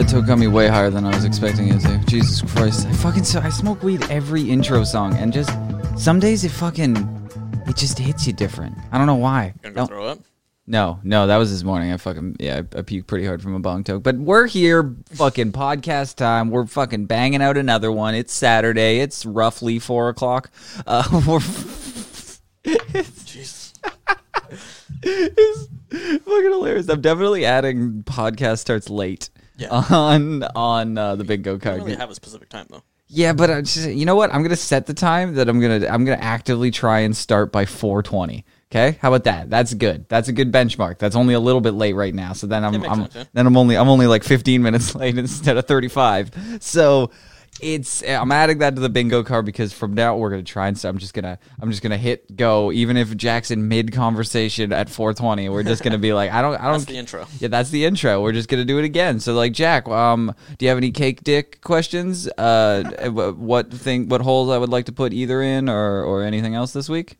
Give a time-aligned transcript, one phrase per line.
[0.00, 1.98] That took got me way higher than I was expecting it to.
[2.06, 2.86] Jesus Christ.
[2.86, 5.50] I fucking so I smoke weed every intro song and just
[5.94, 6.96] some days it fucking
[7.66, 8.74] it just hits you different.
[8.92, 9.52] I don't know why.
[9.60, 10.20] Gonna go throw up?
[10.66, 11.92] no, no, that was this morning.
[11.92, 14.02] I fucking yeah, I, I puked pretty hard from a bong toke.
[14.02, 16.48] But we're here, fucking podcast time.
[16.48, 18.14] We're fucking banging out another one.
[18.14, 19.00] It's Saturday.
[19.00, 20.50] It's roughly four o'clock.
[20.86, 21.40] Uh, we're
[23.26, 23.74] Jesus.
[25.02, 26.88] it's fucking hilarious.
[26.88, 29.28] I'm definitely adding podcast starts late
[29.60, 29.68] Yeah.
[29.90, 31.76] on on uh, the bingo I card.
[31.78, 32.82] don't really have a specific time though.
[33.12, 34.32] Yeah, but I just, you know what?
[34.32, 37.64] I'm gonna set the time that I'm gonna I'm gonna actively try and start by
[37.64, 38.44] 4:20.
[38.72, 39.50] Okay, how about that?
[39.50, 40.08] That's good.
[40.08, 40.98] That's a good benchmark.
[40.98, 42.34] That's only a little bit late right now.
[42.34, 43.24] So then I'm, I'm sense, yeah.
[43.32, 46.58] then I'm only I'm only like 15 minutes late instead of 35.
[46.60, 47.10] So
[47.62, 50.78] it's I'm adding that to the bingo card because from now we're gonna try and
[50.78, 54.88] so I'm just gonna I'm just gonna hit go even if Jackson mid conversation at
[54.88, 55.50] 4:20.
[55.50, 57.26] We're just gonna be like I don't I don't That's the intro.
[57.38, 58.22] yeah, that's the intro.
[58.22, 59.20] We're just gonna do it again.
[59.20, 62.28] So, like, Jack, um, do you have any cake dick questions?
[62.38, 66.54] Uh, what thing, what holes I would like to put either in, or or anything
[66.54, 67.16] else this week?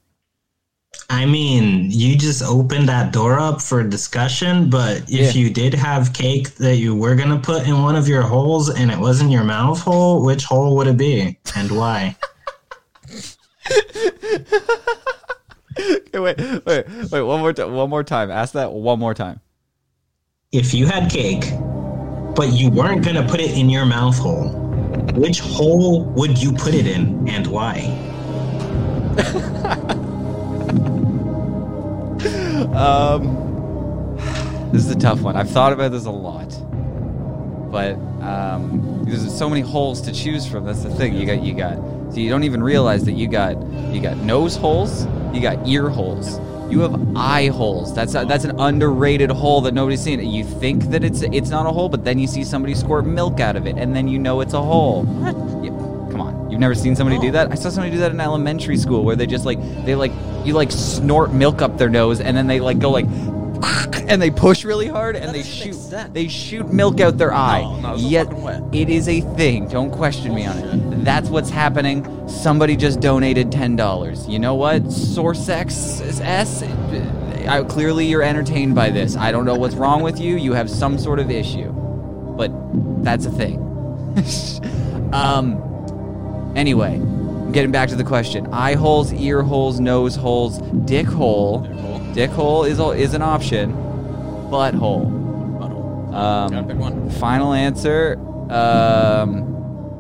[1.09, 5.41] I mean, you just opened that door up for discussion, but if Yeah.
[5.43, 8.69] you did have cake that you were going to put in one of your holes
[8.71, 12.17] and it wasn't your mouth hole, which hole would it be and why?
[15.79, 17.23] Okay, wait, wait, wait.
[17.23, 17.73] One more time.
[17.73, 18.31] One more time.
[18.31, 19.41] Ask that one more time.
[20.53, 21.45] if you had cake,
[22.35, 24.49] but you weren't going to put it in your mouth hole,
[25.15, 27.77] which hole would you put it in and why?
[32.61, 34.17] Um,
[34.73, 35.37] this is a tough one.
[35.37, 36.49] I've thought about this a lot,
[37.71, 40.65] but um, there's so many holes to choose from.
[40.65, 41.15] That's the thing.
[41.15, 41.77] You got, you got.
[42.13, 43.57] So you don't even realize that you got,
[43.93, 46.39] you got nose holes, you got ear holes,
[46.71, 47.95] you have eye holes.
[47.95, 50.21] That's a, that's an underrated hole that nobody's seen.
[50.21, 53.41] You think that it's it's not a hole, but then you see somebody squirt milk
[53.41, 55.05] out of it, and then you know it's a hole.
[55.05, 55.80] What?
[56.51, 57.51] You've never seen somebody do that?
[57.51, 60.13] I saw somebody do that in elementary school, where they just like they like
[60.45, 63.07] you like snort milk up their nose, and then they like go like.
[64.11, 65.77] And they push really hard, and That they shoot.
[66.13, 67.63] They shoot milk out their eye.
[67.81, 68.27] no, it's Yet
[68.73, 69.69] it is a thing.
[69.69, 71.05] Don't question me on it.
[71.05, 72.29] That's what's happening.
[72.29, 74.27] Somebody just donated ten dollars.
[74.27, 74.91] You know what?
[74.91, 76.65] Source X S.
[77.47, 79.17] I, clearly, you're entertained by this.
[79.17, 80.37] I don't know what's wrong with you.
[80.37, 82.51] You have some sort of issue, but
[83.05, 83.59] that's a thing.
[85.13, 85.70] um.
[86.57, 86.99] Anyway,
[87.53, 91.59] getting back to the question: eye holes, ear holes, nose holes, dick hole.
[91.65, 92.01] hole.
[92.13, 93.73] Dick hole is a- is an option.
[94.51, 95.07] Butthole.
[95.59, 96.15] Butthole.
[96.15, 97.09] Um, Gotta pick one.
[97.11, 98.19] Final answer.
[98.51, 99.47] Um,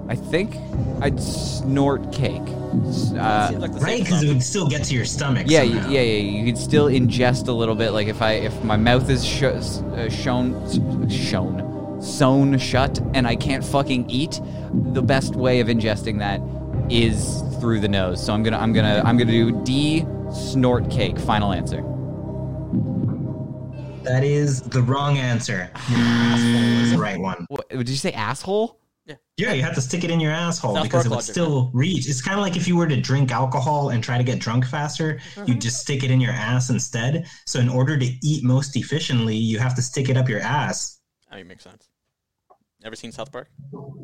[0.08, 0.56] I think
[1.00, 2.42] I'd snort cake.
[3.16, 4.02] Uh, like Right?
[4.02, 5.46] Because it would still get to your stomach.
[5.48, 5.88] yeah, somehow.
[5.88, 6.18] yeah, yeah.
[6.38, 7.92] You could still ingest a little bit.
[7.92, 11.62] Like if I if my mouth is sh- uh, shown shown
[12.00, 14.40] sewn shut and I can't fucking eat,
[14.72, 16.40] the best way of ingesting that
[16.90, 18.24] is through the nose.
[18.24, 21.18] So I'm gonna I'm gonna I'm gonna do D snort cake.
[21.18, 21.82] Final answer.
[24.02, 25.70] That is the wrong answer.
[25.90, 27.46] Your asshole is the right one.
[27.48, 28.80] What, did you say asshole?
[29.36, 31.32] Yeah, you have to stick it in your asshole South because Park it would logic,
[31.32, 32.08] still reach.
[32.08, 34.66] It's kind of like if you were to drink alcohol and try to get drunk
[34.66, 35.58] faster, you mm-hmm.
[35.58, 37.26] just stick it in your ass instead.
[37.46, 40.99] So, in order to eat most efficiently, you have to stick it up your ass.
[41.30, 41.88] I mean, makes sense.
[42.82, 43.48] Ever seen South Park?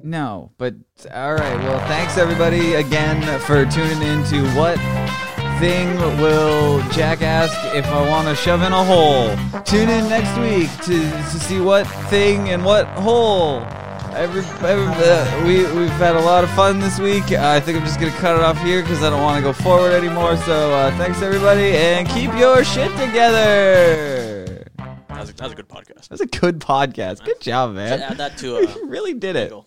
[0.02, 0.74] No, but
[1.12, 1.58] all right.
[1.58, 4.76] Well, thanks everybody again for tuning in to what
[5.58, 9.34] thing will Jack ask if I want to shove in a hole.
[9.64, 13.62] Tune in next week to, to see what thing and what hole.
[14.12, 17.32] Every, every uh, we we've had a lot of fun this week.
[17.32, 19.52] I think I'm just gonna cut it off here because I don't want to go
[19.52, 20.36] forward anymore.
[20.38, 24.25] So uh, thanks everybody, and keep your shit together.
[25.26, 26.08] Was a, that was a good podcast.
[26.08, 27.24] That's a good podcast.
[27.24, 28.00] Good job, Should man.
[28.02, 29.50] add that to You uh, really did it.
[29.50, 29.66] bingo.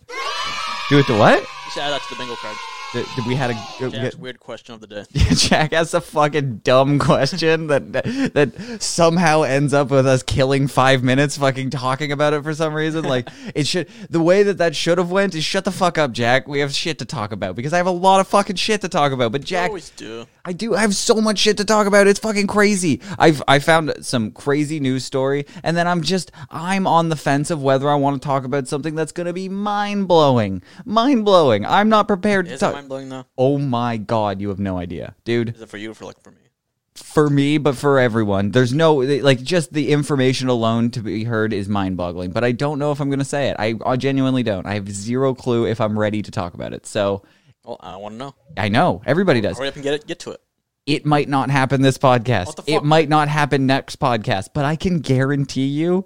[0.90, 1.40] Do it to what?
[1.42, 2.56] You should add that to the bingo card.
[2.94, 5.06] Th- th- we had a we had- weird question of the day.
[5.14, 11.04] Jack has a fucking dumb question that that somehow ends up with us killing five
[11.04, 13.04] minutes fucking talking about it for some reason.
[13.06, 16.12] Like it should the way that that should have went is shut the fuck up,
[16.12, 16.48] Jack.
[16.48, 18.90] We have shit to talk about because I have a lot of fucking shit to
[18.90, 19.32] talk about.
[19.32, 20.26] But You Jack, always do.
[20.46, 20.76] I do.
[20.76, 22.08] I have so much shit to talk about.
[22.08, 23.02] It's fucking crazy.
[23.18, 27.52] I've I found some crazy news story, and then I'm just I'm on the fence
[27.52, 30.64] of whether I want to talk about something that's gonna be mind blowing.
[30.86, 31.66] Mind blowing.
[31.66, 32.79] I'm not prepared to talk.
[32.80, 33.26] Mind blowing though?
[33.38, 35.56] Oh my god, you have no idea, dude.
[35.56, 36.38] Is it for you or for like for me?
[36.96, 41.54] For me, but for everyone, there's no like just the information alone to be heard
[41.54, 42.32] is mind boggling.
[42.32, 43.56] But I don't know if I'm gonna say it.
[43.60, 44.66] I, I genuinely don't.
[44.66, 46.86] I have zero clue if I'm ready to talk about it.
[46.86, 47.24] So
[47.64, 48.36] Well, I want to know.
[48.58, 49.58] I know everybody does.
[49.58, 50.08] Hurry up and get it.
[50.08, 50.42] Get to it.
[50.86, 52.48] it might not happen this podcast.
[52.48, 56.06] What the It might not happen next podcast, but I can guarantee you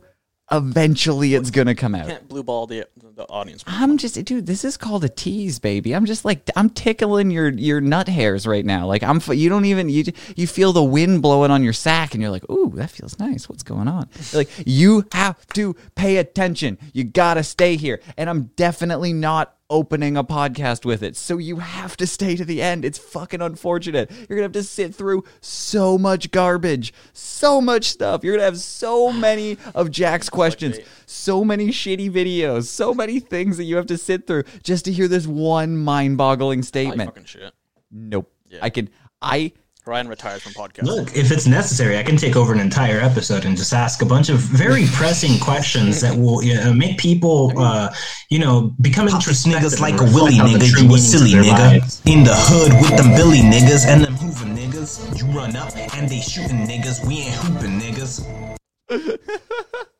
[0.53, 2.07] eventually it's going to come out.
[2.07, 3.63] Can't blue ball the the audience.
[3.67, 5.93] I'm just dude, this is called a tease, baby.
[5.93, 8.87] I'm just like I'm tickling your your nut hairs right now.
[8.87, 10.05] Like I'm you don't even you
[10.35, 13.49] you feel the wind blowing on your sack and you're like, "Ooh, that feels nice.
[13.49, 16.77] What's going on?" You're like you have to pay attention.
[16.93, 18.01] You got to stay here.
[18.17, 21.15] And I'm definitely not opening a podcast with it.
[21.17, 22.85] So you have to stay to the end.
[22.85, 24.11] It's fucking unfortunate.
[24.11, 28.23] You're going to have to sit through so much garbage, so much stuff.
[28.23, 30.77] You're going to have so many of Jack's questions,
[31.07, 34.91] so many shitty videos, so many things that you have to sit through just to
[34.91, 37.09] hear this one mind-boggling statement.
[37.09, 37.51] fucking shit.
[37.91, 38.31] Nope.
[38.47, 38.59] Yeah.
[38.61, 38.89] I can
[39.21, 39.53] I
[39.85, 40.83] Ryan retires from podcast.
[40.83, 44.05] Look, if it's necessary, I can take over an entire episode and just ask a
[44.05, 47.93] bunch of very pressing questions that will uh, make people, uh,
[48.29, 49.51] you know, become interested.
[49.51, 51.81] niggas and like a reflect willy nigga, you a silly their nigga.
[51.81, 52.01] lives.
[52.05, 55.19] In the hood with them Billy niggas and them Hoover niggas.
[55.19, 58.57] You run up and they shooting niggas, we ain't hooping niggas.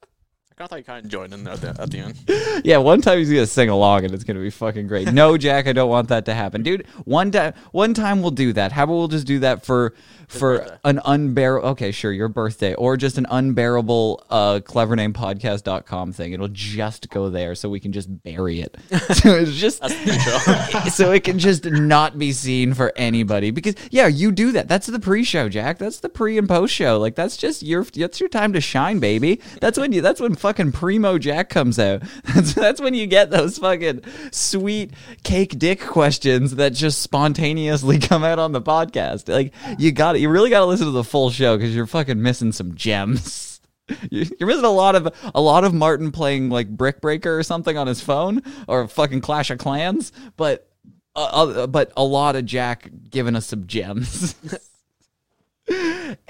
[0.64, 2.16] I thought you kind of joined in there at the, at the end.
[2.64, 5.12] Yeah, one time he's gonna sing along and it's gonna be fucking great.
[5.12, 6.88] No, Jack, I don't want that to happen, dude.
[7.04, 8.72] One time, one time we'll do that.
[8.72, 9.94] How about we'll just do that for
[10.30, 10.78] for birthday.
[10.86, 11.68] an unbearable?
[11.70, 16.34] Okay, sure, your birthday, or just an unbearable uh, clevernamepodcast.com thing.
[16.34, 18.78] It'll just go there, so we can just bury it.
[19.16, 20.90] so it's just That's the intro.
[20.90, 24.88] so it can just not be seen for anybody because yeah you do that that's
[24.88, 28.30] the pre-show jack that's the pre and post show like that's just your that's your
[28.30, 32.04] time to shine baby that's when you that's when fucking primo jack comes out
[32.36, 34.02] that's, that's when you get those fucking
[34.32, 34.92] sweet
[35.24, 40.30] cake dick questions that just spontaneously come out on the podcast like you got you
[40.30, 43.50] really got to listen to the full show because you're fucking missing some gems
[44.12, 47.44] You- You're missing a lot of a lot of Martin playing like Brick Breaker or
[47.44, 50.70] something on his phone or fucking Clash of Clans, but
[51.18, 51.24] uh,
[51.64, 54.36] uh, but a lot of Jack giving us some gems.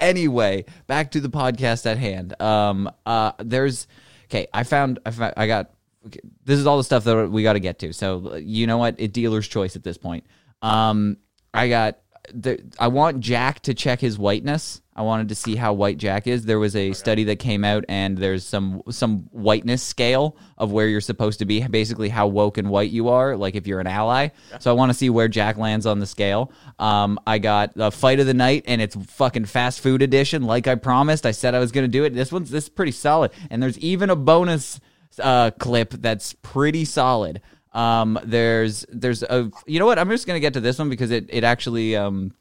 [0.00, 2.40] anyway, back to the podcast at hand.
[2.42, 3.86] Um, uh, there's
[4.34, 4.46] okay.
[4.52, 5.70] I found I found, I got
[6.06, 7.92] okay, this is all the stuff that we got to get to.
[7.92, 8.96] So you know what?
[8.98, 10.24] It dealer's choice at this point.
[10.62, 11.18] Um,
[11.52, 11.98] I got
[12.32, 14.80] the I want Jack to check his whiteness.
[14.96, 16.44] I wanted to see how white Jack is.
[16.44, 20.86] There was a study that came out, and there's some some whiteness scale of where
[20.86, 23.86] you're supposed to be, basically how woke and white you are, like if you're an
[23.86, 24.28] ally.
[24.60, 26.52] So I want to see where Jack lands on the scale.
[26.78, 30.66] Um, I got the fight of the night, and it's fucking fast food edition, like
[30.68, 31.26] I promised.
[31.26, 32.14] I said I was gonna do it.
[32.14, 34.80] This one's this is pretty solid, and there's even a bonus
[35.20, 37.40] uh, clip that's pretty solid.
[37.72, 39.98] Um, there's there's a you know what?
[39.98, 42.32] I'm just gonna get to this one because it it actually um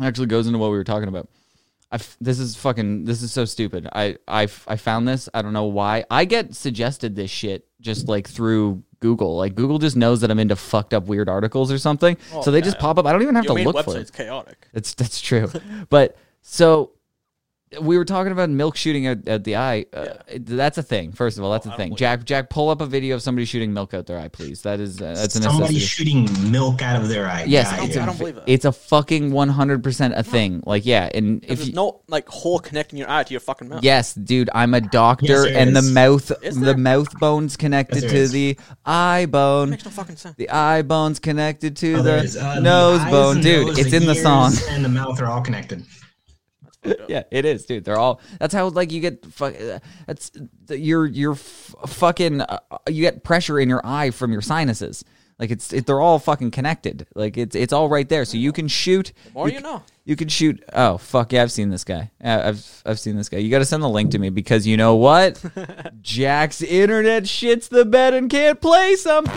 [0.00, 1.28] actually goes into what we were talking about.
[1.94, 3.88] I f- this is fucking this is so stupid.
[3.92, 5.28] I I I found this.
[5.32, 6.04] I don't know why.
[6.10, 9.36] I get suggested this shit just like through Google.
[9.36, 12.16] Like Google just knows that I'm into fucked up weird articles or something.
[12.32, 12.64] Oh, so they yeah.
[12.64, 13.06] just pop up.
[13.06, 14.00] I don't even have Your to look for it.
[14.00, 14.66] It's chaotic.
[14.72, 15.48] It's that's true.
[15.88, 16.90] but so
[17.80, 19.86] we were talking about milk shooting at, at the eye.
[19.92, 21.12] Uh, it- That's a thing.
[21.12, 21.90] First of all, that's a thing.
[21.90, 24.62] believe Jack, Jack, pull up a video of somebody shooting milk out their eye, please.
[24.62, 27.44] That is uh, that's a Somebody shooting milk out of their eye.
[27.44, 28.44] Yes, Yeah, it's, I a, don't believe that.
[28.46, 30.62] it's a fucking one hundred percent a thing.
[30.66, 33.68] Like, yeah, and if There's you, no like hole connecting your eye to your fucking
[33.68, 33.82] mouth.
[33.82, 38.12] yes, dude, I'm a doctor, Yes, there and the mouth, the mouth bone's connected Yes,
[38.12, 38.32] to is.
[38.32, 39.70] the eye bone.
[39.70, 40.36] makes no fucking sense.
[40.36, 42.40] The eye bone's connected to Oh, the.
[42.40, 43.66] Uh, nose eyes bone, dude.
[43.68, 44.52] nose, it's in the song.
[44.70, 45.84] and the mouth are all connected.
[47.08, 47.84] Yeah, it is, dude.
[47.84, 48.20] They're all.
[48.38, 49.24] That's how like you get.
[49.26, 49.54] Fuck,
[50.06, 50.30] that's
[50.68, 52.40] you're you're fucking.
[52.40, 55.04] Uh, you get pressure in your eye from your sinuses.
[55.38, 57.06] Like it's it, they're all fucking connected.
[57.14, 58.24] Like it's it's all right there.
[58.24, 59.12] So you can shoot.
[59.34, 59.82] more c- you know.
[60.04, 60.62] You can shoot.
[60.72, 61.42] Oh fuck yeah!
[61.42, 62.10] I've seen this guy.
[62.22, 63.38] I've I've seen this guy.
[63.38, 65.42] You got to send the link to me because you know what?
[66.02, 69.34] Jack's internet shits the bed and can't play something.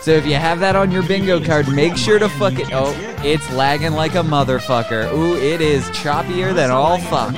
[0.00, 2.68] So if you have that on your bingo card, make sure to fuck it.
[2.72, 2.94] Oh,
[3.24, 5.12] it's lagging like a motherfucker.
[5.12, 7.34] Ooh, it is choppier than all fuck.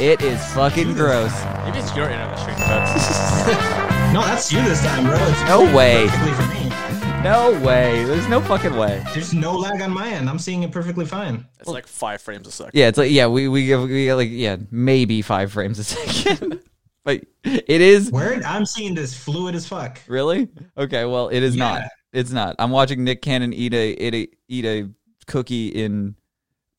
[0.00, 1.32] It is fucking gross.
[1.64, 3.80] Maybe it's your internet stream bets.
[4.14, 5.16] No, that's you this time, bro.
[5.18, 6.06] It's No way.
[6.06, 7.22] perfectly for me.
[7.24, 8.04] No way.
[8.04, 9.02] There's no fucking way.
[9.12, 10.30] There's no lag on my end.
[10.30, 11.44] I'm seeing it perfectly fine.
[11.58, 12.78] It's like five frames a second.
[12.78, 15.84] Yeah, it's like yeah, we we get, we get like yeah, maybe five frames a
[15.96, 16.60] second.
[17.02, 18.44] but it is Word?
[18.44, 19.98] I'm seeing this fluid as fuck.
[20.06, 21.04] really okay.
[21.06, 21.82] Well, it is not.
[22.12, 22.54] It's not.
[22.60, 24.90] I'm watching Nick Cannon eat a eat a eat a
[25.26, 26.14] cookie in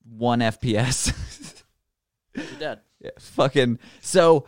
[0.08, 1.12] one FPS.
[2.34, 2.80] You're dead.
[3.02, 4.46] yeah, fucking so.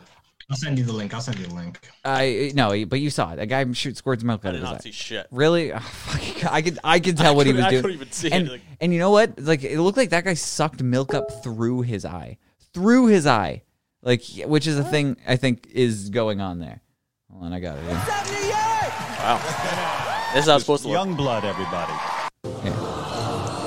[0.49, 1.13] I'll send you the link.
[1.13, 1.77] I'll send you the link.
[2.05, 3.39] I no, but you saw it.
[3.39, 4.83] A guy shoot squirts milk I out did of his not eye.
[4.83, 5.27] see shit.
[5.29, 5.73] Really?
[5.77, 7.81] Oh, fucking- I could I could tell what he was couldn't- I doing.
[7.81, 9.39] couldn't even see and, it, like- and you know what?
[9.39, 12.37] Like it looked like that guy sucked milk up through his eye,
[12.73, 13.63] through his eye,
[14.01, 16.81] like which is a thing I think is going on there.
[17.29, 17.83] Hold on, I got it.
[18.47, 19.37] yeah.
[19.37, 20.13] Wow.
[20.33, 20.95] This is how it's supposed to look.
[20.97, 21.93] Young blood, everybody.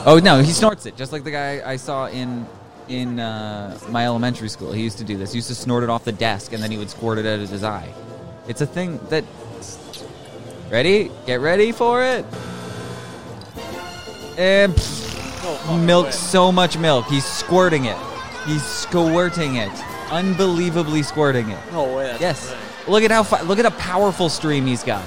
[0.06, 2.46] Oh no, he snorts it just like the guy I saw in
[2.90, 4.72] in uh, my elementary school.
[4.72, 5.32] He used to do this.
[5.32, 7.38] He used to snort it off the desk and then he would squirt it out
[7.40, 7.88] of his eye.
[8.48, 9.24] It's a thing that.
[10.70, 11.10] Ready?
[11.26, 12.24] Get ready for it.
[14.36, 14.74] And.
[14.80, 17.06] Fucking milk so much milk.
[17.06, 17.96] He's squirting it.
[18.46, 19.70] He's squirting it.
[20.10, 21.58] Unbelievably squirting it.
[21.72, 22.16] No way.
[22.20, 22.54] Yes.
[22.88, 25.04] Look at how fi- look at a powerful stream he's got.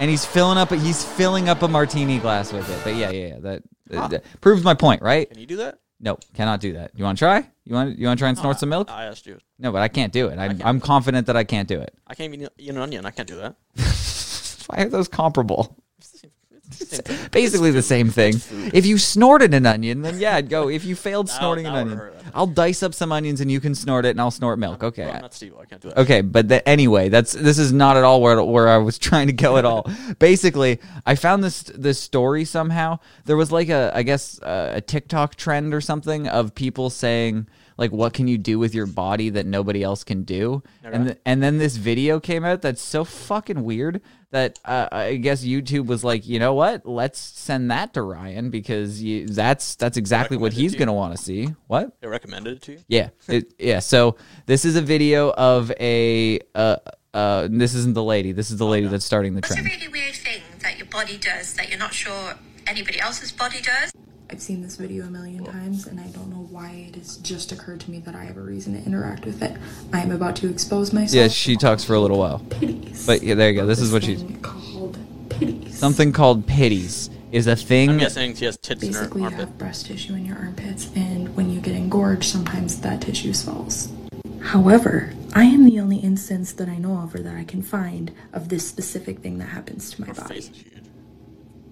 [0.00, 2.80] And he's filling up a, he's filling up a martini glass with it.
[2.84, 3.38] But yeah, yeah, yeah.
[3.40, 5.28] That, that- that proves my point, right?
[5.28, 5.78] Can you do that?
[6.00, 6.90] No, cannot do that.
[6.94, 7.48] You want to try?
[7.64, 8.90] You want you want to try and snort some milk?
[8.90, 9.38] I asked you.
[9.58, 10.38] No, but I can't do it.
[10.38, 10.60] I'm.
[10.64, 11.94] I'm confident that I can't do it.
[12.06, 13.06] I can't even eat an onion.
[13.06, 13.54] I can't do that.
[14.66, 15.76] Why are those comparable?
[15.98, 17.28] It's the same- it's the same thing.
[17.30, 18.34] Basically the same thing.
[18.74, 20.68] If you snorted an onion, then yeah, I'd go.
[20.68, 21.98] If you failed snorting an onion.
[22.34, 24.82] I'll dice up some onions and you can snort it, and I'll snort milk.
[24.82, 25.08] Okay.
[25.08, 25.54] I'm not Steve.
[25.58, 25.98] I can't do that.
[25.98, 29.28] Okay, but the, anyway, that's this is not at all where where I was trying
[29.28, 29.88] to go at all.
[30.18, 32.98] Basically, I found this this story somehow.
[33.24, 37.46] There was like a I guess uh, a TikTok trend or something of people saying
[37.76, 41.18] like what can you do with your body that nobody else can do, and th-
[41.24, 44.00] and then this video came out that's so fucking weird
[44.30, 48.50] that uh, I guess YouTube was like, you know what, let's send that to Ryan
[48.50, 51.48] because you, that's that's exactly what he's gonna want to see.
[51.68, 52.00] What?
[52.00, 52.78] They recommended it to you.
[52.88, 53.78] Yeah, it, yeah.
[53.78, 54.16] So
[54.46, 56.40] this is a video of a.
[56.54, 56.76] Uh,
[57.14, 58.32] uh, this isn't the lady.
[58.32, 61.16] This is the lady that's starting the What's a really weird thing that your body
[61.16, 62.34] does that you're not sure
[62.66, 63.92] anybody else's body does?
[64.30, 67.52] I've seen this video a million times and I don't know why it has just
[67.52, 69.56] occurred to me that I have a reason to interact with it.
[69.92, 71.14] I am about to expose myself.
[71.14, 72.38] Yeah, she talks for a little while.
[72.50, 73.06] Pitties.
[73.06, 73.66] But yeah, there you go.
[73.66, 74.24] This is what she's.
[74.42, 75.78] called pitties.
[75.78, 77.90] Something called pities is a thing.
[77.90, 79.40] I'm guessing she has tits in her Basically, you armpit.
[79.40, 83.92] have breast tissue in your armpits, and when you get engorged, sometimes that tissue swells.
[84.40, 88.12] However, I am the only instance that I know of or that I can find
[88.32, 90.34] of this specific thing that happens to my Her body.
[90.36, 90.84] face is huge.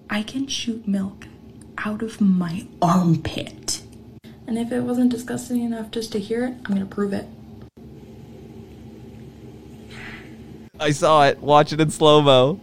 [0.09, 1.27] I can shoot milk
[1.79, 3.81] out of my armpit.
[4.47, 7.27] And if it wasn't disgusting enough just to hear it, I'm gonna prove it.
[10.79, 11.39] I saw it.
[11.39, 12.59] Watch it in slow mo.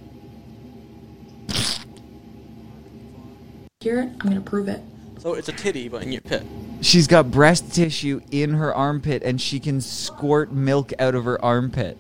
[3.80, 4.82] Hear it, I'm gonna prove it.
[5.18, 6.42] So it's a titty, but in your pit.
[6.82, 11.42] She's got breast tissue in her armpit, and she can squirt milk out of her
[11.42, 11.96] armpit.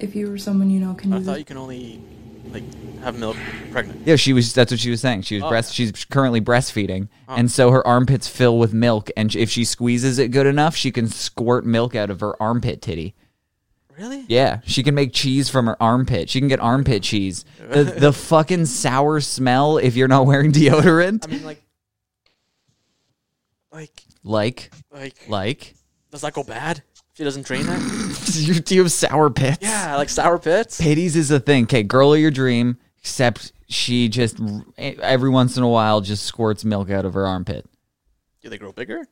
[0.00, 2.02] If you or someone you know can I do thought this, you can only
[2.54, 2.62] like
[3.02, 3.36] have milk
[3.70, 4.06] pregnant.
[4.06, 4.54] Yeah, she was.
[4.54, 5.22] That's what she was saying.
[5.22, 5.74] She was Oh, breast.
[5.74, 7.34] She's currently breastfeeding, oh.
[7.34, 9.10] and so her armpits fill with milk.
[9.16, 12.80] And if she squeezes it good enough, she can squirt milk out of her armpit
[12.80, 13.14] titty.
[13.98, 14.24] Really?
[14.28, 16.28] Yeah, she can make cheese from her armpit.
[16.30, 17.44] She can get armpit cheese.
[17.58, 21.24] The the fucking sour smell if you're not wearing deodorant.
[21.26, 21.62] I mean, like,
[23.72, 25.74] like, Like, like, like,
[26.10, 26.82] does that go bad?
[27.14, 27.72] She doesn't drain do
[28.42, 29.58] you, do you have sour pits?
[29.62, 30.80] yeah, like sour pits.
[30.80, 31.64] Pitties is a thing.
[31.64, 32.76] Okay, girl of your dream.
[32.98, 34.40] Except she just
[34.78, 37.66] every once in a while just squirts milk out of her armpit.
[38.42, 39.06] Do they grow bigger?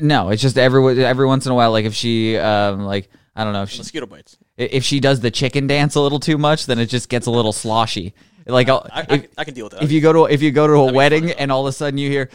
[0.00, 1.72] No, it's just every every once in a while.
[1.72, 4.36] Like if she, um, like I don't know, if she, Mosquito bites.
[4.56, 7.30] if she does the chicken dance a little too much, then it just gets a
[7.30, 8.14] little sloshy.
[8.50, 9.82] Like I'll, I, I, if, I can deal with that.
[9.82, 11.70] if you go to if you go to a That'd wedding uh, and all of
[11.70, 12.30] a sudden you hear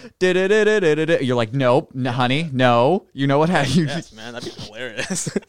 [1.22, 3.08] you're like, nope, n- honey, no.
[3.14, 3.76] You know what happened?
[3.76, 5.30] You yes, man, that'd be hilarious.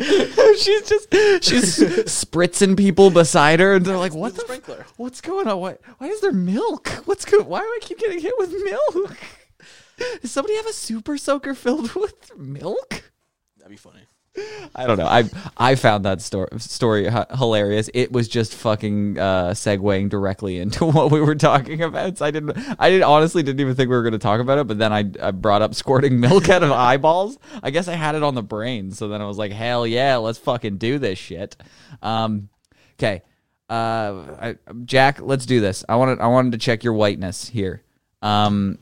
[0.00, 1.12] she's just
[1.44, 4.42] she's spritzing people beside her, and they're like, "What the the?
[4.42, 4.86] f- sprinkler.
[4.96, 5.58] What's going on?
[5.60, 5.76] Why?
[5.98, 6.88] Why is there milk?
[7.04, 7.46] What's good?
[7.46, 9.18] Why do I keep getting hit with milk?
[10.22, 13.02] Does somebody have a super soaker filled with milk?
[13.58, 14.00] that'd be funny.
[14.74, 15.06] I don't know.
[15.06, 15.24] I
[15.56, 17.90] I found that story story hilarious.
[17.92, 22.18] It was just fucking uh, segueing directly into what we were talking about.
[22.18, 22.56] So I didn't.
[22.78, 24.66] I didn't honestly didn't even think we were going to talk about it.
[24.68, 27.38] But then I, I brought up squirting milk out of eyeballs.
[27.62, 28.92] I guess I had it on the brain.
[28.92, 31.56] So then I was like, hell yeah, let's fucking do this shit.
[32.00, 32.48] Um,
[32.98, 33.22] okay,
[33.68, 35.84] uh, I, Jack, let's do this.
[35.88, 37.82] I wanted I wanted to check your whiteness here.
[38.22, 38.78] Um,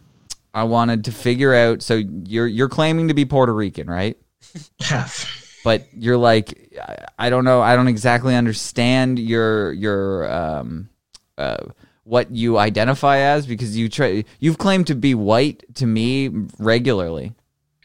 [0.53, 1.81] I wanted to figure out.
[1.81, 4.19] So you're you're claiming to be Puerto Rican, right?
[4.81, 5.38] Half.
[5.65, 6.73] But you're like
[7.19, 10.89] I- don't know I don't exactly understand your your um
[11.37, 11.59] uh
[12.05, 17.35] what you identify as because you try you've claimed to be white to me regularly.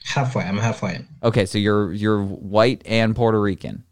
[0.06, 0.44] Halfway.
[0.44, 1.06] I'm halfway.
[1.24, 3.84] Okay, so you're you're white and Puerto Rican,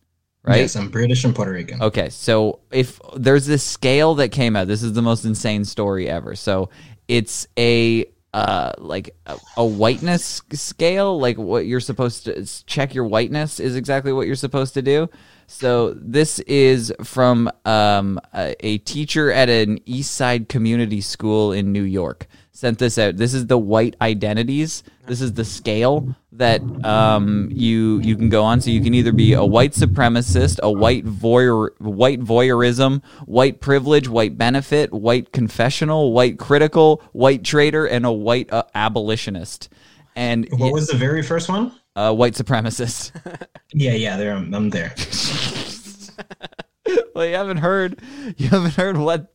[0.44, 0.62] right?
[0.62, 1.82] Yes, I'm British and Puerto Rican.
[1.82, 6.10] Okay, so if there's this scale that came out, this is the most insane story
[6.10, 6.36] ever.
[6.36, 6.70] So
[7.08, 13.06] it's a uh like a, a whiteness scale, like what you're supposed to check your
[13.06, 15.10] whiteness is exactly what you're supposed to do.
[15.48, 21.74] So this is from um, a, a teacher at an East Side community school in
[21.74, 22.28] New York.
[22.54, 23.18] Sent this out.
[23.18, 24.84] This is the white identities.
[25.12, 28.62] This is the scale that um, you you can go on.
[28.62, 34.08] So you can either be a white supremacist, a white voyeur, white voyeurism, white privilege,
[34.08, 39.68] white benefit, white confessional, white critical, white traitor, and a white uh, abolitionist.
[40.16, 41.74] And What was the very first one?
[41.98, 43.12] uh, white supremacist.
[43.74, 44.96] Yeah, yeah, there I'm, I'm there.
[47.14, 48.00] well, you haven't heard
[48.38, 49.34] you haven't heard what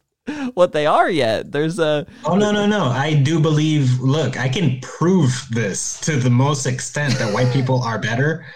[0.54, 1.52] what they are yet.
[1.52, 2.84] There's a Oh no, no, no.
[2.84, 7.82] I do believe look, I can prove this to the most extent that white people
[7.82, 8.46] are better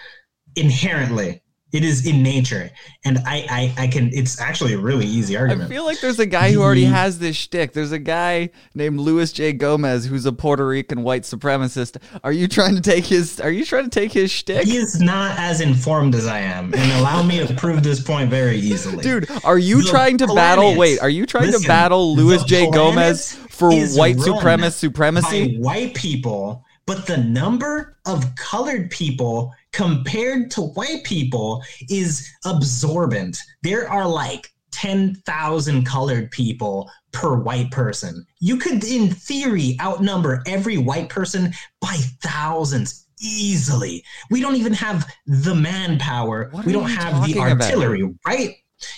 [0.55, 1.41] inherently.
[1.71, 2.69] It is in nature.
[3.05, 3.45] And I
[3.77, 5.69] I, I can it's actually a really easy argument.
[5.69, 7.73] I feel like there's a guy who already has this shtick.
[7.73, 9.53] There's a guy named Louis J.
[9.53, 11.97] Gomez who's a Puerto Rican white supremacist.
[12.23, 13.39] Are you trying to take his?
[13.39, 16.73] Are you trying to take his shtick, he is not as informed as I am,
[16.73, 19.03] and allow me to prove this point very easily.
[19.03, 19.29] dude?
[19.43, 20.75] Are you The trying to battle?
[20.75, 22.69] Wait, are you trying to battle Louis J.
[22.71, 25.57] Gomez for white supremacist supremacy?
[25.57, 33.37] by white people, but the number of colored people compared to white people is absorbent.
[33.63, 38.25] There are like 10,000 colored people per white person.
[38.39, 44.03] You could, in theory, outnumber every white person by thousands easily.
[44.29, 47.61] We don't even have the manpower, What we don't have the talking about?
[47.61, 48.55] artillery, right?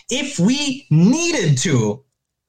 [0.09, 2.03] If we needed to,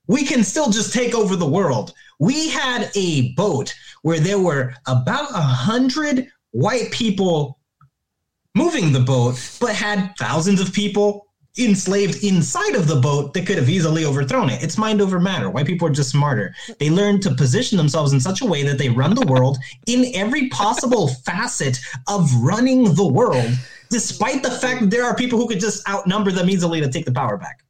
[0.07, 1.95] we can still just take over the world.
[2.21, 7.59] We had a boat where there were about a hundred white people
[8.55, 13.59] moving the boat, but had thousands of people enslaved inside of the boat that could
[13.59, 14.63] have easily overthrown it.
[14.63, 15.49] It's mind over matter.
[15.49, 16.55] White people are just smarter.
[16.81, 20.07] They learn to position themselves in such a way that they run the world in
[20.15, 23.53] every possible facet of running the world,
[23.91, 27.05] despite the fact that there are people who could just outnumber them easily to take
[27.05, 27.61] the power back.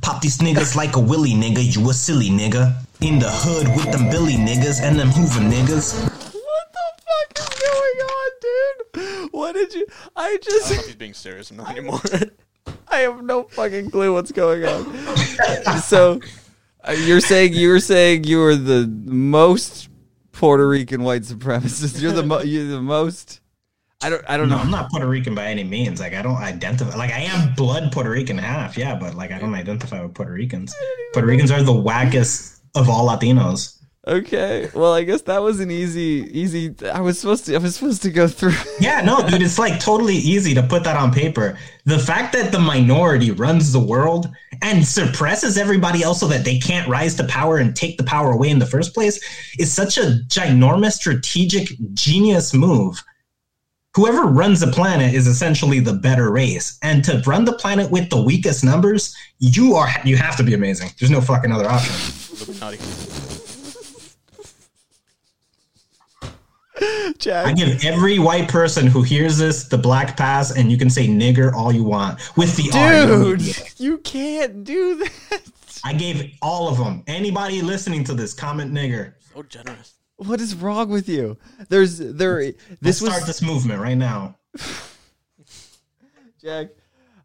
[0.00, 2.76] Pop these niggas like a willy nigga, you a silly nigga.
[3.00, 6.00] In the hood with them Billy niggas and them Hoover niggas.
[6.04, 8.93] What the fuck is going on, dude?
[9.30, 9.86] What did you?
[10.16, 11.50] I I don't know if just he's being serious.
[11.50, 12.00] I'm not anymore.
[12.88, 15.78] I have no fucking clue what's going on.
[15.82, 16.20] so
[16.86, 19.88] uh, you're saying you're saying you are the most
[20.32, 22.00] Puerto Rican white supremacist.
[22.00, 23.40] You're the mo- you're the most.
[24.02, 24.62] I don't I don't No, know.
[24.62, 25.98] I'm not Puerto Rican by any means.
[26.00, 26.94] Like I don't identify.
[26.96, 30.32] Like I am blood Puerto Rican half, yeah, but like I don't identify with Puerto
[30.32, 30.74] Ricans.
[31.12, 33.78] Puerto Ricans are the wackest of all Latinos.
[34.06, 34.68] Okay.
[34.74, 36.74] Well, I guess that was an easy easy.
[36.92, 38.52] I was supposed to I was supposed to go through.
[38.80, 41.56] Yeah, no, dude, it's like totally easy to put that on paper.
[41.86, 44.28] The fact that the minority runs the world
[44.62, 48.32] and suppresses everybody else so that they can't rise to power and take the power
[48.32, 49.18] away in the first place
[49.58, 53.02] is such a ginormous strategic genius move.
[53.94, 58.10] Whoever runs the planet is essentially the better race, and to run the planet with
[58.10, 60.90] the weakest numbers, you are you have to be amazing.
[60.98, 61.94] There's no fucking other option.
[67.24, 67.30] Illuminati.
[67.30, 71.06] I give every white person who hears this the black pass, and you can say
[71.06, 73.06] nigger all you want with the R.
[73.06, 73.74] Dude, idiot.
[73.78, 75.42] you can't do that.
[75.84, 77.02] I gave all of them.
[77.06, 79.14] Anybody listening to this, comment nigger.
[79.34, 79.94] So generous.
[80.16, 81.36] What is wrong with you?
[81.68, 82.40] There's there.
[82.40, 84.36] Let's This was start this movement right now.
[86.40, 86.68] Jack.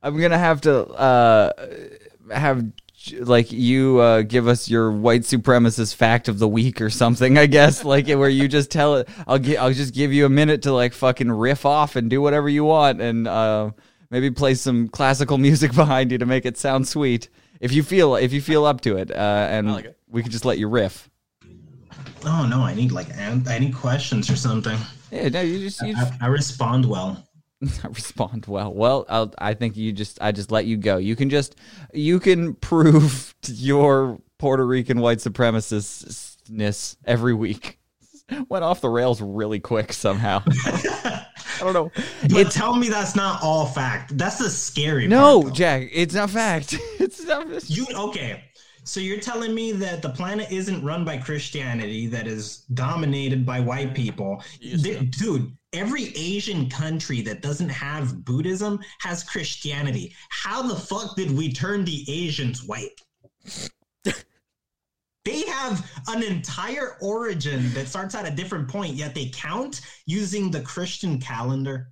[0.02, 1.52] I'm gonna have to uh,
[2.32, 2.66] have
[3.20, 7.38] like you uh, give us your white supremacist fact of the week or something.
[7.38, 9.10] I guess like where you just tell it.
[9.28, 12.22] I'll gi- I'll just give you a minute to like fucking riff off and do
[12.22, 13.72] whatever you want, and uh,
[14.10, 17.30] maybe play some classical music behind you to make it sound sweet.
[17.60, 19.98] If you feel if you feel up to it, uh, and like it.
[20.10, 21.10] we could just let you riff.
[22.26, 24.78] Oh no, I need like an- I need questions or something.
[25.12, 27.24] Yeah, no, you just you I, I respond well.
[27.84, 28.74] respond well.
[28.74, 30.98] Well, I'll, I think you just I just let you go.
[30.98, 31.56] You can just
[31.94, 37.80] you can prove your Puerto Rican white supremacistness every week.
[38.50, 40.44] Went off the rails really quick somehow.
[40.46, 41.26] I
[41.60, 41.92] don't know.
[42.22, 44.18] But It's tell me that's not all fact.
[44.18, 45.56] That's the scary no, part.
[45.56, 45.90] Jack.
[45.92, 46.78] It's not fact.
[47.00, 47.70] It's not.
[47.70, 48.44] You okay?
[48.90, 53.60] So you're telling me that the planet isn't run by Christianity, that is dominated by
[53.60, 55.56] white people, Yes, dude?
[55.74, 60.16] Every Asian country that doesn't have Buddhism has Christianity.
[60.30, 63.00] How the fuck did we turn the Asians white?
[65.26, 70.50] They have an entire origin that starts at a different point, yet they count using
[70.50, 71.90] the Christian calendar.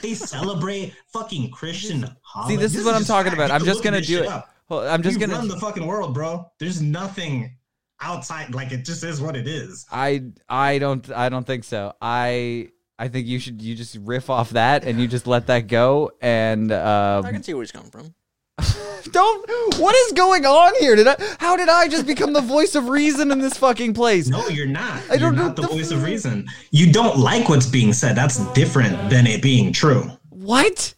[0.00, 2.60] They celebrate fucking Christian See, holidays.
[2.60, 3.50] this is what I'm talking about.
[3.50, 4.28] I'm just gonna do it.
[4.28, 4.48] up.
[4.68, 5.38] Well, I'm just you gonna.
[5.38, 6.50] run the fucking world, bro.
[6.58, 7.56] There's nothing
[8.00, 8.54] outside.
[8.54, 9.86] Like it just is what it is.
[9.90, 11.94] I I don't I don't think so.
[12.00, 15.68] I I think you should you just riff off that and you just let that
[15.68, 18.14] go and I um, can see where he's coming from.
[19.12, 19.78] don't.
[19.78, 20.96] What is going on here?
[20.96, 21.16] Did I?
[21.38, 24.28] How did I just become the voice of reason in this fucking place?
[24.28, 25.02] No, you're not.
[25.04, 26.46] I don't you're know not the the voice f- of reason.
[26.70, 28.16] You don't like what's being said.
[28.16, 30.10] That's different than it being true.
[30.30, 30.94] What?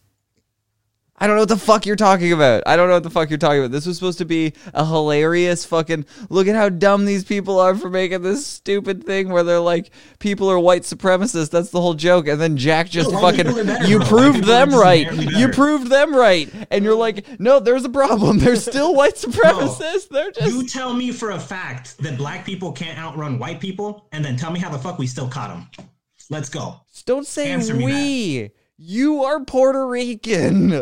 [1.21, 2.63] I don't know what the fuck you're talking about.
[2.65, 3.69] I don't know what the fuck you're talking about.
[3.69, 7.75] This was supposed to be a hilarious fucking look at how dumb these people are
[7.75, 11.51] for making this stupid thing where they're like people are white supremacists.
[11.51, 12.27] That's the whole joke.
[12.27, 15.13] And then Jack just fucking people are better, you proved them right.
[15.13, 16.51] You proved them right.
[16.71, 18.39] And you're like, "No, there's a problem.
[18.39, 20.09] There's still white supremacists.
[20.09, 24.07] They're just You tell me for a fact that black people can't outrun white people,
[24.11, 25.85] and then tell me how the fuck we still caught them.
[26.31, 26.81] Let's go.
[27.05, 28.49] Don't say Answer we.
[28.83, 30.69] You are Puerto Rican.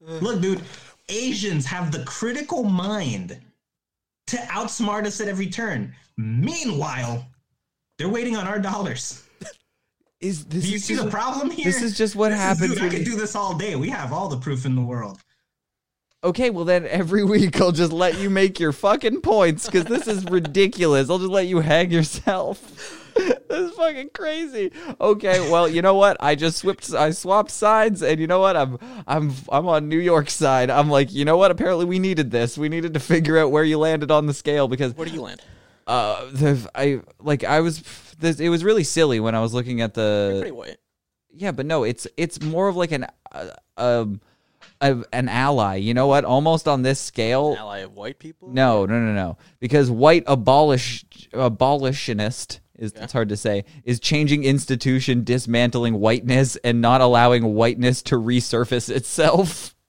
[0.00, 0.60] Look, dude,
[1.08, 3.40] Asians have the critical mind
[4.26, 5.94] to outsmart us at every turn.
[6.18, 7.26] Meanwhile,
[7.96, 9.24] they're waiting on our dollars.
[10.20, 11.64] is this Do you is see just- the problem here?
[11.64, 13.76] this is just what This is- happens dude, I could do this all day.
[13.76, 15.20] We have all the proof in the world.
[16.22, 20.06] Okay, well then every week I'll just let you make your fucking points because this
[20.06, 21.08] is ridiculous.
[21.08, 22.97] I'll just let you hang yourself.
[23.48, 24.72] this is fucking crazy.
[25.00, 26.16] Okay, well you know what?
[26.20, 26.92] I just swapped.
[26.94, 28.56] I swapped sides, and you know what?
[28.56, 30.70] I'm I'm I'm on New York side.
[30.70, 31.50] I'm like, you know what?
[31.50, 32.56] Apparently we needed this.
[32.56, 35.22] We needed to figure out where you landed on the scale because Where do you
[35.22, 35.42] land?
[35.86, 37.82] uh, the, I like I was.
[38.18, 40.54] This, it was really silly when I was looking at Pretty the.
[40.54, 40.76] white.
[41.32, 44.20] Yeah, but no, it's it's more of like an uh, um.
[44.80, 46.24] A, an ally, you know what?
[46.24, 48.48] Almost on this scale, Ally of white people.
[48.48, 49.36] no, no, no, no.
[49.58, 51.04] Because white abolish
[51.34, 58.02] abolitionist is it's hard to say is changing institution, dismantling whiteness, and not allowing whiteness
[58.02, 59.74] to resurface itself.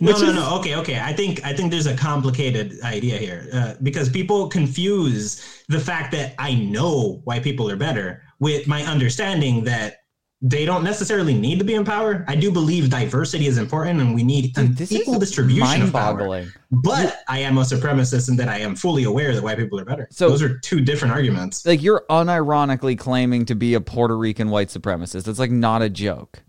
[0.00, 0.58] No, no, no.
[0.60, 1.00] Okay, okay.
[1.00, 6.12] I think I think there's a complicated idea here uh, because people confuse the fact
[6.12, 10.02] that I know white people are better with my understanding that
[10.48, 12.24] they don't necessarily need to be in power.
[12.28, 16.46] I do believe diversity is important and we need an This equal distribution of power.
[16.70, 19.84] But I am a supremacist and that I am fully aware that white people are
[19.84, 20.06] better.
[20.10, 21.66] So- those are two different arguments.
[21.66, 25.26] Like you're unironically claiming to be a Puerto Rican white supremacist.
[25.26, 26.42] It's like not a joke.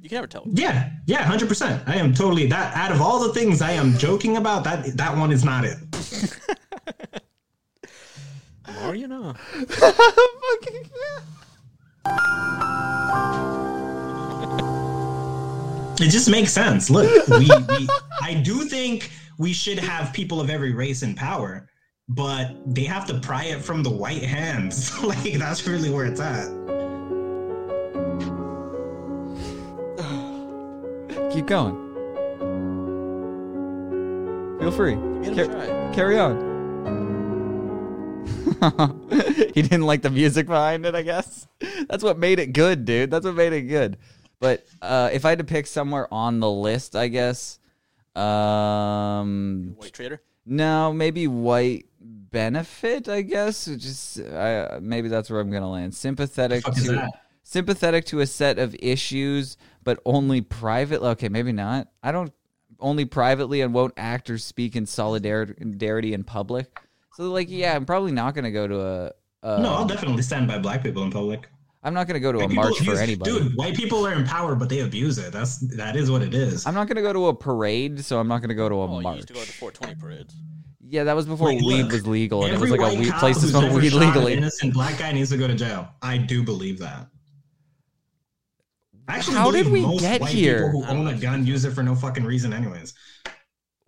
[0.00, 0.44] You can never tell.
[0.46, 1.82] Yeah, yeah, hundred percent.
[1.86, 2.74] I am totally that.
[2.74, 5.76] Out of all the things I am joking about, that that one is not it.
[8.84, 9.34] Or you know.
[9.68, 10.90] Fucking-
[16.00, 16.90] It just makes sense.
[16.90, 17.88] Look, we, we
[18.22, 21.68] I do think we should have people of every race in power,
[22.08, 24.96] but they have to pry it from the white hands.
[25.02, 26.46] like that's really where it's at.
[31.32, 31.84] Keep going.
[34.60, 34.94] Feel free.
[35.34, 36.47] Car- carry on.
[39.54, 41.46] he didn't like the music behind it, I guess.
[41.88, 43.10] That's what made it good, dude.
[43.10, 43.98] That's what made it good.
[44.40, 47.58] But uh, if I had to pick somewhere on the list, I guess,
[48.14, 50.22] um, White traitor.
[50.46, 53.08] no, maybe white benefit.
[53.08, 55.94] I guess just I, maybe that's where I'm gonna land.
[55.94, 57.08] Sympathetic to
[57.42, 61.00] sympathetic to a set of issues, but only private.
[61.02, 61.88] Okay, maybe not.
[62.02, 62.32] I don't
[62.80, 66.78] only privately and won't act or speak in solidarity in public.
[67.18, 69.12] So like, yeah, I'm probably not gonna go to a.
[69.42, 71.48] a no, I'll definitely stand by black people in public.
[71.82, 73.32] I'm not gonna go to a White people march for anybody.
[73.32, 75.32] Dude, white people are in power, but they abuse it.
[75.32, 76.64] That's that is what it is.
[76.64, 78.96] I'm not gonna go to a parade, so I'm not gonna go to a Oh,
[78.98, 79.16] you march.
[79.16, 80.34] used to go to 420 parades.
[80.80, 82.98] Yeah, that was before Like, weed look, was legal, and it was like a white
[83.00, 84.32] weed cop place to who's smoke weed shot an legally.
[84.34, 85.88] innocent black guy needs to go to jail.
[86.00, 87.08] I do believe that.
[89.08, 90.66] I actually How did we most get white here?
[90.66, 92.94] People who own a gun use it for no fucking reason, anyways.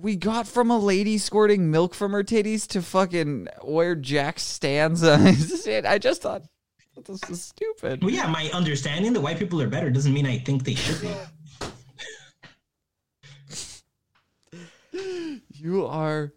[0.01, 5.03] We got from a lady squirting milk from her titties to fucking where Jack stands
[5.05, 5.85] on his shit.
[5.85, 6.45] I just thought
[7.05, 8.03] this is stupid.
[8.03, 11.01] Well, yeah, my understanding that white people are better doesn't mean I think they should
[11.01, 11.13] be.
[15.53, 16.33] You are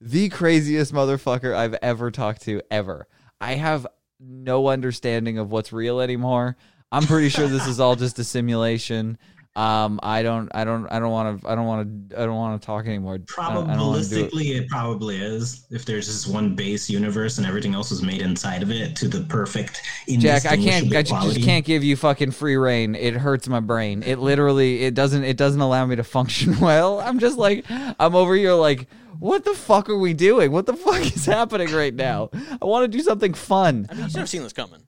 [0.00, 3.08] the craziest motherfucker I've ever talked to ever.
[3.40, 3.88] I have
[4.20, 6.56] no understanding of what's real anymore.
[6.92, 9.18] I'm pretty sure this is all just a simulation.
[9.58, 12.36] Um, I don't, I don't, I don't want to, I don't want to, I don't
[12.36, 13.14] want to talk anymore.
[13.38, 14.32] I don't- I don't wanna do it.
[14.34, 15.66] It probably is.
[15.70, 19.08] If there's just one base universe and everything else is made inside of it to
[19.08, 19.82] the perfect.
[20.06, 20.94] Jack, I can't.
[20.94, 22.94] I ju- just can't give you fucking free rein.
[22.94, 24.04] It hurts my brain.
[24.04, 24.84] It literally.
[24.84, 25.24] It doesn't.
[25.24, 27.00] It doesn't allow me to function well.
[27.00, 27.64] I'm just like.
[27.68, 28.86] I'm over here like.
[29.18, 30.52] what the fuck are we doing?
[30.52, 32.30] What the fuck is happening right now?
[32.62, 33.88] I want to do something fun.
[33.90, 34.82] I mean, you should have seen this coming.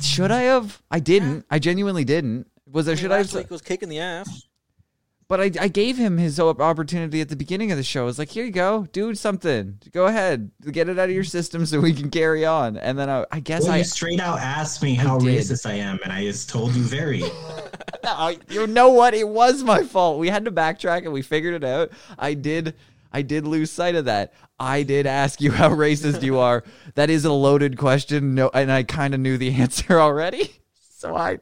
[0.00, 0.82] Should I have?
[0.90, 1.44] I didn't.
[1.48, 2.48] I genuinely didn't.
[2.72, 2.92] Was there?
[2.92, 3.42] I mean, Should I last have?
[3.42, 4.46] week was kicking the ass.
[5.28, 8.02] But I, I gave him his opportunity at the beginning of the show.
[8.02, 9.78] I was like, here you go, do something.
[9.90, 12.76] Go ahead, get it out of your system so we can carry on.
[12.76, 15.28] And then I, I guess Well, I, you straight out asked me how did.
[15.28, 17.22] racist I am, and I just told you very.
[18.04, 19.14] I- you know what?
[19.14, 20.18] It was my fault.
[20.18, 21.92] We had to backtrack and we figured it out.
[22.18, 22.74] I did.
[23.10, 24.34] I did lose sight of that.
[24.58, 26.62] I did ask you how racist you are.
[26.94, 28.34] That is a loaded question.
[28.34, 30.50] No, and I kind of knew the answer already.
[30.98, 31.38] So I,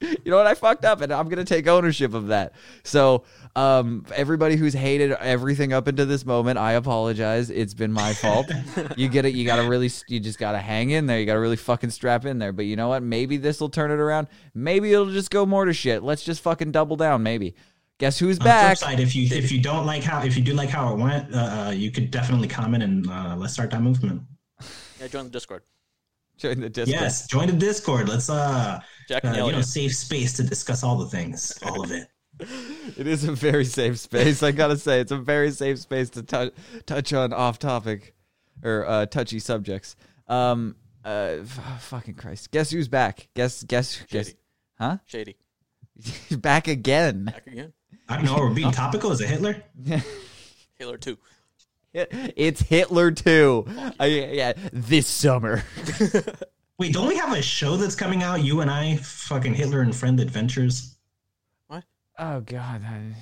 [0.00, 0.46] you know what?
[0.46, 2.52] I fucked up, and I'm gonna take ownership of that.
[2.84, 3.24] So,
[3.56, 7.50] um, everybody who's hated everything up into this moment, I apologize.
[7.50, 8.48] It's been my fault.
[8.96, 9.34] you get it.
[9.34, 9.90] You gotta really.
[10.06, 11.18] You just gotta hang in there.
[11.18, 12.52] You gotta really fucking strap in there.
[12.52, 13.02] But you know what?
[13.02, 14.28] Maybe this will turn it around.
[14.54, 16.02] Maybe it'll just go more to shit.
[16.04, 17.22] Let's just fucking double down.
[17.22, 17.54] Maybe.
[17.98, 18.76] Guess who's back?
[18.76, 21.34] side, if you if you don't like how if you do like how it went,
[21.34, 24.22] uh, uh, you could definitely comment and uh, let's start that movement.
[25.00, 25.62] Yeah, join the Discord.
[26.38, 27.00] Join the Discord.
[27.00, 28.08] Yes, join the Discord.
[28.08, 29.62] Let's uh, Jack uh you know you.
[29.62, 32.08] safe space to discuss all the things, all of it.
[32.96, 34.44] It is a very safe space.
[34.44, 36.52] I gotta say, it's a very safe space to touch
[36.86, 38.14] touch on off topic
[38.62, 39.96] or uh, touchy subjects.
[40.28, 42.52] Um, uh, f- fucking Christ.
[42.52, 43.28] Guess who's back?
[43.34, 44.28] Guess guess guess.
[44.28, 44.38] Shady.
[44.78, 44.98] Huh?
[45.06, 45.36] Shady.
[46.38, 47.24] back again.
[47.24, 47.72] Back again.
[48.08, 48.36] I don't know.
[48.36, 49.10] We're being topical.
[49.10, 49.62] Is it Hitler?
[50.78, 51.18] Hitler 2.
[52.36, 53.66] It's Hitler too.
[53.98, 55.62] I, yeah, this summer.
[56.78, 58.42] Wait, don't we have a show that's coming out?
[58.44, 60.96] You and I, fucking Hitler and Friend Adventures.
[61.66, 61.84] What?
[62.18, 63.14] Oh God, I-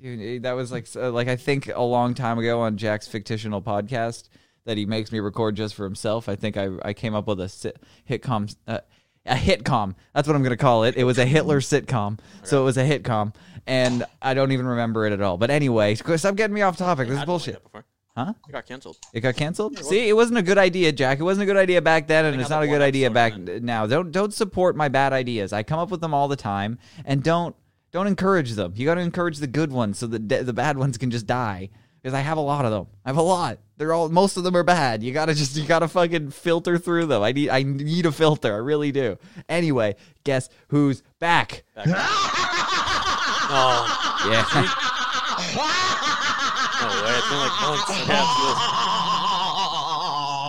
[0.00, 4.28] you- that was like like I think a long time ago on Jack's fictional podcast
[4.64, 6.28] that he makes me record just for himself.
[6.28, 8.80] I think I I came up with a sit, hitcom uh,
[9.26, 9.94] a hitcom.
[10.14, 10.96] That's what I'm gonna call it.
[10.96, 13.34] It was a Hitler sitcom, so it was a hitcom,
[13.68, 15.36] and I don't even remember it at all.
[15.36, 17.06] But anyway, stop getting me off topic.
[17.06, 17.62] This is Had one like bullshit.
[18.16, 18.32] Huh?
[18.48, 18.96] It got canceled.
[19.12, 19.78] It got canceled.
[19.84, 21.20] See, it wasn't a good idea, Jack.
[21.20, 23.62] It wasn't a good idea back then, and it's not a good idea back episode
[23.62, 23.86] now.
[23.86, 25.52] Don't don't support my bad ideas.
[25.52, 27.54] I come up with them all the time, and don't
[27.92, 28.72] don't encourage them.
[28.74, 31.70] You got to encourage the good ones, so the the bad ones can just die.
[32.02, 32.86] Because I have a lot of them.
[33.04, 33.58] I have a lot.
[33.76, 35.02] They're all most of them are bad.
[35.02, 37.22] You gotta just you gotta fucking filter through them.
[37.22, 38.52] I need I need a filter.
[38.52, 39.18] I really do.
[39.48, 41.64] Anyway, guess who's back?
[41.74, 41.86] Back
[43.50, 44.44] oh, Yeah.
[46.80, 47.14] no way.
[47.16, 48.08] It's been like months.
[48.08, 48.24] Yeah,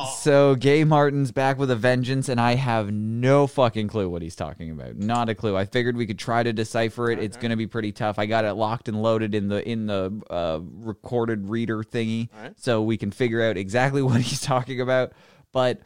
[0.19, 4.35] So Gay Martin's back with a vengeance, and I have no fucking clue what he's
[4.35, 4.97] talking about.
[4.97, 5.55] Not a clue.
[5.55, 7.19] I figured we could try to decipher it.
[7.19, 8.19] It's gonna be pretty tough.
[8.19, 12.59] I got it locked and loaded in the in the uh, recorded reader thingy, Alright.
[12.59, 15.13] so we can figure out exactly what he's talking about.
[15.53, 15.79] But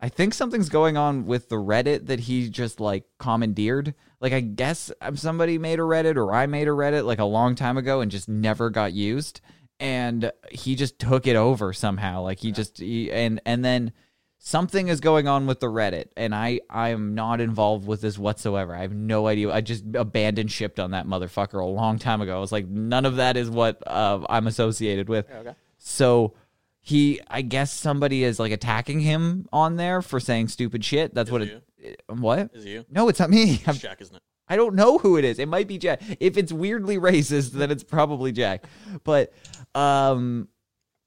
[0.00, 3.94] I think something's going on with the Reddit that he just like commandeered.
[4.26, 7.24] Like I guess um, somebody made a Reddit or I made a Reddit like a
[7.24, 9.40] long time ago and just never got used.
[9.78, 12.22] And he just took it over somehow.
[12.22, 13.92] Like he just he, and and then
[14.40, 18.18] something is going on with the Reddit, and I I am not involved with this
[18.18, 18.74] whatsoever.
[18.74, 19.52] I have no idea.
[19.52, 22.36] I just abandoned shipped on that motherfucker a long time ago.
[22.36, 25.30] I was like, none of that is what uh, I'm associated with.
[25.30, 25.54] okay.
[25.78, 26.34] So
[26.80, 31.14] he, I guess somebody is like attacking him on there for saying stupid shit.
[31.14, 31.62] That's Is what it it.
[32.08, 32.50] What?
[32.54, 32.84] Is it you?
[32.90, 33.62] No, it's not me.
[33.66, 34.22] I'm, It's Jack, isn't it?
[34.48, 35.38] I don't know who it is.
[35.38, 36.00] It might be Jack.
[36.20, 38.64] If it's weirdly racist, then it's probably Jack.
[39.02, 39.32] But
[39.74, 40.48] um,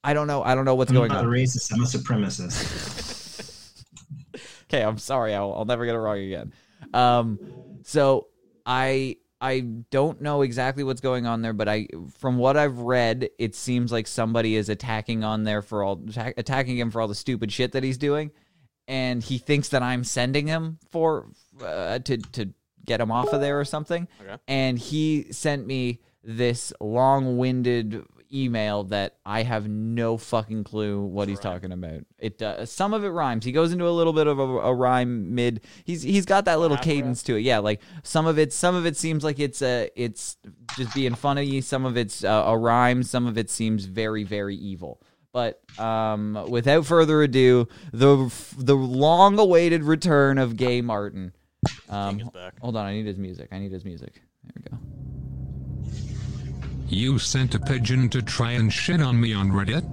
[0.04, 0.42] I don't know.
[0.42, 1.32] I don't know what's I'm going not a on.
[1.32, 1.72] racist.
[1.72, 2.86] I'm a supremacist.
[4.72, 5.34] Okay, I'm sorry.
[5.34, 6.52] I'll, I'll never get it wrong again.
[6.94, 7.40] Um,
[7.82, 8.28] so
[8.64, 11.88] I I don't know exactly what's going on there, but I
[12.20, 16.34] from what I've read, it seems like somebody is attacking on there for all attack,
[16.36, 18.30] attacking him for all the stupid shit that he's doing,
[18.90, 21.28] and he thinks that I'm sending him for
[21.64, 22.50] uh, to to
[22.84, 24.08] get him off of there or something.
[24.20, 24.36] Okay.
[24.48, 31.38] And he sent me this long-winded email that I have no fucking clue what he's
[31.38, 32.04] talking about.
[32.18, 33.44] It uh, some of it rhymes.
[33.44, 35.60] He goes into a little bit of a, a rhyme mid.
[35.84, 37.40] He's he's got that little Half cadence to it.
[37.40, 40.36] Yeah, like some of it some of it seems like it's a it's
[40.76, 41.60] just being funny.
[41.60, 43.04] Some of it's uh, a rhyme.
[43.04, 45.00] Some of it seems very very evil.
[45.32, 51.32] But um, without further ado, the the long-awaited return of Gay Martin.
[51.88, 52.58] Um, back.
[52.60, 53.48] hold on, I need his music.
[53.52, 54.22] I need his music.
[54.44, 54.78] There we go.
[56.88, 59.84] You sent a pigeon to try and shit on me on Reddit?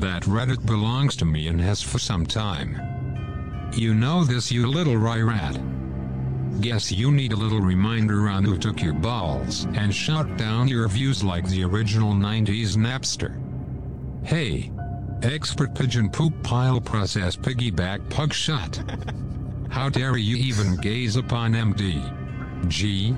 [0.00, 3.72] That Reddit belongs to me and has for some time.
[3.74, 5.58] You know this, you little rye rat.
[6.60, 10.86] Guess you need a little reminder on who took your balls and shot down your
[10.88, 13.42] views like the original 90s Napster.
[14.26, 14.72] Hey,
[15.22, 18.82] expert pigeon poop pile process piggyback pug shot.
[19.70, 22.02] How dare you even gaze upon MD?
[22.66, 23.14] G.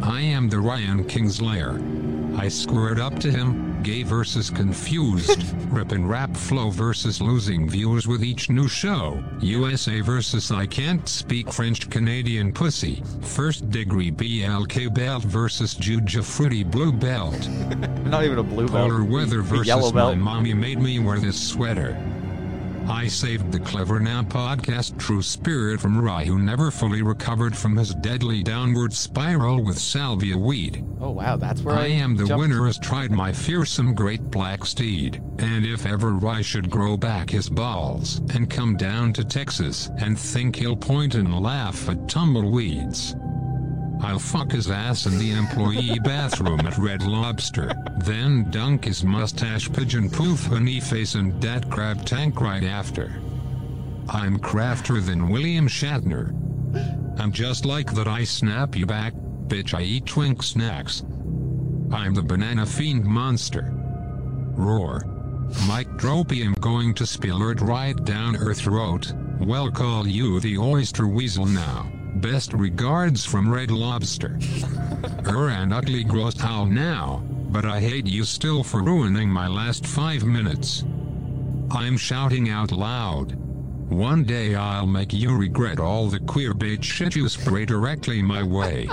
[0.00, 2.38] I am the Ryan Kingslayer.
[2.38, 8.06] I squared up to him, gay versus confused, rip and rap flow versus losing viewers
[8.06, 14.94] with each new show, USA versus I can't speak French Canadian pussy, first degree BLK
[14.94, 17.48] belt versus Juja Fruity blue belt,
[18.04, 18.90] Not even a blue belt.
[18.90, 21.96] polar weather versus yellow my mommy made me wear this sweater.
[22.88, 27.76] I saved the Clever Name podcast True Spirit from Rye, who never fully recovered from
[27.76, 30.84] his deadly downward spiral with salvia weed.
[31.00, 34.22] Oh wow, that's where I, I am the jumped- winner has tried my fearsome great
[34.30, 39.24] black steed, and if ever Rye should grow back his balls and come down to
[39.24, 43.14] Texas and think he'll point and laugh at tumbleweeds.
[44.02, 49.72] I'll fuck his ass in the employee bathroom at Red Lobster, then dunk his mustache
[49.72, 53.22] pigeon poof honey face and dat crab tank right after.
[54.08, 56.36] I'm crafter than William Shatner.
[57.20, 59.14] I'm just like that I snap you back,
[59.46, 61.04] bitch I eat twink snacks.
[61.92, 63.70] I'm the banana fiend monster.
[64.56, 65.02] Roar.
[65.68, 69.12] Mike Dropium going to spill it right down her throat.
[69.38, 72.01] Well call you the oyster weasel now.
[72.16, 74.38] Best regards from Red Lobster.
[75.26, 79.86] Er and ugly gross howl now, but I hate you still for ruining my last
[79.86, 80.84] five minutes.
[81.70, 83.34] I'm shouting out loud.
[83.90, 88.42] One day I'll make you regret all the queer bait shit you spray directly my
[88.42, 88.88] way.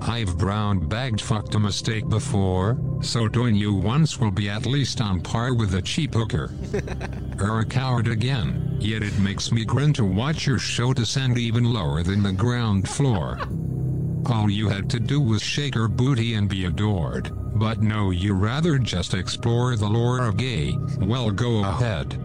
[0.00, 5.00] I've brown bagged fucked a mistake before, so doing you once will be at least
[5.00, 6.50] on par with a cheap hooker.
[7.40, 11.64] Er a coward again, yet it makes me grin to watch your show descend even
[11.64, 13.38] lower than the ground floor.
[14.26, 18.34] All you had to do was shake her booty and be adored, but no, you
[18.34, 20.76] rather just explore the lore of gay.
[20.98, 22.20] Well, go ahead.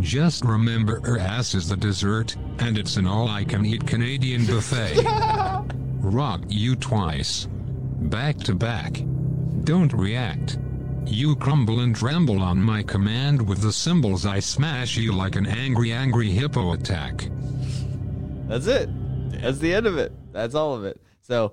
[0.00, 4.46] Just remember her ass is the dessert, and it's an all I can eat Canadian
[4.46, 5.04] buffet.
[6.02, 7.46] Rock you twice.
[7.46, 9.00] Back to back.
[9.62, 10.58] Don't react.
[11.06, 15.46] You crumble and tremble on my command with the symbols I smash you like an
[15.46, 17.28] angry, angry hippo attack.
[18.48, 18.90] That's it.
[19.40, 20.12] That's the end of it.
[20.32, 21.00] That's all of it.
[21.20, 21.52] So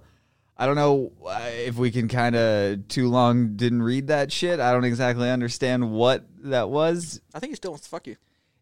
[0.58, 4.60] I don't know uh, if we can kind of too long didn't read that shit.
[4.60, 7.22] I don't exactly understand what that was.
[7.36, 8.16] I think he still wants to fuck you.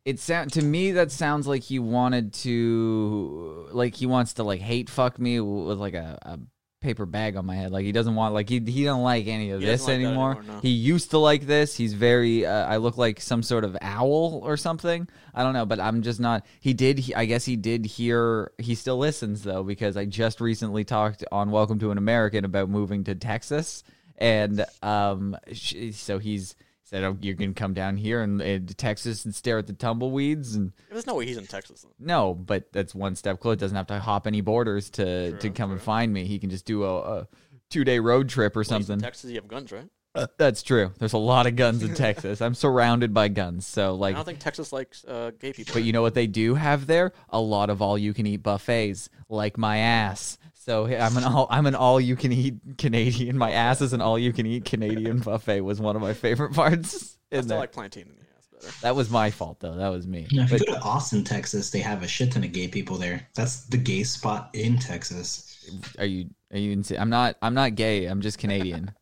[0.08, 4.62] It sound to me that sounds like he wanted to like he wants to like
[4.62, 6.40] hate fuck me with like a, a
[6.80, 7.72] paper bag on my head.
[7.74, 10.02] Like he doesn't want like he he don't like any of He this doesn't like
[10.04, 10.32] that anymore.
[10.38, 10.62] anymore, no.
[10.62, 11.76] He used to like this.
[11.76, 15.10] He's very uh, I look like some sort of owl or something.
[15.34, 16.46] I don't know, but I'm just not.
[16.62, 17.00] He did.
[17.00, 18.52] He, I guess he did hear.
[18.60, 22.70] He still listens though because I just recently talked on Welcome to an American about
[22.70, 23.84] moving to Texas,
[24.18, 26.56] and um, sh- so he's
[26.90, 29.74] said oh, you can come down here and, and to Texas and stare at the
[29.74, 31.86] tumbleweeds and There's no way he's in Texas.
[32.00, 33.58] no, but that's one step closer.
[33.58, 36.26] Doesn't have to hop any borders to to come and find me.
[36.26, 37.28] He can just do a, a
[37.70, 39.00] two day road trip or Well, something.
[39.00, 39.90] Texas, you have guns, right?
[40.16, 40.92] Uh, that's true.
[40.98, 42.42] There's a lot of guns in Texas.
[42.42, 43.68] I'm surrounded by guns.
[43.68, 45.74] So like I don't think Texas likes uh, gay people.
[45.74, 47.12] but you know what they do have there?
[47.30, 50.38] A lot of all you can eat buffets, like my ass.
[50.68, 53.38] So I'm an all I'm an all you can eat Canadian.
[53.38, 55.62] My ass is an all you can eat Canadian buffet.
[55.62, 57.18] Was one of my favorite parts.
[57.32, 57.60] I In still there.
[57.60, 58.74] like plantain in the ass better.
[58.82, 59.76] that was my fault though.
[59.76, 60.28] That was me.
[60.30, 62.98] Yeah, if you go to Austin, Texas, they have a shit ton of gay people
[62.98, 63.26] there.
[63.34, 65.70] That's the gay spot in Texas.
[66.00, 66.76] are you are you?
[66.76, 67.38] Insa- I'm not.
[67.42, 68.06] I'm not gay.
[68.06, 68.92] I'm just Canadian.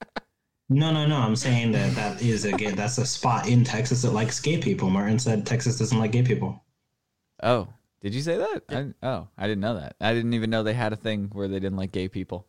[0.68, 1.18] No, no, no.
[1.18, 2.72] I'm saying that that is a gay.
[2.72, 4.90] That's a spot in Texas that likes gay people.
[4.90, 6.64] Martin said Texas doesn't like gay people.
[7.44, 7.68] Oh,
[8.06, 8.62] did you say that?
[8.70, 9.96] I, oh, I didn't know that.
[10.00, 12.46] I didn't even know they had a thing where they didn't like gay people.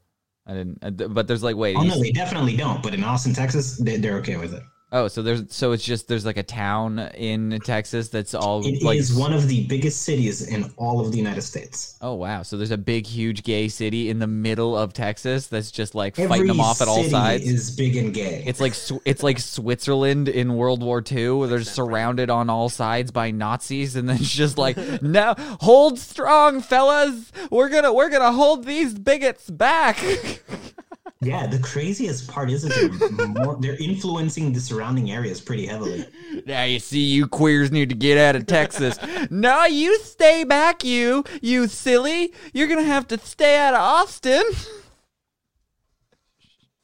[0.47, 0.85] I didn't.
[0.85, 1.77] uh, But there's like, wait.
[1.79, 2.83] Oh no, they definitely don't.
[2.83, 4.63] But in Austin, Texas, they, they're okay with it.
[4.93, 8.83] Oh, so there's so it's just there's like a town in Texas that's all It
[8.83, 8.83] is
[9.17, 9.21] like.
[9.21, 11.97] one of the biggest cities in all of the United States.
[12.01, 12.43] Oh wow!
[12.43, 16.19] So there's a big, huge gay city in the middle of Texas that's just like
[16.19, 17.45] Every fighting them off at all sides.
[17.47, 18.43] is big and gay.
[18.47, 23.11] It's like it's like Switzerland in World War II, where they're surrounded on all sides
[23.11, 27.33] by Nazis, and then it's just like, no, hold strong, fellas.
[27.51, 29.99] We're gonna we're gonna hold these bigots back.
[31.21, 36.07] yeah, the craziest part is that they're, more, they're influencing the surrounding areas pretty heavily.
[36.45, 38.99] Now you see, you queers need to get out of Texas.
[39.31, 42.35] no, you stay back, you, you silly.
[42.53, 44.43] You're gonna have to stay out of Austin.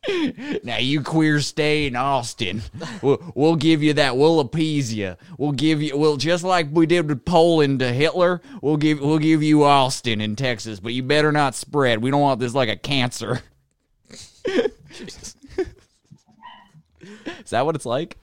[0.65, 2.63] now you queers stay in Austin.
[3.03, 4.17] We'll, we'll give you that.
[4.17, 5.17] We'll appease you.
[5.39, 5.97] We'll give you.
[5.97, 10.21] Well, just like we did with Poland to Hitler, we'll give we'll give you Austin
[10.21, 10.81] in Texas.
[10.81, 12.03] But you better not spread.
[12.03, 13.43] We don't want this like a cancer.
[14.93, 15.37] Jesus.
[17.01, 18.17] Is that what it's like?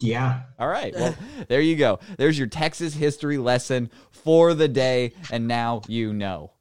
[0.00, 0.94] Yeah, All right.
[0.94, 1.16] Well,
[1.48, 1.98] there you go.
[2.18, 6.52] There's your Texas history lesson for the day, and now you know.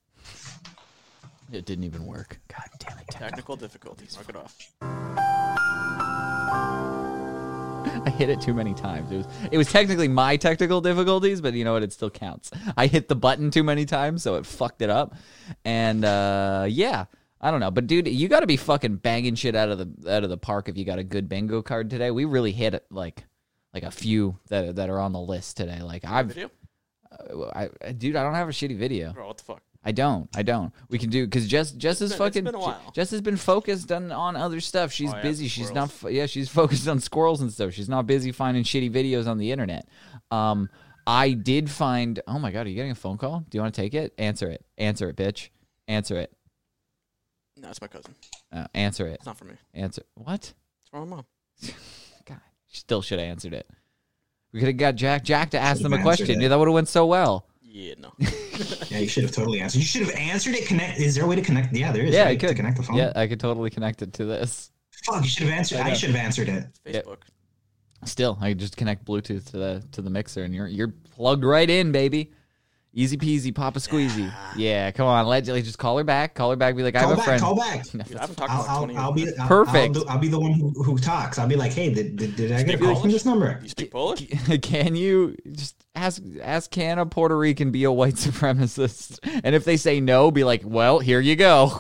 [1.52, 2.40] It didn't even work.
[2.48, 3.06] God damn it.
[3.10, 4.16] Technical difficulties.
[4.16, 4.72] Mark it off.
[8.06, 9.12] I hit it too many times.
[9.12, 11.84] It was it was technically my technical difficulties, but you know what?
[11.84, 12.52] It still counts.
[12.76, 15.16] I hit the button too many times, so it fucked it up.
[15.64, 17.06] And uh, yeah,
[17.40, 20.12] I don't know, but dude, you got to be fucking banging shit out of the
[20.12, 22.10] out of the park if you got a good bingo card today.
[22.12, 23.26] We really hit it like
[23.74, 25.82] like a few that that are on the list today.
[25.82, 26.50] Like I've, Video?
[27.54, 29.14] I, I- dude, I don't have a shitty video.
[29.14, 29.62] Bro, what the fuck?
[29.84, 30.28] I don't.
[30.36, 30.74] I don't.
[30.90, 32.44] We can do because Jess Jess is fucking.
[32.44, 32.92] been a while.
[32.94, 34.92] Jess has been focused on on other stuff.
[34.92, 35.48] She's Oh, yeah, busy.
[35.48, 36.04] She's squirrels.
[36.04, 36.12] not.
[36.12, 37.74] Yeah, she's focused on squirrels and stuff.
[37.74, 39.88] She's not busy finding shitty videos on the internet.
[40.32, 40.70] Um,
[41.06, 42.20] I did find.
[42.28, 43.46] Oh my god, are you getting a phone call?
[43.50, 44.14] Do you want to take it?
[44.18, 44.66] Answer it.
[44.78, 45.50] Answer it, bitch.
[45.88, 46.34] Answer it.
[47.62, 48.14] No, it's my cousin.
[48.52, 49.16] Uh, answer it.
[49.16, 49.56] It's not for me.
[49.74, 50.04] Answer.
[50.16, 50.54] What?
[50.82, 51.26] It's for my mom.
[52.26, 53.68] God, still should have answered it.
[54.52, 56.30] We could have got Jack Jack to ask them a question.
[56.40, 56.42] it.
[56.42, 57.48] Yeah, that would have went so well.
[57.62, 58.12] Yeah, no.
[58.90, 59.78] Yeah, you should have totally answered.
[59.78, 60.68] You should have answered it.
[60.68, 61.00] Connect.
[61.00, 61.76] Is there a way to connect?
[61.76, 62.16] Yeah, there is.
[62.16, 62.96] Yeah, I could to connect the phone.
[62.96, 64.72] Yeah, I could totally connect it to this.
[65.06, 65.80] Fuck, you should have answered.
[65.82, 66.66] I should have answered it.
[66.86, 67.02] Yeah.
[67.02, 67.18] Facebook.
[68.06, 71.44] Still, I could just connect Bluetooth to the to the mixer, and you're you're plugged
[71.44, 72.32] right in, baby.
[72.98, 74.34] Easy peasy, papa squeezy.
[74.56, 76.34] Yeah, come on, let like, just call her back.
[76.34, 76.76] Call her back.
[76.76, 77.26] Be like, I Call have a back.
[77.26, 77.42] friend.
[77.44, 77.84] Call back.
[77.92, 79.28] Dude, I haven't talked I'll, about I'll, 20 I'll be.
[79.38, 79.78] I'll, Perfect.
[79.78, 81.38] I'll, do- I'll be the one who, who talks.
[81.38, 83.60] I'll be like, hey, did, did, did I get a call from this number?
[83.62, 84.26] You speak Polish?
[84.64, 89.20] Can you just ask ask can a Puerto Rican be a white supremacist?
[89.44, 91.80] And if they say no, be like, well, here you go,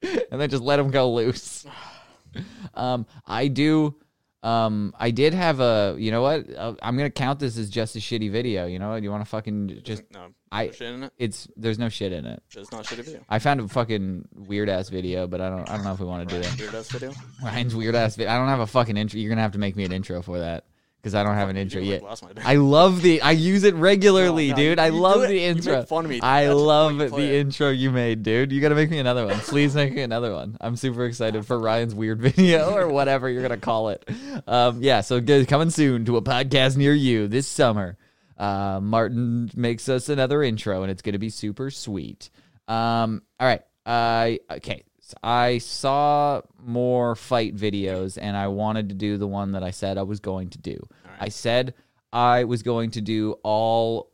[0.00, 1.66] and then just let them go loose.
[2.74, 3.96] Um, I do.
[4.42, 5.96] Um, I did have a.
[5.98, 6.48] You know what?
[6.54, 8.66] Uh, I'm gonna count this as just a shitty video.
[8.66, 9.02] You know what?
[9.02, 10.04] You want to fucking just?
[10.12, 10.28] No.
[10.50, 11.12] I- no shit in it.
[11.18, 12.42] It's there's no shit in it.
[12.56, 13.20] It's not a shitty video.
[13.28, 15.68] I found a fucking weird ass video, but I don't.
[15.68, 16.58] I don't know if we want to do that.
[16.58, 17.12] Weird ass video.
[17.42, 18.32] Ryan's weird ass video.
[18.32, 19.20] I don't have a fucking intro.
[19.20, 20.64] You're gonna have to make me an intro for that
[21.00, 22.02] because I don't have an intro yet.
[22.44, 23.22] I love the.
[23.22, 24.78] I use it regularly, No, no, dude.
[24.78, 25.82] you- I you love the you make intro.
[25.84, 26.20] fun of me.
[26.20, 27.40] I love why you play the it.
[27.40, 28.52] intro you made, dude.
[28.52, 29.38] You gotta make me another one.
[29.40, 30.56] Please make me another one.
[30.60, 34.08] I'm super excited for Ryan's weird video or whatever you're gonna call it.
[34.46, 35.00] Um, yeah.
[35.00, 37.96] So good, coming soon to a podcast near you this summer.
[38.38, 42.30] Uh, Martin makes us another intro, and it's gonna be super sweet.
[42.68, 43.62] Um, all right.
[43.86, 44.84] I okay.
[45.22, 49.98] I saw more fight videos, and I wanted to do the one that I said
[49.98, 50.86] I was going to do.
[51.18, 51.74] I said
[52.12, 54.10] I was going to do all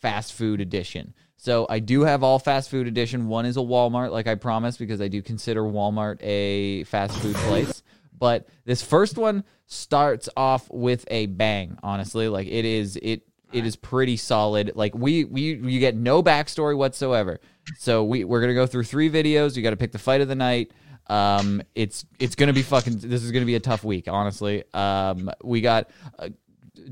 [0.00, 1.14] fast food edition.
[1.36, 3.28] So I do have all fast food edition.
[3.28, 7.36] One is a Walmart, like I promised, because I do consider Walmart a fast food
[7.36, 7.82] place.
[8.18, 11.78] But this first one starts off with a bang.
[11.82, 13.22] Honestly, like it is it
[13.52, 14.72] it is pretty solid.
[14.74, 17.40] Like we we you get no backstory whatsoever.
[17.78, 19.56] So we we're gonna go through three videos.
[19.56, 20.70] You got to pick the fight of the night.
[21.08, 22.98] Um, it's it's gonna be fucking.
[22.98, 24.64] This is gonna be a tough week, honestly.
[24.74, 25.90] Um, we got.
[26.18, 26.30] Uh,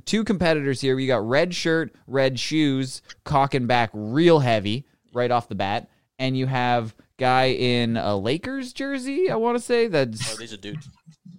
[0.07, 0.97] two competitors here.
[0.97, 6.37] We got red shirt, red shoes, cocking back real heavy right off the bat, and
[6.37, 9.31] you have guy in a Lakers jersey.
[9.31, 10.89] I want to say Oh, that's these are dudes.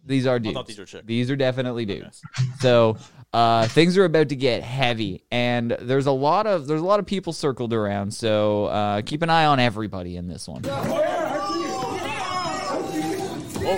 [0.06, 0.54] these are I dudes.
[0.56, 1.06] thought these were chicks.
[1.06, 2.22] These are definitely dudes.
[2.60, 2.98] So
[3.36, 7.02] uh, things are about to get heavy, and there's a lot of there's a lot
[7.02, 8.14] of people circled around.
[8.14, 10.64] So uh, keep an eye on everybody in this one.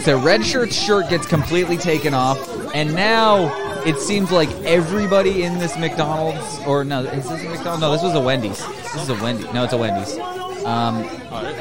[0.04, 2.38] So red shirt's shirt gets completely taken off,
[2.76, 7.82] and now it seems like everybody in this McDonald's or no, is this a McDonald's?
[7.82, 8.64] No, this was a Wendy's.
[8.94, 9.52] This is a Wendy's.
[9.54, 10.20] No, it's a Wendy's.
[10.68, 11.04] Um,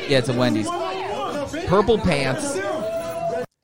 [0.06, 0.68] yeah, it's a Wendy's.
[1.66, 2.60] Purple pants.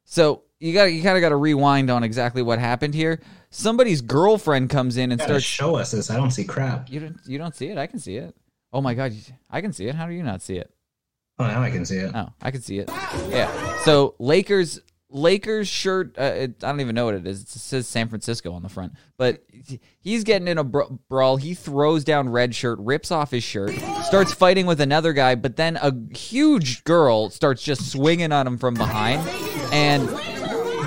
[0.07, 3.20] So you got you kind of got to rewind on exactly what happened here.
[3.55, 5.45] Somebody's girlfriend comes in and starts.
[5.45, 6.11] show us this.
[6.11, 6.91] I don't see crap.
[6.91, 7.77] You don't you don't see it.
[7.77, 8.35] I can see it.
[8.73, 9.13] Oh my god,
[9.51, 9.95] I can see it.
[9.95, 10.73] How do you not see it?
[11.39, 12.13] Oh, now I can see it.
[12.15, 12.89] Oh, I can see it.
[13.29, 13.77] Yeah.
[13.81, 14.81] So Lakers
[15.11, 16.17] Lakers shirt.
[16.19, 17.43] Uh, it, I don't even know what it is.
[17.43, 19.45] It says San Francisco on the front, but
[20.01, 21.37] he's getting in a br- brawl.
[21.37, 23.73] He throws down red shirt, rips off his shirt,
[24.05, 28.57] starts fighting with another guy, but then a huge girl starts just swinging on him
[28.57, 29.29] from behind,
[29.73, 30.09] and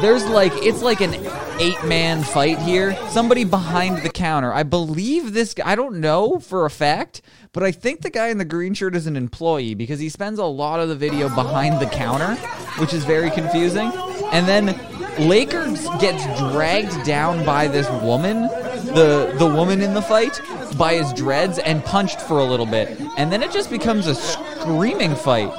[0.06, 1.16] there's like it's like an
[1.60, 2.96] eight man fight here.
[3.10, 4.54] Somebody behind the counter.
[4.54, 8.28] I believe this guy, I don't know for a fact, but I think the guy
[8.28, 11.28] in the green shirt is an employee because he spends a lot of the video
[11.34, 12.36] behind the counter,
[12.78, 13.92] which is very confusing.
[14.32, 14.80] And then
[15.28, 18.44] Lakers gets dragged down by this woman,
[18.94, 20.40] the the woman in the fight,
[20.78, 23.02] by his dreads and punched for a little bit.
[23.18, 25.52] And then it just becomes a screaming fight.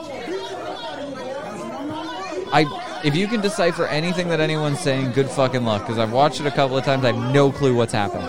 [2.52, 5.82] I if you can decipher anything that anyone's saying, good fucking luck.
[5.82, 8.28] Because I've watched it a couple of times, I have no clue what's happening.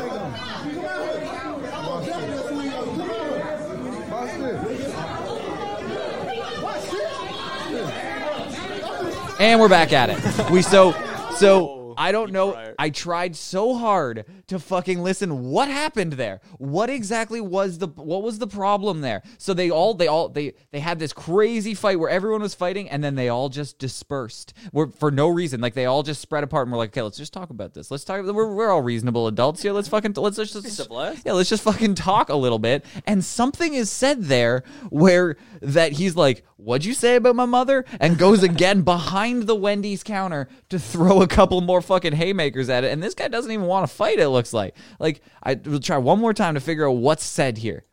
[9.40, 10.52] And we're back at it.
[10.52, 10.94] We so
[11.38, 12.74] so I don't know.
[12.78, 15.43] I tried so hard to fucking listen.
[15.50, 16.41] What happened there?
[16.58, 19.22] What exactly was the what was the problem there?
[19.38, 22.89] So they all they all they they had this crazy fight where everyone was fighting,
[22.89, 24.54] and then they all just dispersed.
[24.72, 25.60] We're, for no reason.
[25.62, 27.91] Like they all just spread apart, and we're like, okay, let's just talk about this.
[27.91, 28.26] Let's talk.
[28.26, 29.74] We're, we're all reasonable adults here.
[29.74, 32.86] Let's fucking let's just, It's a yeah, let's just fucking talk a little bit.
[33.06, 37.86] And something is said there where that he's like, What'd you say about my mother?
[38.00, 42.84] And goes again behind the Wendy's counter to throw a couple more fucking haymakers at
[42.84, 42.91] it.
[42.91, 44.76] And this guy doesn't even want to fight, it looks like.
[45.00, 47.84] Like, I will try one more time to figure out what's said here.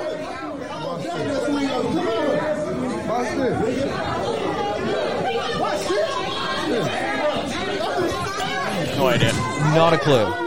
[8.96, 9.32] No idea.
[9.74, 10.43] Not a clue.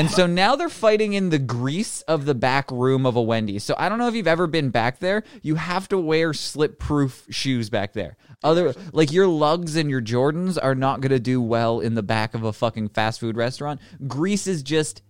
[0.00, 3.64] And so now they're fighting in the grease of the back room of a Wendy's.
[3.64, 5.24] So I don't know if you've ever been back there.
[5.42, 8.16] You have to wear slip-proof shoes back there.
[8.42, 12.02] Other like your lugs and your Jordans are not going to do well in the
[12.02, 13.78] back of a fucking fast food restaurant.
[14.06, 15.02] Grease is just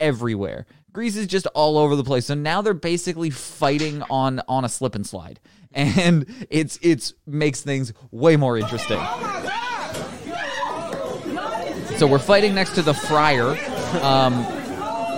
[0.00, 0.64] everywhere.
[0.92, 2.24] Grease is just all over the place.
[2.24, 5.40] So now they're basically fighting on on a slip and slide.
[5.72, 8.98] And it's it's makes things way more interesting.
[11.98, 13.77] So we're fighting next to the fryer.
[13.96, 14.46] Um,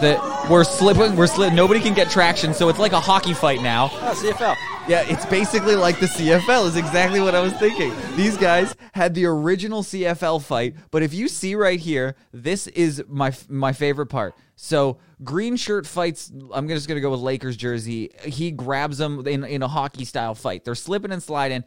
[0.00, 1.16] that we're slipping.
[1.16, 1.54] We're slipping.
[1.54, 2.54] Nobody can get traction.
[2.54, 3.90] So it's like a hockey fight now.
[3.92, 4.56] Ah, CFL.
[4.88, 6.66] Yeah, it's basically like the CFL.
[6.66, 7.92] Is exactly what I was thinking.
[8.16, 13.04] These guys had the original CFL fight, but if you see right here, this is
[13.08, 14.34] my my favorite part.
[14.56, 16.32] So green shirt fights.
[16.52, 18.10] I'm just gonna go with Lakers jersey.
[18.24, 20.64] He grabs them in in a hockey style fight.
[20.64, 21.64] They're slipping and sliding.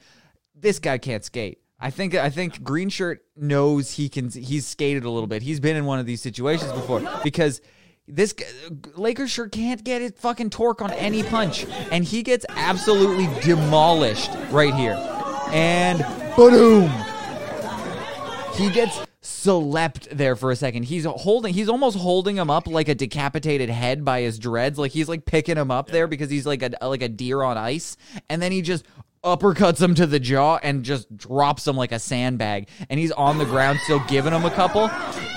[0.56, 1.60] This guy can't skate.
[1.84, 4.30] I think I think green shirt knows he can.
[4.30, 5.42] He's skated a little bit.
[5.42, 7.60] He's been in one of these situations before because
[8.08, 8.34] this
[8.96, 14.32] Lakers shirt can't get his fucking torque on any punch, and he gets absolutely demolished
[14.50, 14.96] right here.
[15.52, 16.00] And
[16.38, 16.90] boom,
[18.56, 20.84] he gets slept there for a second.
[20.84, 21.54] He's holding.
[21.54, 24.80] He's almost holding him up like a decapitated head by his dreads.
[24.80, 27.58] Like he's like picking him up there because he's like a like a deer on
[27.58, 27.98] ice,
[28.30, 28.86] and then he just
[29.24, 32.68] uppercuts him to the jaw and just drops him like a sandbag.
[32.90, 34.90] And he's on the ground still giving him a couple.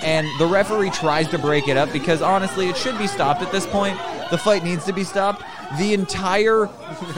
[0.03, 3.53] And the referee tries to break it up because honestly it should be stopped at
[3.53, 3.99] this point.
[4.31, 5.45] The fight needs to be stopped.
[5.79, 6.67] The entire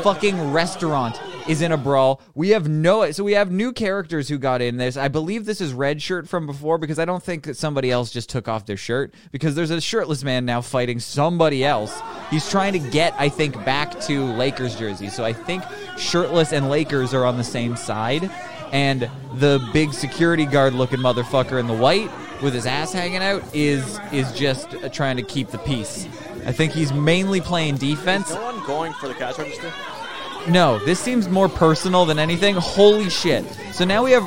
[0.02, 2.20] fucking restaurant is in a brawl.
[2.34, 4.96] We have no so we have new characters who got in this.
[4.96, 8.10] I believe this is red shirt from before because i don't think that somebody else
[8.10, 12.00] just took off their shirt because there's a shirtless man now fighting somebody else.
[12.30, 15.08] He's trying to get i think back to lakers jersey.
[15.08, 15.64] So i think
[15.96, 18.30] shirtless and lakers are on the same side.
[18.70, 22.10] And the big security guard looking motherfucker in the white
[22.42, 26.06] with his ass hanging out is is just trying to keep the peace.
[26.46, 28.30] I think he's mainly playing defense.
[28.30, 29.72] No one going for the cash register.
[30.50, 32.54] No, this seems more personal than anything.
[32.54, 33.44] Holy shit.
[33.72, 34.24] So now we have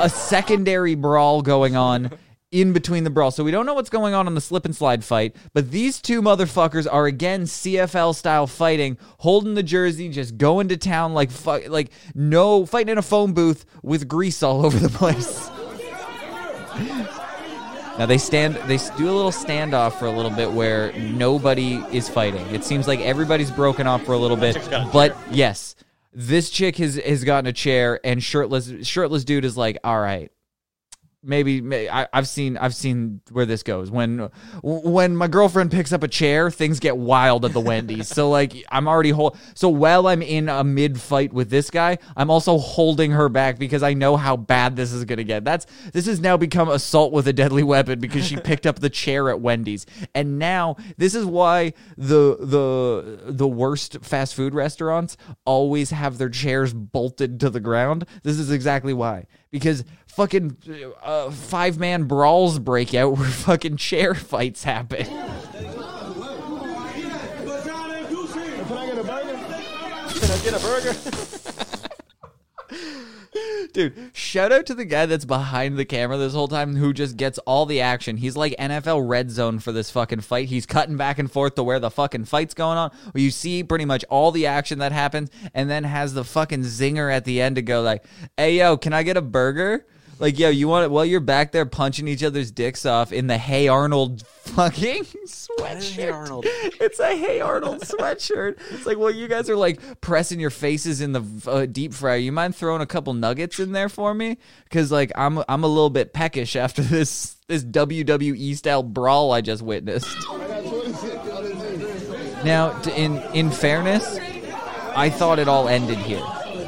[0.00, 2.10] a secondary brawl going on
[2.50, 3.32] in between the brawl.
[3.32, 6.00] So we don't know what's going on in the slip and slide fight, but these
[6.00, 11.32] two motherfuckers are again CFL style fighting, holding the jersey, just going to town like
[11.32, 15.50] fu- like no fighting in a phone booth with grease all over the place.
[17.98, 22.08] Now they stand, they do a little standoff for a little bit where nobody is
[22.08, 22.44] fighting.
[22.54, 24.56] It seems like everybody's broken off for a little bit,
[24.92, 25.76] but yes,
[26.12, 30.30] this chick has has gotten a chair, and shirtless shirtless dude is like, all right.
[31.26, 33.90] Maybe, may I, I've seen I've seen where this goes.
[33.90, 34.30] When
[34.62, 38.08] when my girlfriend picks up a chair, things get wild at the Wendy's.
[38.08, 39.38] so like I'm already hold.
[39.54, 43.58] So while I'm in a mid fight with this guy, I'm also holding her back
[43.58, 45.44] because I know how bad this is gonna get.
[45.44, 48.90] That's this has now become assault with a deadly weapon because she picked up the
[48.90, 55.16] chair at Wendy's, and now this is why the the the worst fast food restaurants
[55.46, 58.04] always have their chairs bolted to the ground.
[58.22, 60.56] This is exactly why because fucking
[61.00, 65.06] uh, five man brawls break out where fucking chair fights happen.
[65.06, 65.20] Can
[70.30, 70.96] I get a burger?
[73.72, 77.16] Dude, shout out to the guy that's behind the camera this whole time who just
[77.16, 78.16] gets all the action.
[78.16, 80.48] He's like NFL red zone for this fucking fight.
[80.48, 82.92] He's cutting back and forth to where the fucking fight's going on.
[83.14, 87.12] You see pretty much all the action that happens and then has the fucking zinger
[87.12, 88.04] at the end to go like,
[88.36, 89.86] "Hey yo, can I get a burger?"
[90.18, 93.26] Like, yo, you want it while you're back there punching each other's dicks off in
[93.26, 95.94] the Hey Arnold fucking sweatshirt.
[95.94, 96.44] Hey Arnold.
[96.46, 98.58] It's a Hey Arnold sweatshirt.
[98.70, 102.16] It's like, well, you guys are like pressing your faces in the uh, deep fryer.
[102.16, 104.38] You mind throwing a couple nuggets in there for me?
[104.64, 109.40] Because like I'm I'm a little bit peckish after this this WWE style brawl I
[109.40, 110.06] just witnessed.
[112.44, 114.18] Now, in in fairness,
[114.94, 116.24] I thought it all ended here.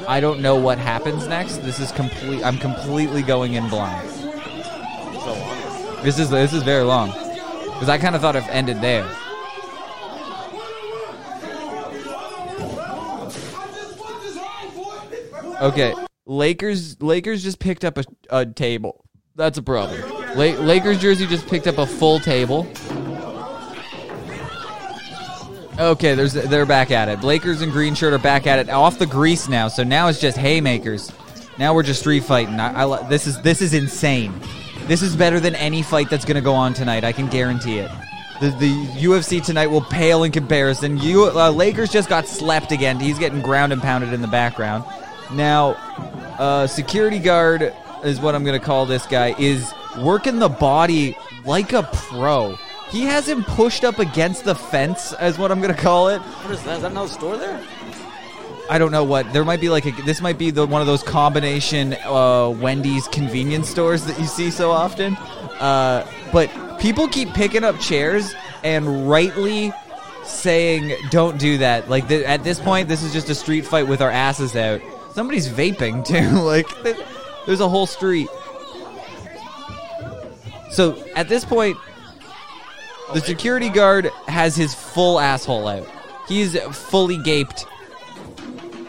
[0.08, 1.58] I don't know what happens next.
[1.58, 2.44] This is complete.
[2.44, 4.08] I'm completely going in blind.
[6.02, 9.08] This is this is very long because I kind of thought it ended there.
[15.60, 15.94] Okay,
[16.26, 19.04] Lakers Lakers just picked up a, a table.
[19.34, 20.00] That's a problem.
[20.36, 22.66] La- Lakers jersey just picked up a full table.
[25.78, 27.22] Okay, there's they're back at it.
[27.22, 28.70] Lakers and green shirt are back at it.
[28.70, 31.12] Off the grease now, so now it's just haymakers.
[31.58, 32.58] Now we're just street fighting.
[32.58, 34.32] I, I this is this is insane.
[34.86, 37.04] This is better than any fight that's gonna go on tonight.
[37.04, 37.90] I can guarantee it.
[38.40, 40.96] The, the UFC tonight will pale in comparison.
[40.96, 42.98] You uh, Lakers just got slept again.
[42.98, 44.82] He's getting ground and pounded in the background.
[45.32, 45.72] Now,
[46.38, 49.34] uh, security guard is what I'm gonna call this guy.
[49.38, 52.56] Is working the body like a pro.
[52.96, 56.18] He has him pushed up against the fence, as what I'm gonna call it.
[56.18, 56.76] What is that?
[56.76, 57.62] Is that another store there?
[58.70, 59.30] I don't know what.
[59.34, 59.90] There might be like a.
[60.06, 64.50] This might be the one of those combination uh, Wendy's convenience stores that you see
[64.50, 65.14] so often.
[65.60, 66.48] Uh, but
[66.80, 68.34] people keep picking up chairs
[68.64, 69.74] and rightly
[70.24, 73.86] saying, "Don't do that." Like th- at this point, this is just a street fight
[73.86, 74.80] with our asses out.
[75.12, 76.40] Somebody's vaping too.
[76.40, 76.96] like th-
[77.44, 78.28] there's a whole street.
[80.70, 81.76] So at this point,
[83.14, 85.88] the security guard has his full asshole out.
[86.28, 87.66] He's fully gaped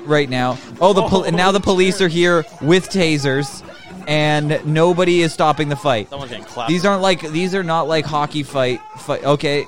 [0.05, 0.57] right now.
[0.81, 3.63] Oh, the pol- and now the police are here with tasers,
[4.07, 6.09] and nobody is stopping the fight.
[6.09, 6.69] Someone's getting clapped.
[6.69, 9.23] These aren't like these are not like hockey fight fight.
[9.23, 9.65] Okay.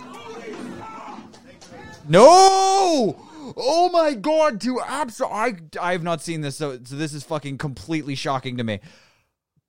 [2.08, 3.16] No!
[3.56, 7.24] Oh my god, to abs I I have not seen this so, so this is
[7.24, 8.80] fucking completely shocking to me.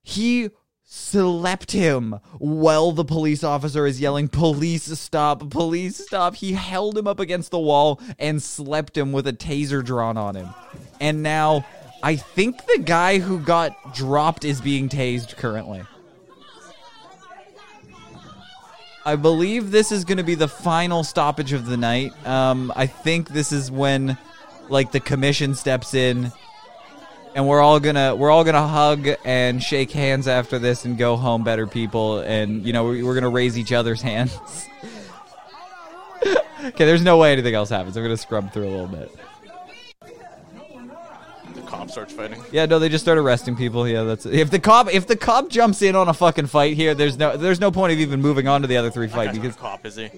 [0.02, 0.50] He
[0.92, 6.34] slept him while the police officer is yelling police stop police stop.
[6.34, 10.34] He held him up against the wall and slept him with a taser drawn on
[10.34, 10.48] him.
[11.00, 11.64] And now
[12.02, 15.84] i think the guy who got dropped is being tased currently.
[19.06, 22.12] I believe this is going to be the final stoppage of the night.
[22.26, 24.18] Um, I think this is when,
[24.68, 26.32] like, the commission steps in,
[27.34, 31.16] and we're all gonna we're all gonna hug and shake hands after this and go
[31.16, 32.18] home better people.
[32.20, 34.36] And you know we're, we're gonna raise each other's hands.
[36.24, 37.96] okay, there's no way anything else happens.
[37.96, 39.10] I'm gonna scrub through a little bit.
[41.54, 42.42] The cop starts fighting.
[42.52, 43.86] Yeah, no, they just start arresting people.
[43.88, 46.94] Yeah, that's if the cop if the cop jumps in on a fucking fight here,
[46.94, 49.56] there's no there's no point of even moving on to the other three fight because
[49.56, 50.10] cop, is he?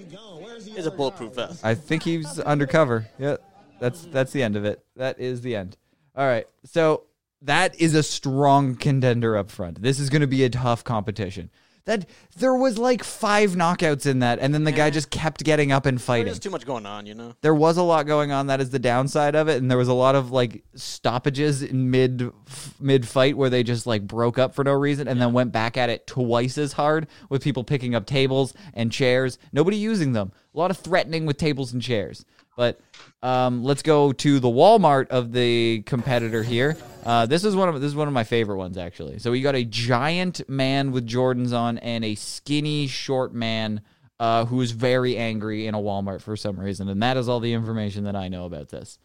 [0.75, 1.63] Has a bulletproof vest.
[1.63, 3.07] I think he's undercover.
[3.19, 3.37] Yeah,
[3.79, 4.83] that's that's the end of it.
[4.95, 5.77] That is the end.
[6.15, 7.05] All right, so
[7.41, 9.81] that is a strong contender up front.
[9.81, 11.49] This is going to be a tough competition.
[11.85, 12.05] That
[12.37, 15.85] there was like five knockouts in that, and then the guy just kept getting up
[15.85, 16.27] and fighting.
[16.27, 17.33] There's too much going on, you know.
[17.41, 18.47] There was a lot going on.
[18.47, 21.91] That is the downside of it, and there was a lot of like stoppages in
[21.91, 22.31] mid
[22.79, 25.75] mid fight where they just like broke up for no reason, and then went back
[25.75, 29.37] at it twice as hard with people picking up tables and chairs.
[29.51, 30.31] Nobody using them.
[30.55, 32.23] A lot of threatening with tables and chairs.
[32.55, 32.79] But
[33.21, 36.77] um, let's go to the Walmart of the competitor here.
[37.03, 39.19] Uh, this is one of this is one of my favorite ones actually.
[39.19, 43.81] So we got a giant man with Jordans on and a skinny short man
[44.19, 47.39] uh, who is very angry in a Walmart for some reason, and that is all
[47.39, 48.99] the information that I know about this.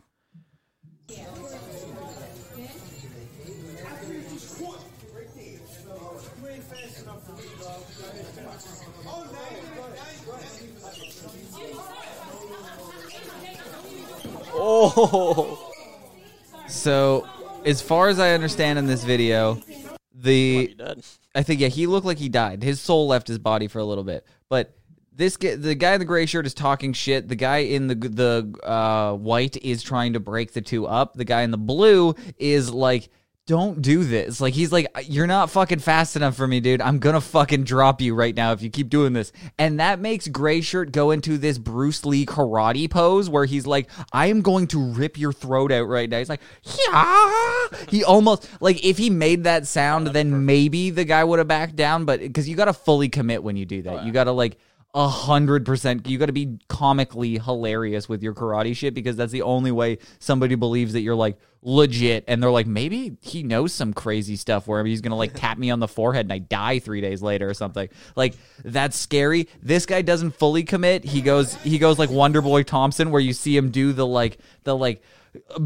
[14.60, 15.72] Oh,
[16.66, 17.26] So,
[17.64, 19.60] as far as I understand in this video,
[20.14, 20.76] the.
[21.34, 22.62] I think yeah, he looked like he died.
[22.62, 24.74] His soul left his body for a little bit, but
[25.12, 27.28] this guy, the guy in the gray shirt is talking shit.
[27.28, 31.14] The guy in the the uh, white is trying to break the two up.
[31.14, 33.08] The guy in the blue is like,
[33.48, 36.80] "Don't do this." Like he's like, "You're not fucking fast enough for me, dude.
[36.80, 40.28] I'm gonna fucking drop you right now if you keep doing this." And that makes
[40.28, 44.68] gray shirt go into this Bruce Lee karate pose where he's like, "I am going
[44.68, 49.10] to rip your throat out right now." He's like, "Yeah." He almost like if he
[49.10, 52.04] made that sound, then maybe the guy would have backed down.
[52.04, 54.32] But because you got to fully commit when you do that, oh, you got to
[54.32, 54.58] like
[54.98, 56.08] a hundred percent.
[56.08, 59.98] You got to be comically hilarious with your karate shit because that's the only way
[60.18, 62.24] somebody believes that you're like legit.
[62.26, 65.70] And they're like, maybe he knows some crazy stuff where he's gonna like tap me
[65.70, 67.88] on the forehead and I die three days later or something.
[68.16, 68.34] Like
[68.64, 69.48] that's scary.
[69.62, 71.04] This guy doesn't fully commit.
[71.04, 74.76] He goes, he goes like Wonderboy Thompson, where you see him do the like the
[74.76, 75.00] like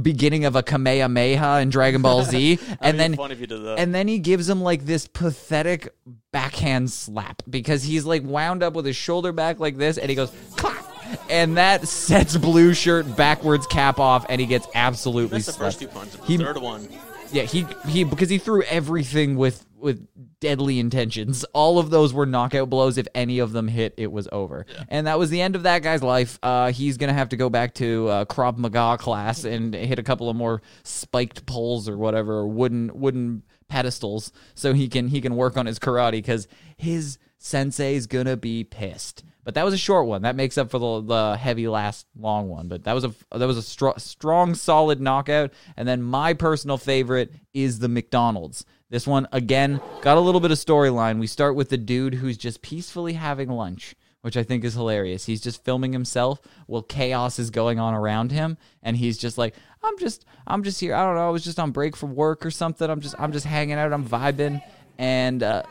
[0.01, 3.79] beginning of a Kamehameha in Dragon Ball Z, and then fun if you did that.
[3.79, 5.95] and then he gives him like this pathetic
[6.33, 10.17] backhand slap because he's like wound up with his shoulder back like this, and he
[10.17, 10.85] goes clap,
[11.31, 15.79] and that sets blue shirt backwards cap off, and he gets absolutely Missed the first
[15.81, 16.19] two punches.
[16.25, 16.89] He- the third one,
[17.33, 20.07] Yeah, he he because he threw everything with with
[20.39, 21.45] deadly intentions.
[21.53, 22.99] All of those were knockout blows.
[22.99, 24.66] If any of them hit, it was over.
[24.89, 26.39] And that was the end of that guy's life.
[26.43, 30.03] Uh, he's gonna have to go back to uh, Krav Maga class and hit a
[30.03, 35.20] couple of more spiked poles or whatever, or wooden wooden pedestals, so he can he
[35.20, 39.24] can work on his karate because his sensei's gonna be pissed.
[39.45, 40.22] But that was a short one.
[40.22, 42.68] That makes up for the, the heavy last long one.
[42.68, 45.53] But that was a that was a str- strong, solid knockout.
[45.76, 48.64] And then my personal favorite is the McDonald's.
[48.88, 51.18] This one again got a little bit of storyline.
[51.18, 55.26] We start with the dude who's just peacefully having lunch, which I think is hilarious.
[55.26, 59.55] He's just filming himself while chaos is going on around him, and he's just like,
[59.82, 60.95] "I'm just, I'm just here.
[60.95, 61.26] I don't know.
[61.26, 62.88] I was just on break from work or something.
[62.88, 63.93] I'm just, I'm just hanging out.
[63.93, 64.62] I'm vibing."
[64.99, 65.62] And uh,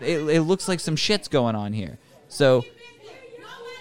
[0.00, 1.98] it, it looks like some shit's going on here.
[2.28, 2.64] So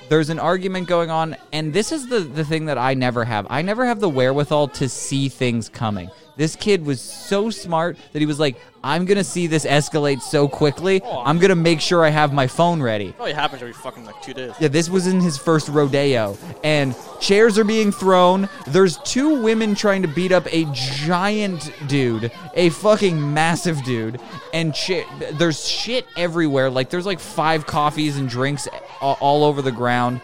[0.09, 3.47] there's an argument going on and this is the, the thing that i never have
[3.49, 8.19] i never have the wherewithal to see things coming this kid was so smart that
[8.19, 11.23] he was like i'm gonna see this escalate so quickly oh.
[11.25, 14.33] i'm gonna make sure i have my phone ready Probably happens every fucking like two
[14.33, 14.53] days.
[14.59, 18.49] yeah, this was in his first rodeo, and chairs are being thrown.
[18.67, 24.19] There's two women trying to beat up a giant dude, a fucking massive dude,
[24.53, 26.69] and cha- there's shit everywhere.
[26.69, 28.67] Like there's like five coffees and drinks
[29.01, 30.21] all over the ground.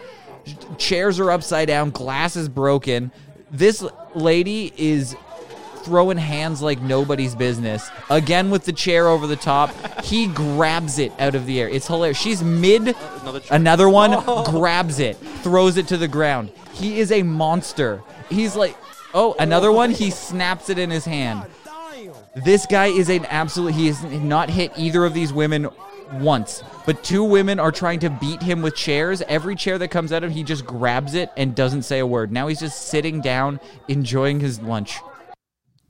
[0.78, 3.12] Chairs are upside down, glass is broken.
[3.50, 5.14] This lady is
[5.84, 7.90] throwing hands like nobody's business.
[8.08, 9.70] Again with the chair over the top.
[10.04, 11.68] He grabs it out of the air.
[11.68, 12.18] It's hilarious.
[12.18, 14.44] She's mid Another another one oh.
[14.50, 16.50] grabs it, throws it to the ground.
[16.72, 18.02] He is a monster.
[18.30, 18.76] He's like
[19.14, 21.44] Oh, another one, he snaps it in his hand.
[22.34, 25.68] This guy is an absolute he has not hit either of these women
[26.12, 26.62] once.
[26.86, 29.22] But two women are trying to beat him with chairs.
[29.22, 32.32] Every chair that comes at him, he just grabs it and doesn't say a word.
[32.32, 34.98] Now he's just sitting down enjoying his lunch.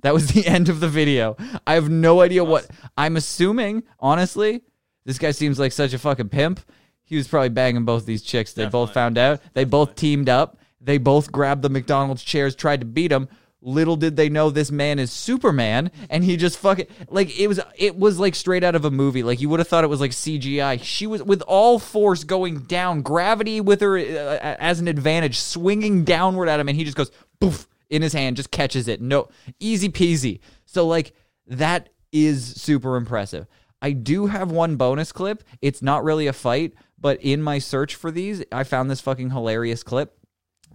[0.02, 1.36] That was the end of the video.
[1.66, 4.62] I have no idea what I'm assuming, honestly.
[5.04, 6.60] This guy seems like such a fucking pimp.
[7.04, 8.52] He was probably banging both these chicks.
[8.52, 9.40] They both found out.
[9.54, 10.58] They both teamed up.
[10.80, 13.28] They both grabbed the McDonald's chairs, tried to beat him.
[13.64, 17.60] Little did they know this man is Superman, and he just fucking like it was.
[17.76, 19.22] It was like straight out of a movie.
[19.22, 20.82] Like you would have thought it was like CGI.
[20.82, 26.02] She was with all force going down, gravity with her uh, as an advantage, swinging
[26.02, 29.00] downward at him, and he just goes poof in his hand, just catches it.
[29.00, 29.28] No,
[29.60, 30.40] easy peasy.
[30.66, 31.12] So like
[31.46, 33.46] that is super impressive.
[33.80, 35.44] I do have one bonus clip.
[35.60, 39.30] It's not really a fight, but in my search for these, I found this fucking
[39.30, 40.16] hilarious clip.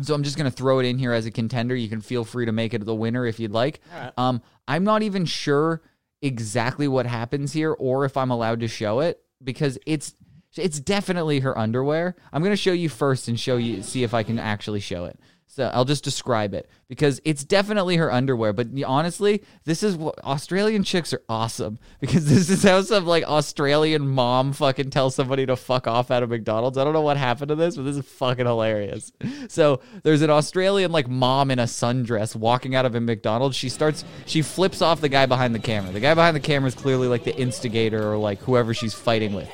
[0.02, 1.76] So I'm just gonna throw it in here as a contender.
[1.76, 3.80] You can feel free to make it the winner if you'd like.
[4.18, 5.82] Um, I'm not even sure
[6.22, 10.14] exactly what happens here or if I'm allowed to show it because it's
[10.56, 12.16] it's definitely her underwear.
[12.34, 15.20] I'm gonna show you first and show you see if I can actually show it.
[15.50, 18.54] So I'll just describe it because it's definitely her underwear.
[18.54, 23.24] But honestly, this is what Australian chicks are awesome because this is how some like
[23.24, 26.78] Australian mom fucking tells somebody to fuck off out of McDonald's.
[26.78, 29.12] I don't know what happened to this, but this is fucking hilarious.
[29.48, 33.56] So there's an Australian like mom in a sundress walking out of a McDonald's.
[33.56, 35.92] She starts, she flips off the guy behind the camera.
[35.92, 39.34] The guy behind the camera is clearly like the instigator or like whoever she's fighting
[39.34, 39.50] with.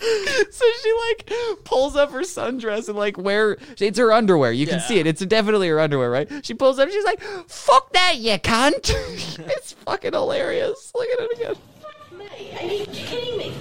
[0.50, 1.30] So she like
[1.64, 4.52] pulls up her sundress and like where it's her underwear.
[4.52, 4.86] You can Yeah.
[4.86, 5.06] see it.
[5.06, 6.28] It's definitely her underwear, right?
[6.44, 6.88] She pulls up.
[6.90, 8.90] She's like, "Fuck that, you cunt!"
[9.56, 10.92] it's fucking hilarious.
[10.94, 11.54] Look at it again.
[11.80, 12.26] Fuck Me?
[12.58, 13.52] Are you kidding me?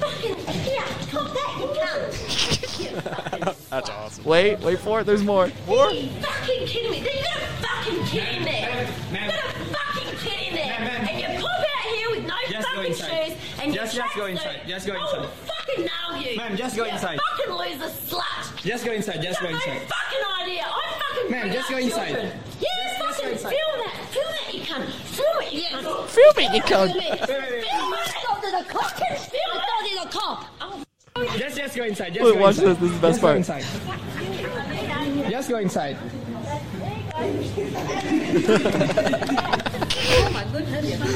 [0.00, 0.36] Fucking
[0.72, 3.68] yeah, stop that, you cunt.
[3.70, 4.24] That's awesome.
[4.24, 5.04] Wait, wait for it.
[5.04, 5.50] There's more.
[5.66, 5.86] More?
[5.86, 6.98] Are you fucking kidding me?
[6.98, 8.88] You're gonna fucking get in there.
[9.12, 9.42] You're gonna
[9.74, 11.06] fucking get in there.
[11.10, 13.26] And you pop out here with no Just go fucking inside.
[13.28, 14.60] shoes and Just- your just go inside.
[14.66, 15.20] Just go inside.
[15.20, 15.28] will
[15.70, 16.36] fucking nail you.
[16.36, 17.18] Ma'am, just go You inside.
[17.36, 18.62] fucking loser slut.
[18.62, 19.88] Just go inside, just You go have no inside.
[19.88, 20.64] fucking idea.
[20.66, 20.68] I
[21.14, 22.06] fucking Ma'am, bring just up go inside.
[22.08, 22.32] children.
[22.60, 23.50] Yeah, Just- just fucking inside.
[23.50, 23.94] film that.
[24.10, 24.86] Film that, you cunt.
[24.90, 26.06] Film it, you cunt.
[26.08, 26.92] Film it, you cunt.
[26.92, 27.26] Film it.
[27.26, 27.64] Film it.
[28.26, 28.90] Go to the cop.
[28.90, 29.18] Film it.
[29.32, 29.38] Go
[29.88, 30.38] to the cop.
[30.60, 30.82] Oh,
[31.38, 32.12] Just, just go inside.
[32.14, 32.70] Just Wait, go watch inside.
[32.70, 33.34] this, this is the best just part.
[33.34, 33.64] Go inside.
[35.30, 35.96] Just go inside.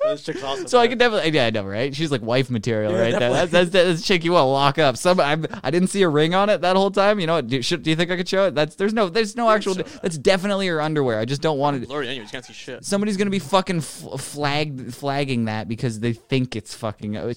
[0.04, 0.66] This chick's awesome.
[0.66, 1.94] So I can definitely, yeah, I know, right?
[1.94, 3.30] She's like wife material, right there.
[3.30, 4.96] That's, that's that's a chick you want to lock up.
[4.96, 7.20] Some I, I didn't see a ring on it that whole time.
[7.20, 7.46] You know what?
[7.46, 8.54] Do, should, do you think I could show it?
[8.54, 9.74] That's there's no there's no actual.
[9.74, 11.18] That's definitely her underwear.
[11.18, 11.88] I just don't want it.
[11.88, 12.28] blurry anyways.
[12.28, 12.84] You can't see shit.
[12.84, 17.16] somebody's gonna be fucking f- flagged flagging that because they think it's fucking.
[17.16, 17.34] uh,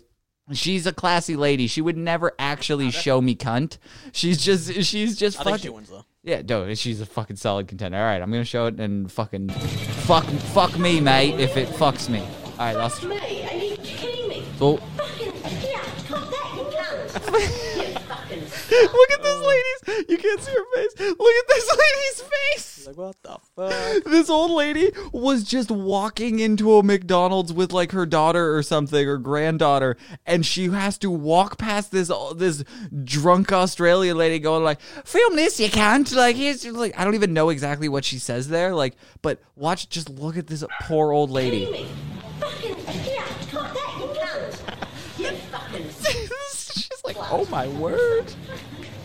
[0.54, 1.66] She's a classy lady.
[1.66, 3.80] She would never actually show me cunt.
[4.12, 5.64] She's just she's just I think fucking.
[5.64, 6.06] she wins though.
[6.24, 7.98] Yeah, no, she's a fucking solid contender.
[7.98, 12.10] All right, I'm gonna show it and fucking fuck fuck me, mate, if it fucks
[12.10, 12.24] me.
[12.58, 13.18] All right, that's me?
[13.18, 14.46] Are you kidding me?
[14.58, 14.78] so.
[14.78, 17.14] Fucking yeah, stop that, you cunt.
[17.76, 18.42] you fucking
[18.94, 20.10] Look at this lady's.
[20.10, 21.00] You can't see her face.
[21.20, 22.88] Look at this lady's face.
[22.88, 24.04] Like what the fuck?
[24.06, 29.06] This old lady was just walking into a McDonald's with like her daughter or something,
[29.06, 32.64] or granddaughter, and she has to walk past this uh, this
[33.04, 37.34] drunk Australian lady going like, "Film this, you can't." Like he's like, I don't even
[37.34, 38.74] know exactly what she says there.
[38.74, 41.88] Like, but watch, just look at this poor old lady.
[42.42, 42.82] Kidding me?
[42.84, 44.62] Fucking yeah, cut that you can't.
[45.18, 45.90] You fucking.
[46.54, 48.34] She's like, "Oh my word."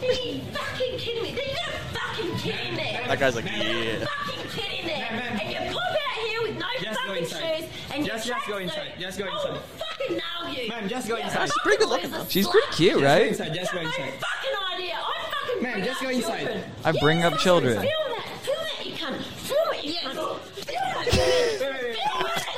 [0.03, 1.31] Are you fucking kidding me?
[1.31, 2.99] Are you gonna fucking kidding me?
[3.07, 4.05] That guy's like, yeah.
[4.07, 4.93] Fucking kidding me?
[4.93, 7.59] And you pop out here with no Just go fucking inside.
[7.59, 8.63] shoes and Just- your just go tracksuit.
[8.63, 8.93] inside.
[8.99, 9.63] Just go I'll inside.
[9.79, 10.69] fucking nail you.
[10.71, 11.47] Ma'am, just go inside.
[11.47, 12.25] She's pretty good looking, though.
[12.29, 13.27] She's pretty cute, Just go right?
[13.29, 13.55] inside.
[13.55, 14.13] Just go No inside.
[14.15, 14.95] fucking idea.
[14.99, 16.39] I fucking Ma'am, bring just up go inside.
[16.39, 16.65] children.
[16.85, 17.81] I bring up children.
[17.81, 18.25] Feel that.
[18.43, 19.15] Feel that you can.
[19.21, 19.85] Feel it.
[19.85, 20.11] You can.
[20.15, 21.07] Feel that.
[21.11, 21.97] Feel it.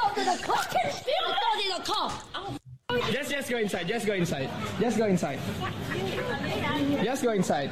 [0.01, 0.65] Go to the cop.
[0.71, 1.37] Feel it.
[1.43, 2.13] Go to the cop.
[2.37, 2.57] Oh,
[3.11, 3.89] Just, just go inside.
[3.89, 4.51] Just go inside.
[4.81, 5.39] Just go inside.
[7.03, 7.71] Just go inside.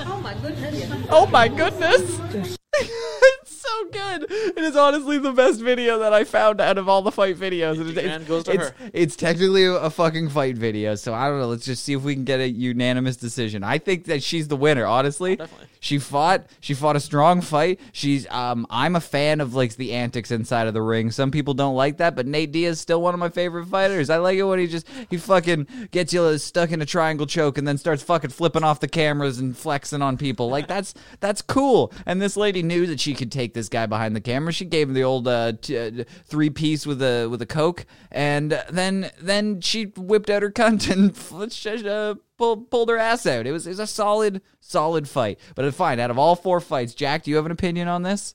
[0.00, 1.06] Oh my goodness.
[1.10, 2.57] Oh my goodness.
[2.74, 4.26] It's so good.
[4.30, 7.78] It is honestly the best video that I found out of all the fight videos.
[7.80, 8.90] It Man goes to it's, her.
[8.92, 11.48] it's technically a fucking fight video, so I don't know.
[11.48, 13.62] Let's just see if we can get a unanimous decision.
[13.64, 15.36] I think that she's the winner, honestly.
[15.36, 15.66] definitely.
[15.80, 16.46] She fought.
[16.60, 17.80] She fought a strong fight.
[17.92, 18.28] She's.
[18.30, 18.66] Um.
[18.70, 21.10] I'm a fan of like the antics inside of the ring.
[21.10, 24.10] Some people don't like that, but Nate Diaz is still one of my favorite fighters.
[24.10, 27.58] I like it when he just he fucking gets you stuck in a triangle choke
[27.58, 30.48] and then starts fucking flipping off the cameras and flexing on people.
[30.50, 31.92] Like that's that's cool.
[32.06, 34.52] And this lady knew that she could take this guy behind the camera.
[34.52, 37.86] She gave him the old uh, t- uh, three piece with a with a coke,
[38.10, 43.46] and then then she whipped out her cunt and uh, pulled pulled her ass out.
[43.46, 45.38] It was it was a solid solid fight.
[45.54, 46.00] But uh, fine.
[46.00, 48.34] Out of all four fights, Jack, do you have an opinion on this?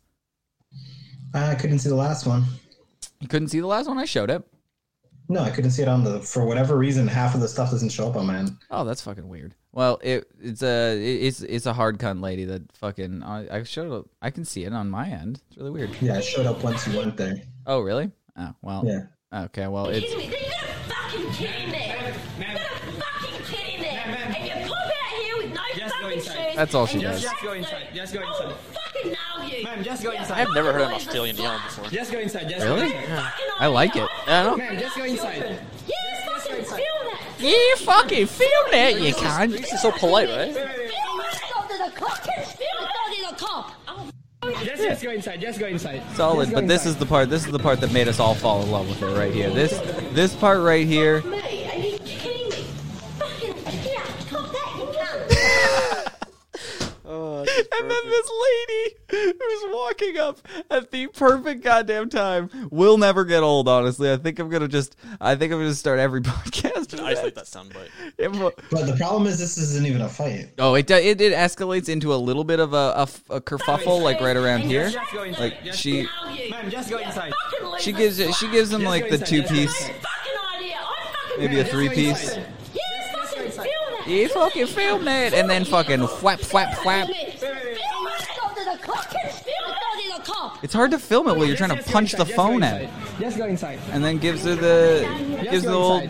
[1.34, 2.44] I couldn't see the last one.
[3.20, 3.98] You couldn't see the last one.
[3.98, 4.44] I showed it.
[5.30, 6.20] No, I couldn't see it on the.
[6.20, 8.58] For whatever reason, half of the stuff doesn't show up on mine.
[8.70, 9.56] Oh, that's fucking weird.
[9.74, 10.96] Well, it it's a
[11.26, 14.66] it's it's a hard cunt lady that fucking I, I showed it- I can see
[14.66, 15.42] it on my end.
[15.50, 15.90] It's really weird.
[16.00, 17.42] Yeah, it showed up once you went there.
[17.66, 18.12] Oh, really?
[18.38, 18.84] Oh, well.
[18.86, 19.44] Yeah.
[19.46, 20.36] Okay, well, it's kidding me?
[20.36, 21.88] Are you gonna fucking kidding me?
[22.38, 22.58] Ma'am.
[22.86, 23.88] You're fucking kidding me?
[23.88, 24.36] ma'am.
[24.38, 26.36] And you pop out here with no Just fucking inside.
[26.48, 26.56] shoes.
[26.56, 27.22] That's all she does.
[27.24, 27.88] Just go inside.
[27.96, 28.56] Just go I'll inside.
[28.74, 29.64] fucking nail you.
[29.64, 30.40] Ma'am, just go inside.
[30.48, 31.86] I've never heard an Boys are Australian yell before.
[31.90, 32.48] Just go inside.
[32.50, 32.92] Just Really?
[32.92, 33.08] go inside.
[33.24, 34.04] Fucking I like idea.
[34.06, 34.10] it.
[34.28, 34.58] Yeah, I know.
[34.58, 35.60] Ma'am, just go inside.
[35.88, 36.93] Yeah, fucking feel that.
[37.44, 39.52] You fucking feel that you He's can't.
[39.52, 40.54] just so polite, right?
[40.54, 40.92] Feel it.
[41.54, 42.18] Go to the cop.
[42.24, 42.90] Feel it.
[42.94, 43.72] Go to the cop.
[44.66, 45.40] Just, just go inside.
[45.42, 46.02] Just go inside.
[46.16, 46.90] Solid, go but this inside.
[46.90, 47.30] is the part.
[47.30, 49.50] This is the part that made us all fall in love with her right here.
[49.50, 49.72] This
[50.14, 51.22] this part right here.
[57.58, 60.40] And then this lady who's walking up
[60.70, 63.68] at the perfect goddamn time will never get old.
[63.68, 64.96] Honestly, I think I'm gonna just.
[65.22, 66.92] I think I'm gonna start every podcast.
[66.92, 67.46] with I just like that.
[67.46, 67.90] that soundbite.
[68.18, 70.50] Yeah, but- But the problem is, this isn't even a fight.
[70.60, 74.20] Oh, it, do- it it escalates into a little bit of a a kerfuffle, like
[74.22, 74.90] right around here.
[74.90, 75.42] Just go inside.
[75.42, 76.08] Like Just she
[76.50, 77.34] Ma'am, just go inside.
[77.80, 78.36] she gives slut.
[78.36, 79.88] she gives him like the two piece.
[79.88, 80.76] No fucking idea.
[80.80, 82.24] I fucking Maybe a three piece.
[82.36, 82.46] inside.
[82.74, 83.93] Yeah, fucking feel that.
[84.08, 87.08] You fucking film it, and then fucking whap whap whap.
[87.08, 87.40] Feel it.
[87.42, 89.06] Go to the cop.
[89.06, 89.46] Feel it.
[89.46, 90.64] Go to the cop.
[90.64, 92.64] It's hard to film it while you're trying to punch the inside, just go phone
[92.64, 93.80] at out, Just go inside.
[93.92, 96.10] and then gives her the gives the old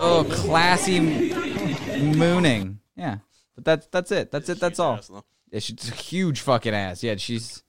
[0.00, 2.80] oh classy mooning.
[2.96, 3.18] Yeah,
[3.54, 4.30] but that's that's it.
[4.30, 4.60] That's it.
[4.60, 4.94] That's all.
[4.94, 5.10] Ass.
[5.50, 7.02] Yeah, she's a huge fucking ass.
[7.02, 7.62] Yeah, she's.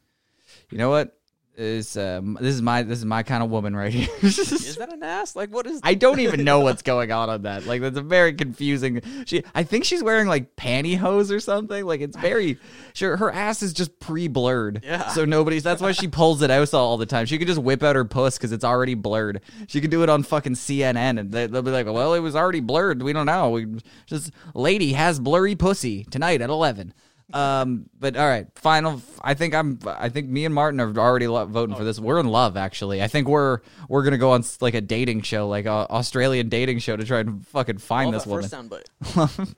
[0.70, 1.17] You know what?
[1.58, 4.08] Is um, this is my this is my kind of woman right here.
[4.22, 5.36] Is that an ass?
[5.36, 5.80] Like, what is?
[5.82, 7.66] I don't even know what's going on on that.
[7.66, 9.02] Like that's a very confusing.
[9.26, 11.84] She, I think she's wearing like pantyhose or something.
[11.84, 12.60] Like it's very
[12.94, 14.82] sure her ass is just pre-blurred.
[14.84, 15.08] Yeah.
[15.08, 15.64] So nobody's.
[15.64, 17.26] That's why she pulls it out all the time.
[17.26, 19.42] She could just whip out her puss because it's already blurred.
[19.68, 22.36] She could do it on fucking CNN and they, they'll be like, "Well, it was
[22.36, 23.02] already blurred.
[23.02, 23.50] We don't know.
[23.50, 23.66] We
[24.06, 26.94] just lady has blurry pussy tonight at 11."
[27.34, 29.02] Um, but all right, final.
[29.22, 29.80] I think I'm.
[29.86, 32.00] I think me and Martin are already lo- voting for this.
[32.00, 33.04] We're in love, actually.
[33.04, 33.60] I think we're
[33.90, 37.20] we're gonna go on like a dating show, like a Australian dating show, to try
[37.20, 38.82] and fucking find Love this that woman.
[39.04, 39.56] first soundbite.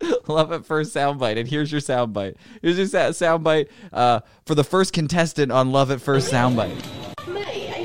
[0.28, 2.34] Love at first soundbite, and here's your soundbite.
[2.60, 6.76] Here's your sa- soundbite uh, for the first contestant on Love at First Soundbite.
[7.28, 7.75] Me?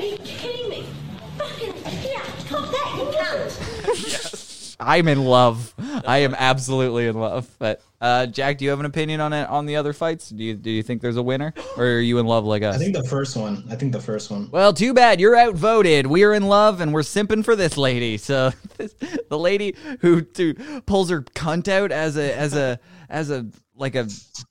[4.84, 5.74] I'm in love.
[6.06, 7.48] I am absolutely in love.
[7.58, 10.28] But uh, Jack, do you have an opinion on it on the other fights?
[10.28, 12.74] Do you do you think there's a winner, or are you in love like us?
[12.74, 13.64] I think the first one.
[13.70, 14.50] I think the first one.
[14.50, 16.06] Well, too bad you're outvoted.
[16.06, 18.16] We're in love and we're simping for this lady.
[18.16, 23.46] So the lady who, who pulls her cunt out as a as a as a
[23.74, 24.06] like a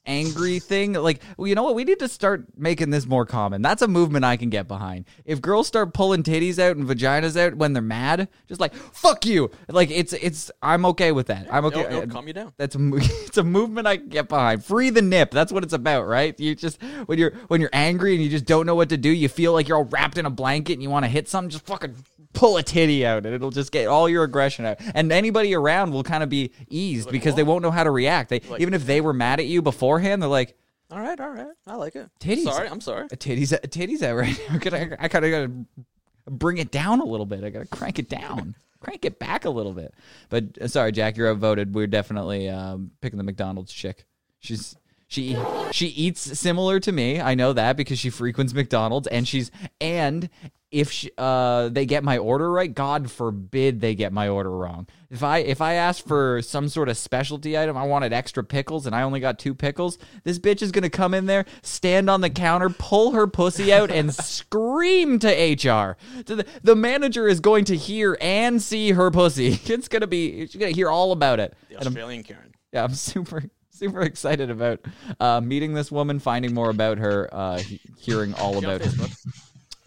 [0.05, 3.61] angry thing like well, you know what we need to start making this more common
[3.61, 7.39] that's a movement i can get behind if girls start pulling titties out and vaginas
[7.39, 11.47] out when they're mad just like fuck you like it's it's i'm okay with that
[11.51, 12.51] i'm okay It'll, it'll uh, calm you down.
[12.57, 12.79] that's a
[13.31, 14.63] it's a movement I can get behind.
[14.63, 15.31] Free the nip.
[15.31, 16.37] That's what it's about, right?
[16.39, 19.09] You just when you're when you're angry and you just don't know what to do,
[19.09, 21.49] you feel like you're all wrapped in a blanket and you want to hit something,
[21.49, 21.95] just fucking
[22.33, 24.77] pull a titty out and it'll just get all your aggression out.
[24.95, 28.29] And anybody around will kind of be eased because they won't know how to react.
[28.29, 30.55] They even if they were mad at you beforehand, they're like,
[30.91, 31.47] All right, all right.
[31.67, 32.09] I like it.
[32.19, 32.43] Titties.
[32.43, 33.05] Sorry, I'm sorry.
[33.11, 34.55] a titties, a titties out right now.
[34.55, 37.43] I gotta- I kind of got to bring it down a little bit.
[37.43, 39.93] I got to crank it down, crank it back a little bit.
[40.29, 41.73] But uh, sorry, Jack, you're outvoted.
[41.75, 44.05] We're definitely um, picking the McDonald's chick.
[44.39, 44.75] She's
[45.07, 45.37] she
[45.71, 47.19] she eats similar to me.
[47.19, 49.51] I know that because she frequents McDonald's, and she's
[49.81, 50.29] and
[50.71, 54.87] if she, uh they get my order right, God forbid they get my order wrong.
[55.09, 58.85] If I if I ask for some sort of specialty item, I wanted extra pickles,
[58.85, 59.97] and I only got two pickles.
[60.23, 63.91] This bitch is gonna come in there, stand on the counter, pull her pussy out,
[63.91, 65.97] and scream to HR.
[66.25, 69.59] The, the manager is going to hear and see her pussy.
[69.71, 71.55] It's gonna be she's gonna hear all about it.
[71.69, 72.53] The Australian Karen.
[72.71, 74.79] yeah, I'm super super excited about
[75.19, 77.59] uh, meeting this woman, finding more about her, uh,
[77.97, 79.07] hearing all Is she on about her.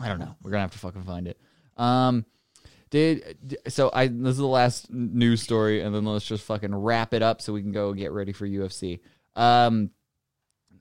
[0.01, 0.35] I don't know.
[0.43, 1.39] We're gonna have to fucking find it.
[1.77, 2.25] Um,
[2.91, 3.39] did
[3.69, 3.91] so?
[3.93, 7.43] I this is the last news story, and then let's just fucking wrap it up
[7.43, 9.01] so we can go get ready for UFC.
[9.35, 9.91] Um,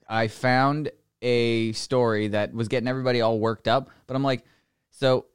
[0.08, 0.90] I found
[1.22, 4.44] a story that was getting everybody all worked up, but I'm like,
[4.90, 5.26] so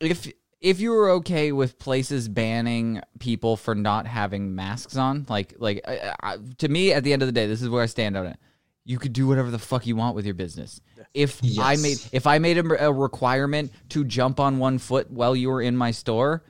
[0.00, 0.30] if
[0.60, 5.80] if you were okay with places banning people for not having masks on, like like
[5.86, 8.16] I, I, to me, at the end of the day, this is where I stand
[8.16, 8.38] on it.
[8.84, 10.80] You could do whatever the fuck you want with your business.
[11.14, 15.34] If I made if I made a, a requirement to jump on one foot while
[15.34, 16.42] you were in my store,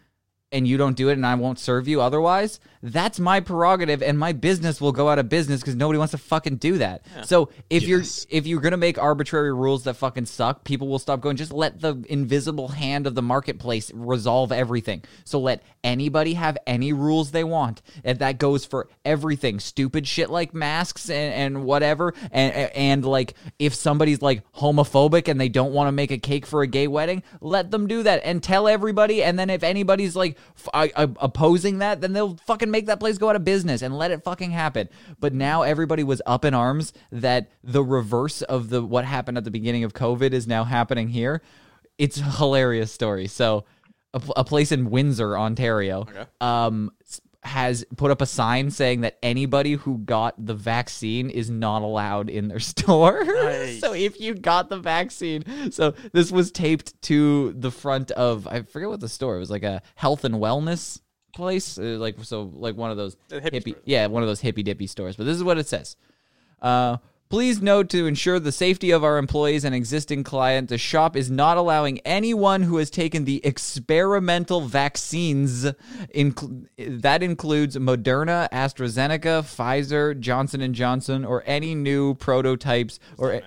[0.55, 4.19] and you don't do it and I won't serve you otherwise, that's my prerogative and
[4.19, 7.03] my business will go out of business because nobody wants to fucking do that.
[7.25, 7.89] So if Yes.
[7.89, 11.37] you're if you're gonna make arbitrary rules that fucking suck, people will stop going.
[11.37, 15.03] Just let the invisible hand of the marketplace resolve everything.
[15.25, 17.83] So let anybody have any rules they want.
[18.05, 19.61] And that goes for everything.
[19.61, 22.15] Stupid shit like masks and, and whatever.
[22.31, 26.47] And and like if somebody's like homophobic and they don't want to make a cake
[26.47, 29.23] for a gay wedding, let them do that and tell everybody.
[29.23, 33.01] And then if anybody's like f- I- I- opposing that, then they'll fucking make that
[33.01, 34.89] place go out of business and let it fucking happen.
[35.21, 39.45] But now everybody was up in arms that the reverse of the what happened at
[39.45, 41.43] the beginning of COVID is now happening here.
[41.99, 43.27] It's a hilarious story.
[43.27, 43.65] So
[44.13, 46.07] a, a place in Windsor, Ontario,
[46.41, 51.51] um, s- has put up a sign saying that anybody who got the vaccine is
[51.51, 53.25] not allowed in their store.
[53.25, 53.81] Nice.
[53.85, 58.63] so if you got the vaccine, so this was taped to the front of I
[58.63, 59.37] forget what the store.
[59.37, 61.01] It was like a health and wellness
[61.35, 64.63] place, uh, like so like one of those hippie hippie, yeah, one of those hippy
[64.63, 65.17] dippy stores.
[65.17, 65.97] But this is what it says.
[66.63, 71.17] Uh, please note to ensure the safety of our employees and existing client, the shop
[71.17, 75.65] is not allowing anyone who has taken the experimental vaccines.
[76.15, 83.41] Incl- that includes Moderna, AstraZeneca, Pfizer, Johnson and Johnson, or any new prototypes or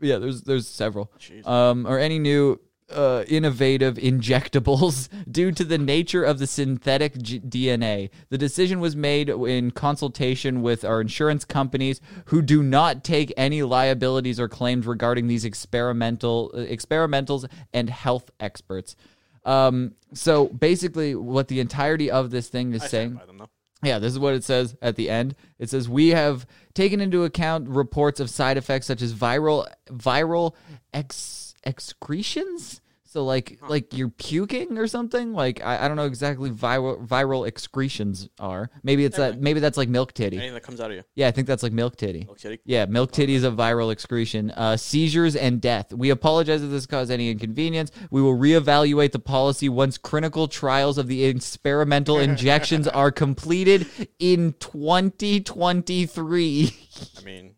[0.00, 1.10] yeah, there's there's several.
[1.46, 2.60] Um, or any new
[2.92, 8.10] uh, innovative injectables due to the nature of the synthetic G- DNA.
[8.28, 13.62] The decision was made in consultation with our insurance companies, who do not take any
[13.62, 18.96] liabilities or claims regarding these experimental uh, experimentals and health experts.
[19.44, 23.08] Um, so basically, what the entirety of this thing is I saying.
[23.10, 23.48] stand by them though.
[23.82, 25.34] Yeah, this is what it says at the end.
[25.58, 30.54] It says we have taken into account reports of side effects such as viral viral
[30.94, 32.80] ex- excretions.
[33.12, 35.34] So like like you're puking or something.
[35.34, 38.70] Like I, I don't know exactly viral viral excretions are.
[38.82, 40.38] Maybe it's that maybe that's like milk titty.
[40.38, 41.02] Anything that comes out of you.
[41.14, 42.24] Yeah, I think that's like milk titty.
[42.24, 42.60] Milk titty?
[42.64, 44.50] Yeah, milk titty is a viral excretion.
[44.52, 45.92] Uh, seizures and death.
[45.92, 47.92] We apologize if this caused any inconvenience.
[48.10, 53.86] We will reevaluate the policy once clinical trials of the experimental injections are completed
[54.18, 56.72] in 2023.
[57.18, 57.56] I mean,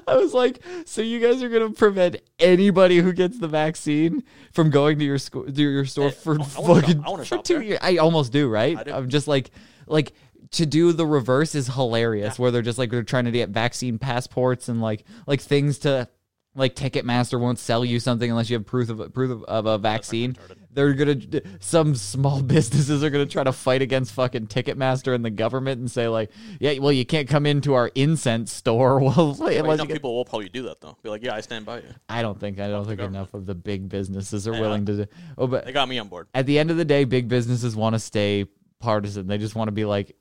[0.07, 4.69] I was like, so you guys are gonna prevent anybody who gets the vaccine from
[4.69, 7.37] going to your school, to your store Hey, for I- I fucking shop- I for
[7.39, 7.61] two there.
[7.63, 7.79] years?
[7.81, 8.83] I almost do, right?
[8.85, 8.91] Do.
[8.93, 9.51] I'm just like,
[9.87, 10.13] like
[10.51, 13.97] to do the reverse is hilarious, where they're just like they're trying to get vaccine
[13.99, 16.07] passports and like like things to.
[16.53, 19.77] Like Ticketmaster won't sell you something unless you have proof of proof of, of a
[19.77, 20.35] vaccine.
[20.73, 21.15] They're gonna
[21.61, 25.89] some small businesses are gonna try to fight against fucking Ticketmaster and the government and
[25.89, 26.29] say like,
[26.59, 28.99] yeah, well you can't come into our incense store.
[29.01, 30.97] Well, unless get people will probably do that though.
[31.01, 31.83] Be like, yeah, I stand by you.
[32.09, 33.15] I don't think I don't think government.
[33.15, 34.59] enough of the big businesses are Yeah.
[34.59, 34.97] willing to.
[34.97, 35.05] Do,
[35.37, 36.27] oh, but They got me on board.
[36.33, 38.45] at the end of the day, big businesses want to stay
[38.79, 39.27] partisan.
[39.27, 40.15] They just want to be like,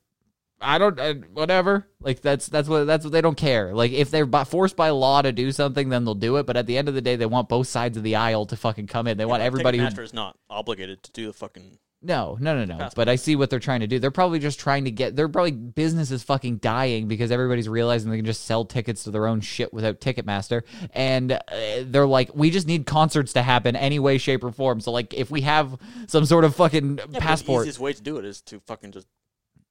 [0.61, 1.87] I don't uh, whatever.
[2.01, 3.75] Like that's that's what that's what they don't care.
[3.75, 6.47] Like if they're by, forced by law to do something, then they'll do it.
[6.47, 8.57] But at the end of the day, they want both sides of the aisle to
[8.57, 9.17] fucking come in.
[9.17, 9.79] They want everybody.
[9.79, 11.79] who- Ticketmaster is not obligated to do the fucking.
[12.03, 12.89] no, no, no, no.
[12.95, 13.99] But I see what they're trying to do.
[13.99, 15.17] They're probably just trying to get.
[15.17, 19.11] They're probably business is fucking dying because everybody's realizing they can just sell tickets to
[19.11, 21.39] their own shit without Ticketmaster, and uh,
[21.85, 24.81] they're like, we just need concerts to happen any way, shape, or form.
[24.81, 28.03] So like, if we have some sort of fucking Yeah, passport, The easiest way to
[28.03, 29.07] do it is to fucking just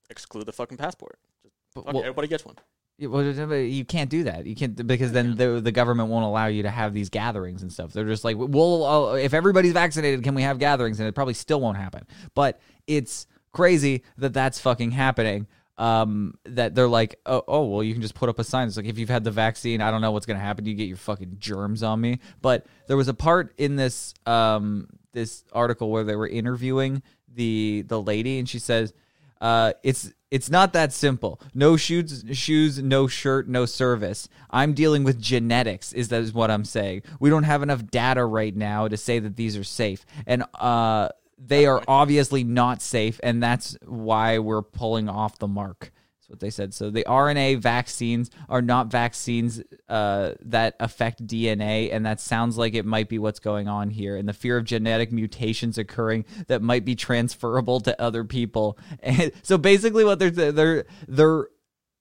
[0.10, 1.20] exclude the fucking passport.
[1.44, 2.56] Just, fuck well- everybody gets one.
[3.00, 4.46] Yeah, well, you can't do that.
[4.46, 7.72] You can't because then the the government won't allow you to have these gatherings and
[7.72, 7.94] stuff.
[7.94, 11.00] They're just like, well, uh, if everybody's vaccinated, can we have gatherings?
[11.00, 12.06] And it probably still won't happen.
[12.36, 15.48] But it's crazy that that's fucking happening.
[15.78, 18.68] Um, that they're like, oh, oh, well, you can just put up a sign.
[18.68, 20.66] It's like if you've had the vaccine, I don't know what's gonna happen.
[20.66, 22.20] You get your fucking germs on me.
[22.42, 27.02] But there was a part in this um this article where they were interviewing
[27.34, 28.94] the the lady, and she says,
[29.42, 31.42] uh, it's it's not that simple.
[31.54, 34.30] No shoes, shoes, no shirt, no service.
[34.52, 35.92] I'm dealing with genetics.
[35.94, 37.04] Is that is what I'm saying?
[37.20, 41.10] We don't have enough data right now to say that these are safe, and uh,
[41.38, 45.92] they are obviously not safe, and that's why we're pulling off the mark.
[46.30, 46.76] What they said.
[46.76, 52.76] So the RNA vaccines are not vaccines uh, that affect DNA, and that sounds like
[52.76, 54.16] it might be what's going on here.
[54.16, 58.78] And the fear of genetic mutations occurring that might be transferable to other people.
[59.02, 61.48] And so basically, what they're they're they're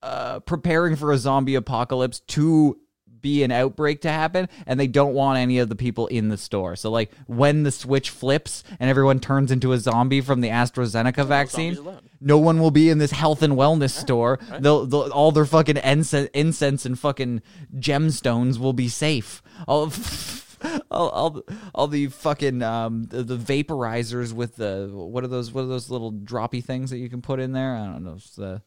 [0.03, 2.79] uh, preparing for a zombie apocalypse to
[3.21, 6.37] be an outbreak to happen and they don't want any of the people in the
[6.37, 6.77] store.
[6.77, 11.27] So like when the switch flips and everyone turns into a zombie from the AstraZeneca
[11.27, 11.79] vaccine,
[12.21, 14.39] no one will be in this health and wellness store.
[14.61, 17.43] They'll, they'll all their fucking incense, incense and fucking
[17.77, 19.43] gemstones will be safe.
[19.67, 19.93] All
[20.91, 21.43] all, all,
[21.75, 25.91] all the fucking um the, the vaporizers with the what are those what are those
[25.91, 27.77] little droppy things that you can put in there?
[27.77, 28.15] I don't know.
[28.15, 28.63] It's the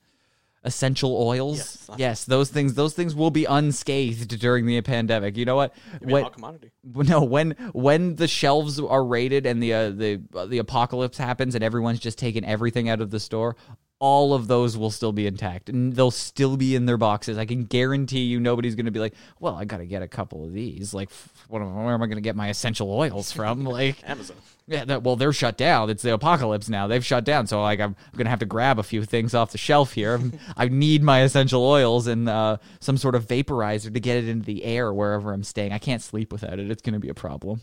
[0.64, 1.57] essential oils.
[1.57, 1.89] Yes.
[1.97, 5.38] Yes, those things those things will be unscathed during the pandemic.
[5.38, 5.74] You know what?
[5.95, 6.72] It'd a When- hot commodity.
[6.84, 11.55] no, when when the shelves are raided and the uh, the uh, the apocalypse happens
[11.55, 13.55] and everyone's just taking everything out of the store,
[14.02, 17.38] all of those will still be intact and they'll still be in their boxes.
[17.38, 20.08] I can guarantee you, nobody's going to be like, "Well, I got to get a
[20.08, 21.12] couple of these." Like,
[21.49, 23.64] what, am- where am I going to get my essential oils from?
[23.72, 24.38] Like, Amazon.
[24.68, 25.91] yeah, that, well, they're shut down.
[25.91, 26.88] It's the apocalypse now.
[26.88, 27.45] They've shut down.
[27.45, 30.20] So, like, I'm going to have to grab a few things off the shelf here.
[30.58, 34.45] I need my essential oils and uh, some sort of vaporizer to get it into
[34.45, 35.74] the air wherever I'm staying.
[35.74, 36.72] I can't sleep without it.
[36.72, 37.62] It's going to be a problem.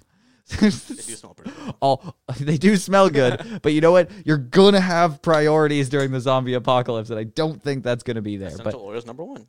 [0.49, 1.74] They do smell pretty good.
[1.80, 4.11] All they do smell good, but you know what?
[4.24, 8.36] You're gonna have priorities during the zombie apocalypse, and I don't think that's gonna be
[8.36, 8.49] there.
[8.49, 9.46] Essential But oils number one.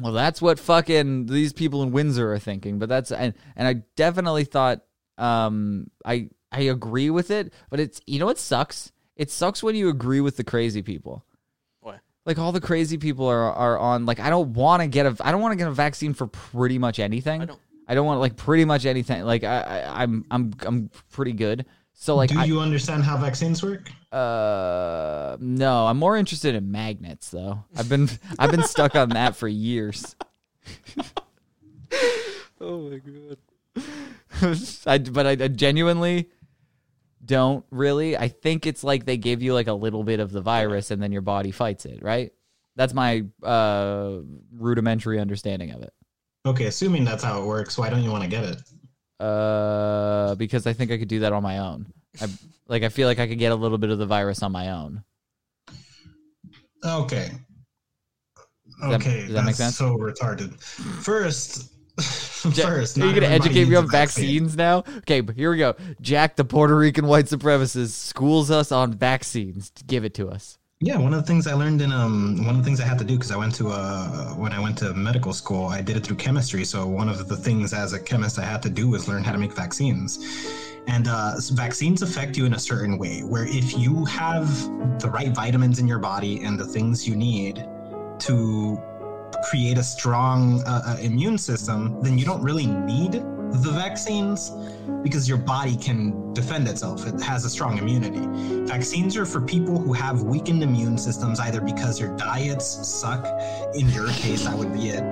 [0.00, 2.78] well, that's what fucking these people in Windsor are thinking.
[2.78, 4.80] But that's and and I definitely thought
[5.18, 8.92] um I I agree with it, but it's you know what sucks?
[9.16, 11.24] It sucks when you agree with the crazy people.
[11.80, 11.98] Why?
[12.24, 15.16] Like all the crazy people are are on like I don't want to get a
[15.20, 17.42] I don't want to get a vaccine for pretty much anything.
[17.42, 17.60] I don't.
[17.90, 19.24] I don't want like pretty much anything.
[19.24, 21.66] Like I, I I'm I'm I'm pretty good.
[21.92, 23.90] So like Do I, you understand how vaccines work?
[24.12, 27.64] uh, no, I'm more interested in magnets though.
[27.76, 30.14] I've been I've been stuck on that for years.
[32.60, 33.38] oh my god.
[34.86, 36.30] I but I, I genuinely
[37.24, 38.16] don't really.
[38.16, 41.02] I think it's like they give you like a little bit of the virus and
[41.02, 42.32] then your body fights it, right?
[42.76, 44.18] That's my uh
[44.52, 45.92] rudimentary understanding of it.
[46.46, 48.62] Okay, assuming that's how it works, why don't you want to get it?
[49.24, 51.86] Uh because I think I could do that on my own.
[52.20, 52.28] I
[52.68, 54.70] like I feel like I could get a little bit of the virus on my
[54.70, 55.02] own.
[56.84, 57.30] Okay.
[58.80, 59.76] that- Okay, does that make that's sense?
[59.76, 60.58] so retarded.
[60.62, 61.70] First,
[62.00, 64.24] first, are you gonna educate me on vaccine.
[64.24, 64.78] vaccines now?
[64.98, 65.74] Okay, but here we go.
[66.00, 69.70] Jack, the Puerto Rican white supremacist, schools us on vaccines.
[69.86, 70.56] Give it to us.
[70.82, 72.98] Yeah, one of the things I learned in um one of the things I had
[73.00, 75.98] to do because I went to uh when I went to medical school, I did
[75.98, 76.64] it through chemistry.
[76.64, 79.32] So one of the things as a chemist I had to do was learn how
[79.32, 80.18] to make vaccines.
[80.86, 84.48] And uh, vaccines affect you in a certain way, where if you have
[84.98, 87.56] the right vitamins in your body and the things you need
[88.20, 88.80] to
[89.50, 94.50] create a strong uh, uh, immune system, then you don't really need the vaccines
[95.02, 97.06] because your body can defend itself.
[97.06, 98.20] It has a strong immunity.
[98.66, 103.26] Vaccines are for people who have weakened immune systems, either because their diets suck,
[103.74, 105.02] in your case, that would be it,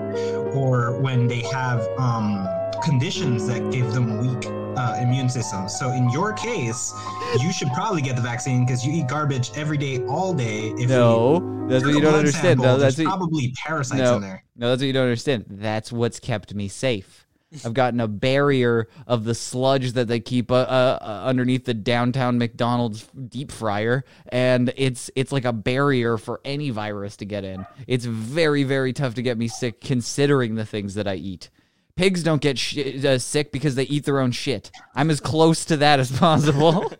[0.55, 2.47] or when they have um,
[2.82, 4.47] conditions that give them weak
[4.77, 5.77] uh, immune systems.
[5.77, 6.93] So in your case,
[7.40, 10.69] you should probably get the vaccine because you eat garbage every day, all day.
[10.78, 12.60] If No, we that's what you don't understand.
[12.60, 14.44] sample, No, there's that's what you- probably parasites no, in there.
[14.56, 15.47] no, that's what you don't understand.
[15.48, 17.27] That's what's kept me safe.
[17.65, 21.73] I've gotten a barrier of the sludge that they keep uh, uh, uh, underneath the
[21.73, 27.45] downtown McDonald's deep fryer, and it's it's like a barrier for any virus to get
[27.45, 27.65] in.
[27.87, 31.49] It's very very tough to get me sick, considering the things that I eat.
[31.97, 34.70] Pigs don't get sh- uh, sick because they eat their own shit.
[34.95, 36.93] I'm as close to that as possible.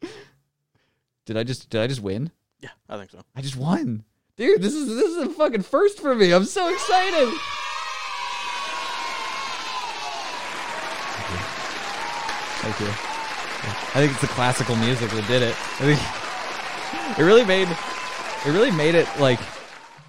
[1.26, 2.30] did I just did I just win?
[2.60, 3.22] Yeah, I think so.
[3.34, 4.04] I just won.
[4.42, 6.32] Dude, this is this is a fucking first for me.
[6.32, 7.28] I'm so excited.
[12.58, 12.88] Thank you.
[12.88, 15.54] I think it's the classical music that did it.
[17.18, 19.38] It really made it really made it like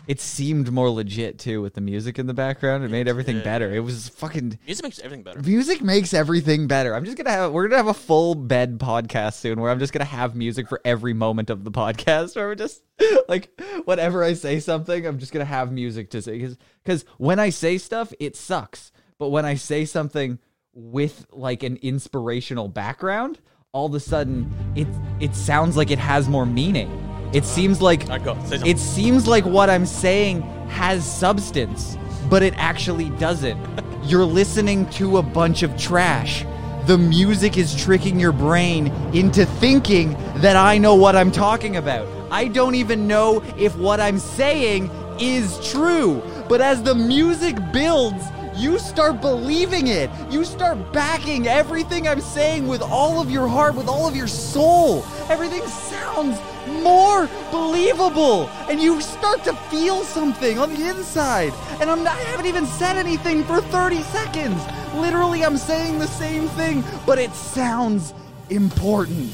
[0.07, 2.83] it seemed more legit too with the music in the background.
[2.83, 3.73] It made everything better.
[3.73, 5.41] It was fucking Music makes everything better.
[5.41, 6.93] Music makes everything better.
[6.93, 9.93] I'm just gonna have we're gonna have a full bed podcast soon where I'm just
[9.93, 12.83] gonna have music for every moment of the podcast where we're just
[13.29, 13.49] like
[13.85, 17.49] whenever I say something, I'm just gonna have music to say because because when I
[17.49, 18.91] say stuff, it sucks.
[19.19, 20.39] But when I say something
[20.73, 23.39] with like an inspirational background,
[23.71, 24.87] all of a sudden it
[25.21, 27.12] it sounds like it has more meaning.
[27.33, 28.37] It seems like go.
[28.51, 31.97] It seems like what I'm saying has substance,
[32.29, 33.59] but it actually doesn't.
[34.03, 36.45] You're listening to a bunch of trash.
[36.85, 42.07] The music is tricking your brain into thinking that I know what I'm talking about.
[42.29, 46.21] I don't even know if what I'm saying is true.
[46.47, 50.09] But as the music builds, you start believing it.
[50.29, 54.27] You start backing everything I'm saying with all of your heart, with all of your
[54.27, 55.03] soul.
[55.29, 56.37] Everything sounds
[56.83, 61.53] more believable and you start to feel something on the inside.
[61.79, 64.61] And I'm not, I haven't even said anything for 30 seconds.
[64.95, 68.13] Literally I'm saying the same thing but it sounds
[68.49, 69.31] important.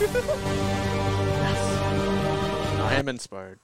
[2.80, 3.60] I am inspired.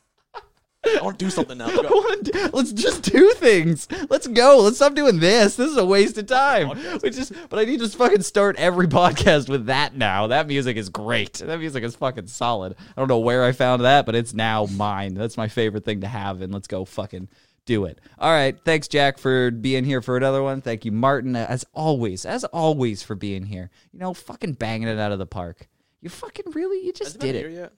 [0.86, 1.66] I want to do something now.
[1.74, 5.85] Wanna do- let's just do things let's go let's stop doing this this is a
[5.85, 6.69] waste of time
[7.02, 10.47] we just but I need to just fucking start every podcast with that now that
[10.47, 14.06] music is great that music is fucking solid I don't know where I found that
[14.06, 17.28] but it's now mine that's my favorite thing to have and let's go fucking
[17.66, 17.98] do it.
[18.19, 18.59] All right.
[18.65, 20.61] Thanks, Jack, for being here for another one.
[20.61, 23.70] Thank you, Martin, as always, as always, for being here.
[23.93, 25.69] You know, fucking banging it out of the park.
[26.01, 27.52] You fucking really, you just did it.
[27.52, 27.73] yet?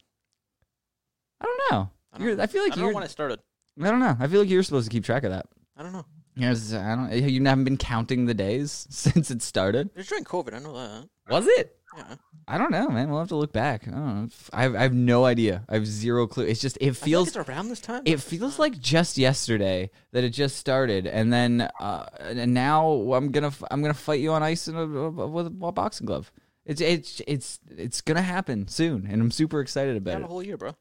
[1.40, 1.90] I don't know.
[2.16, 2.42] I, don't You're, know.
[2.42, 2.92] I feel like I don't you're.
[2.92, 3.40] know when I started.
[3.80, 4.16] I don't know.
[4.18, 5.46] I feel like you're supposed to keep track of that.
[5.76, 6.04] I don't know.
[6.34, 7.12] Yes, I don't.
[7.12, 9.88] You haven't been counting the days since it started.
[9.94, 10.54] It was during COVID.
[10.54, 11.08] I know that.
[11.30, 11.76] Was it?
[11.96, 12.16] Yeah.
[12.48, 13.08] I don't know, man.
[13.10, 13.88] We'll have to look back.
[13.88, 14.28] I don't know.
[14.52, 15.64] I have, I have no idea.
[15.68, 16.44] I have zero clue.
[16.44, 18.02] It's just it I feels it's around this time.
[18.04, 23.30] it feels like just yesterday that it just started, and then uh, and now I'm
[23.32, 25.50] gonna f- I'm gonna fight you on ice in a, uh, uh, uh, with a
[25.50, 26.30] boxing glove.
[26.66, 30.24] It's it's it's it's gonna happen soon, and I'm super excited You about it.
[30.24, 30.76] a whole year, bro.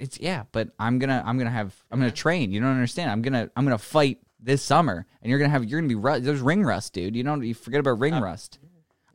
[0.00, 2.52] It's yeah, but I'm gonna I'm gonna have I'm gonna train.
[2.52, 3.10] You don't understand.
[3.10, 6.24] I'm gonna I'm gonna fight this summer, and you're gonna have you're gonna be rust.
[6.24, 7.14] There's ring rust, dude.
[7.14, 8.58] You don't you forget about ring rust.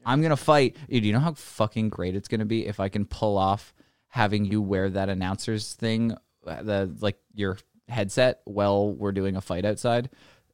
[0.06, 0.78] I'm gonna fight.
[0.88, 3.74] Dude, you know how fucking great it's gonna be if I can pull off
[4.10, 7.58] having you wear that announcer's thing, uh, the like your
[7.90, 10.10] headset while we're doing a fight outside.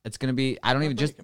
[0.05, 0.57] It's gonna be.
[0.63, 1.15] I don't even just.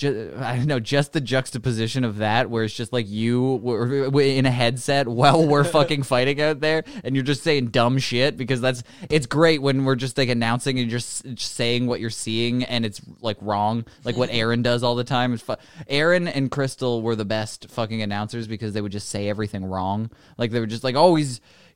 [0.00, 4.18] Just, I don't know, just the juxtaposition of that, where it's just like you were
[4.22, 8.38] in a headset while we're fucking fighting out there, and you're just saying dumb shit
[8.38, 12.64] because that's it's great when we're just like announcing and just, saying what you're seeing
[12.64, 15.36] and it's like wrong, like what Aaron does all the time.
[15.36, 15.56] Fu-
[15.86, 20.10] Aaron and Crystal were the best fucking announcers because they would just say everything wrong.
[20.38, 21.18] Like they were just like, oh,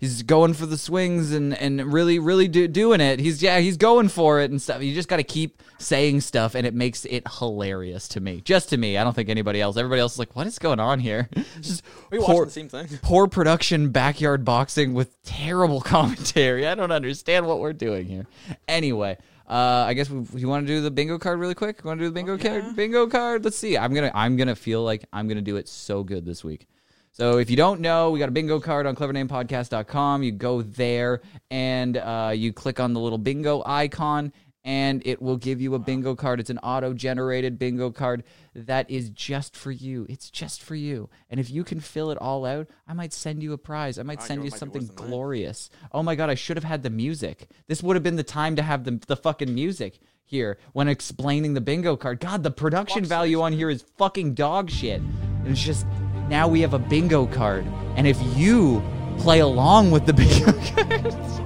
[0.04, 3.18] he's going for the swings and and really really do, doing it.
[3.18, 4.82] He's yeah, he's going for it and stuff.
[4.82, 8.42] You just got to keep saying stuff, and it makes it hilarious to me.
[8.42, 8.98] Just to me.
[8.98, 9.76] I don't think anybody else.
[9.76, 11.28] Everybody else is like, what is going on here?
[11.60, 12.88] Just We watching the same thing.
[13.02, 16.66] Poor production, backyard boxing with terrible commentary.
[16.66, 18.26] I don't understand what we're doing here.
[18.68, 19.18] Anyway.
[19.46, 21.84] Uh, I guess we, you want to do the bingo card really quick.
[21.84, 22.74] Want to do the bingo card?
[22.74, 23.44] Bingo card.
[23.44, 23.76] Let's see.
[23.76, 24.10] I'm gonna.
[24.14, 26.66] I'm gonna feel like I'm gonna do it so good this week.
[27.14, 30.24] So if you don't know, we got a bingo card on clevernamepodcast.com.
[30.24, 34.32] You go there and uh, you click on the little bingo icon,
[34.64, 36.40] and it will give you a bingo card.
[36.40, 38.24] It's an auto-generated bingo card
[38.56, 40.06] that is just for you.
[40.08, 41.08] It's just for you.
[41.30, 43.96] And if you can fill it all out, I might send you a prize.
[43.96, 45.70] I might send you something glorious.
[45.92, 47.48] Oh my god, I should have had the music.
[47.68, 51.54] This would have been the time to have the the fucking music here when explaining
[51.54, 52.20] the bingo card.
[52.20, 55.00] God, the production value on here is fucking dog shit.
[55.00, 55.86] And it's just
[56.28, 57.66] now we have a bingo card.
[57.96, 58.82] And if you
[59.18, 61.40] play along with the bingo cards.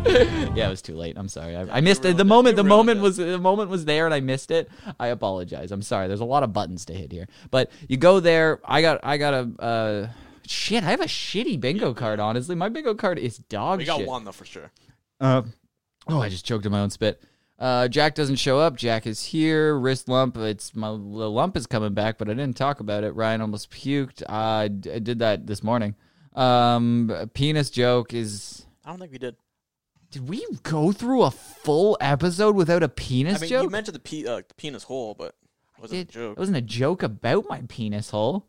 [0.56, 1.16] yeah, it was too late.
[1.18, 1.54] I'm sorry.
[1.54, 2.16] I, I missed it.
[2.16, 4.70] The moment the moment was the moment was there and I missed it.
[4.98, 5.70] I apologize.
[5.72, 6.08] I'm sorry.
[6.08, 7.28] There's a lot of buttons to hit here.
[7.50, 8.60] But you go there.
[8.64, 10.08] I got I got a uh
[10.46, 10.84] shit.
[10.84, 12.54] I have a shitty bingo card honestly.
[12.54, 14.08] My bingo card is dog We got shit.
[14.08, 14.72] one though for sure.
[15.20, 15.42] Uh,
[16.08, 17.22] oh, I just choked on my own spit.
[17.60, 18.76] Uh, Jack doesn't show up.
[18.76, 19.78] Jack is here.
[19.78, 20.36] Wrist lump.
[20.38, 23.10] It's my lump is coming back, but I didn't talk about it.
[23.14, 24.22] Ryan almost puked.
[24.28, 25.94] I d- I did that this morning.
[26.34, 28.64] Um, penis joke is.
[28.84, 29.36] I don't think we did.
[30.10, 33.62] Did we go through a full episode without a penis I mean, joke?
[33.64, 35.36] you mentioned the, pe- uh, penis hole, but
[35.76, 36.32] it wasn't it, a joke.
[36.32, 38.46] it wasn't a joke about my penis hole.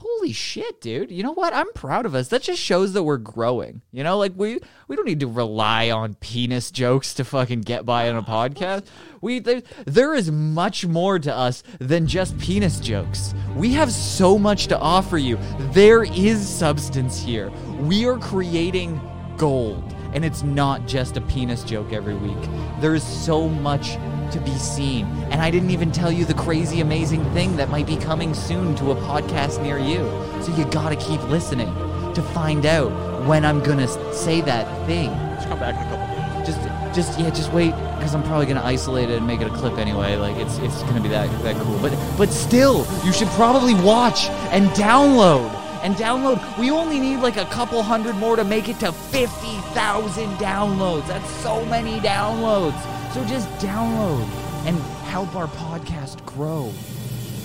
[0.00, 1.10] Holy shit, dude!
[1.10, 1.52] You know what?
[1.52, 2.28] I'm proud of us.
[2.28, 3.82] That just shows that we're growing.
[3.90, 7.84] You know, like we we don't need to rely on penis jokes to fucking get
[7.84, 8.86] by on a podcast.
[9.20, 13.34] We there, there is much more to us than just penis jokes.
[13.56, 15.36] We have so much to offer you.
[15.72, 17.50] There is substance here.
[17.80, 19.00] We are creating
[19.36, 19.96] gold.
[20.12, 22.38] And it's not just a penis joke every week.
[22.80, 23.98] There is so much
[24.32, 25.06] to be seen.
[25.30, 28.74] And I didn't even tell you the crazy, amazing thing that might be coming soon
[28.76, 29.98] to a podcast near you.
[30.42, 31.72] So you gotta keep listening
[32.14, 32.90] to find out
[33.26, 35.10] when I'm gonna say that thing.
[35.36, 36.48] Just come back in a couple days.
[36.48, 39.54] Just, just yeah, just wait, because I'm probably gonna isolate it and make it a
[39.54, 40.16] clip anyway.
[40.16, 41.78] Like it's, it's gonna be that that cool.
[41.78, 45.57] But, but still, you should probably watch and download
[45.88, 46.58] and download.
[46.58, 51.06] We only need like a couple hundred more to make it to 50,000 downloads.
[51.08, 52.78] That's so many downloads.
[53.14, 54.28] So just download
[54.66, 54.78] and
[55.08, 56.70] help our podcast grow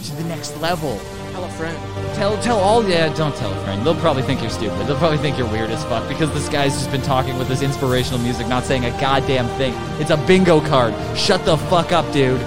[0.03, 0.99] to the next level.
[1.31, 1.77] Tell a friend.
[2.15, 3.85] Tell tell all yeah, don't tell a friend.
[3.85, 4.87] They'll probably think you're stupid.
[4.87, 7.61] They'll probably think you're weird as fuck because this guy's just been talking with this
[7.61, 9.73] inspirational music, not saying a goddamn thing.
[10.01, 10.93] It's a bingo card.
[11.17, 12.41] Shut the fuck up, dude.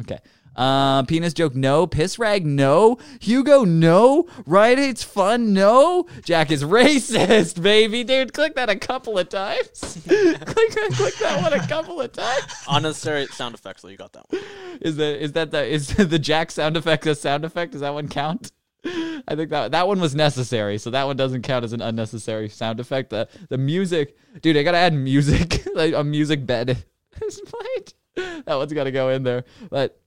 [0.00, 0.18] Okay.
[0.60, 1.86] Uh, penis joke, no.
[1.86, 2.98] Piss rag, no.
[3.18, 4.26] Hugo, no.
[4.44, 4.78] Right?
[4.78, 6.06] It's fun, no.
[6.22, 8.34] Jack is racist, baby, dude.
[8.34, 9.98] Click that a couple of times.
[10.06, 12.44] click, click that one a couple of times.
[12.68, 13.88] Unnecessary sound effects, though.
[13.88, 14.42] You got that one.
[14.82, 17.72] Is the is that the is the Jack sound effect a sound effect?
[17.72, 18.52] Does that one count?
[18.84, 22.50] I think that that one was necessary, so that one doesn't count as an unnecessary
[22.50, 23.08] sound effect.
[23.08, 26.84] The the music, dude, I gotta add music, like a music bed
[27.22, 28.44] is played.
[28.44, 29.44] That one's gotta go in there.
[29.70, 29.98] But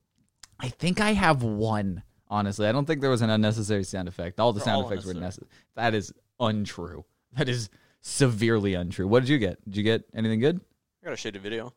[0.59, 2.03] I think I have one.
[2.29, 4.39] Honestly, I don't think there was an unnecessary sound effect.
[4.39, 5.47] All the They're sound all effects were necessary.
[5.75, 7.05] That is untrue.
[7.37, 7.69] That is
[8.01, 9.07] severely untrue.
[9.07, 9.63] What did you get?
[9.65, 10.59] Did you get anything good?
[11.01, 11.73] I got a shaded video.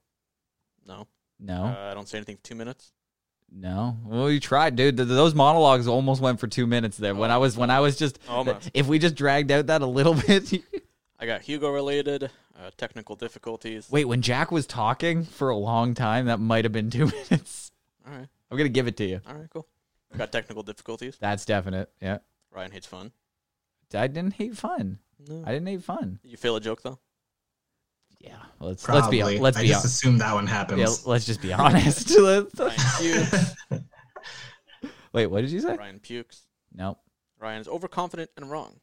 [0.87, 1.07] No.
[1.39, 1.65] No.
[1.67, 2.93] Uh, I don't say anything for two minutes.
[3.53, 3.97] No.
[4.05, 4.97] Well, you tried, dude.
[4.97, 7.15] Th- Those monologues almost went for two minutes there.
[7.15, 8.71] When I was when I was just Almost.
[8.75, 10.53] if we just dragged out that a little bit.
[11.19, 12.25] I got Hugo related,
[12.59, 13.89] uh, technical difficulties.
[13.91, 17.71] Wait, when Jack was talking for a long time, that might have been two minutes.
[18.07, 18.29] All right.
[18.51, 19.21] I'm gonna give it to you.
[19.27, 19.67] All right, cool.
[20.15, 21.17] I got technical difficulties.
[21.21, 21.91] That's definite.
[22.01, 22.19] Yeah.
[22.53, 23.13] Ryan hates fun.
[23.95, 24.99] I didn't hate fun.
[25.29, 25.43] No.
[25.47, 26.19] I didn't hate fun.
[26.23, 26.99] Did you fail a joke though?
[28.21, 28.37] Yeah.
[28.61, 30.81] Let's let's be let's I be just hon- assume that one happens.
[30.81, 32.11] Yeah, let's just be honest.
[32.19, 33.55] Let's-
[35.13, 35.77] Wait, what did you say?
[35.77, 36.43] Ryan pukes.
[36.75, 36.99] Nope.
[37.39, 38.81] Ryan is overconfident and wrong.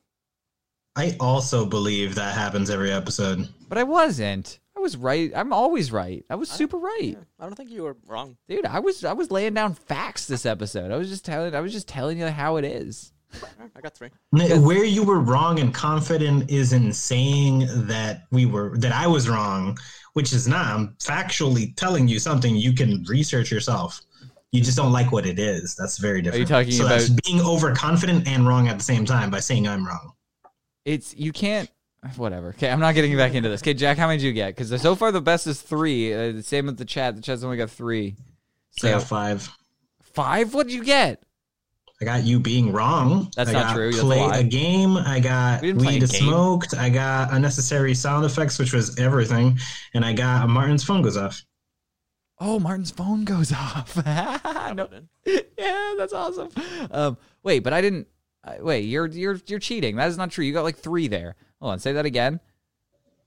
[0.95, 3.47] I also believe that happens every episode.
[3.67, 4.59] But I wasn't.
[4.83, 5.31] I was right.
[5.33, 6.25] I'm always right.
[6.29, 7.15] I was super right.
[7.39, 8.35] I don't think you were wrong.
[8.49, 10.91] Dude, I was I was laying down facts this episode.
[10.91, 13.13] I was just telling I was just telling you how it is.
[13.41, 14.09] All right, I got three.
[14.31, 19.29] Where you were wrong and confident is in saying that we were that I was
[19.29, 19.77] wrong,
[20.15, 20.65] which is not.
[20.65, 24.01] I'm factually telling you something you can research yourself.
[24.51, 25.75] You just don't like what it is.
[25.75, 26.49] That's very different.
[26.49, 30.11] talking so that's being overconfident and wrong at the same time by saying I'm wrong?
[30.83, 31.69] It's you can't
[32.15, 32.49] whatever.
[32.49, 33.61] Okay, I'm not getting back into this.
[33.61, 34.55] Okay, Jack, how many did you get?
[34.55, 36.13] Because so far the best is three.
[36.13, 37.15] Uh, the same with the chat.
[37.15, 38.15] The chat's only got three.
[38.71, 39.49] So I got five.
[40.01, 40.53] Five?
[40.53, 41.23] What did you get?
[42.01, 43.31] I got you being wrong.
[43.35, 43.91] That's I not got true.
[43.91, 44.97] That's a Play a game.
[44.97, 46.75] I got We weed smoked.
[46.75, 49.57] I got unnecessary sound effects, which was everything,
[49.93, 51.41] and I got Martin's phone goes off.
[52.39, 53.95] Oh, Martin's phone goes off.
[54.05, 54.89] no.
[55.25, 56.49] Yeah, that's awesome.
[56.91, 58.07] Um, wait, but I didn't.
[58.43, 59.95] Uh, wait, you're you're you're cheating.
[59.95, 60.43] That is not true.
[60.43, 61.35] You got like three there.
[61.61, 62.39] Hold on, say that again.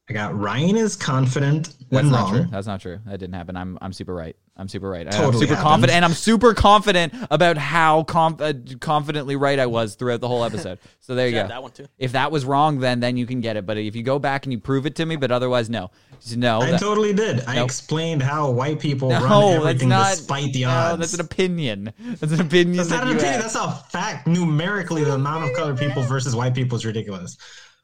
[0.08, 2.42] I got Ryan is confident That's when not wrong.
[2.42, 2.46] true.
[2.50, 3.00] That's not true.
[3.06, 3.56] That didn't happen.
[3.56, 4.36] I'm I'm super right.
[4.56, 5.04] I'm super right.
[5.06, 5.68] I'm Totally super happened.
[5.68, 10.28] confident, and I'm super confident about how conf- uh, confidently right I was throughout the
[10.28, 10.78] whole episode.
[11.00, 11.48] So there you go.
[11.48, 11.86] that one too.
[11.98, 13.66] If that was wrong, then then you can get it.
[13.66, 16.36] But if you go back and you prove it to me, but otherwise, no, Just
[16.36, 16.60] no.
[16.60, 17.44] I that- totally did.
[17.48, 20.10] I explained how white people no, run that's everything not.
[20.16, 21.00] despite the no, odds.
[21.00, 21.92] that's an opinion.
[22.20, 22.76] That's an opinion.
[22.76, 23.32] That's that not an opinion.
[23.42, 23.52] have.
[23.52, 24.28] That's a fact.
[24.28, 27.36] Numerically, the amount of colored people versus white people is ridiculous.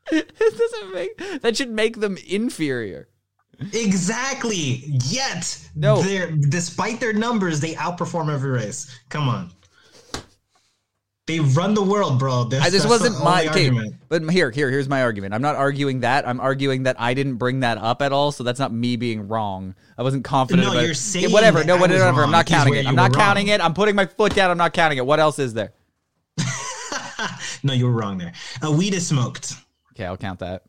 [0.11, 3.09] doesn't make that should make them inferior.
[3.73, 4.99] Exactly.
[5.05, 6.03] Yet, No.
[6.03, 8.99] they're despite their numbers, they outperform every race.
[9.09, 9.51] Come on.
[11.29, 12.45] They run the world, bro.
[12.45, 13.95] That's, I, this wasn't my okay, argument.
[14.09, 15.33] but here, here, here's my argument.
[15.35, 16.27] I'm not arguing that.
[16.27, 19.29] I'm arguing that I didn't bring that up at all, so that's not me being
[19.29, 19.77] wrong.
[19.97, 20.67] I wasn't confident.
[20.67, 21.63] No, about you're saying Okay, whatever.
[21.63, 22.25] No, I whatever.
[22.25, 22.89] I'm not counting it.
[22.89, 23.55] I'm not counting wrong.
[23.55, 23.65] it.
[23.65, 24.51] I'm putting my foot down.
[24.51, 25.07] I'm not counting it.
[25.07, 25.73] What else is there?
[27.63, 28.33] No, you were wrong there.
[28.65, 29.55] Uh, weed is smoked.
[29.93, 30.65] Okay, I'll count that.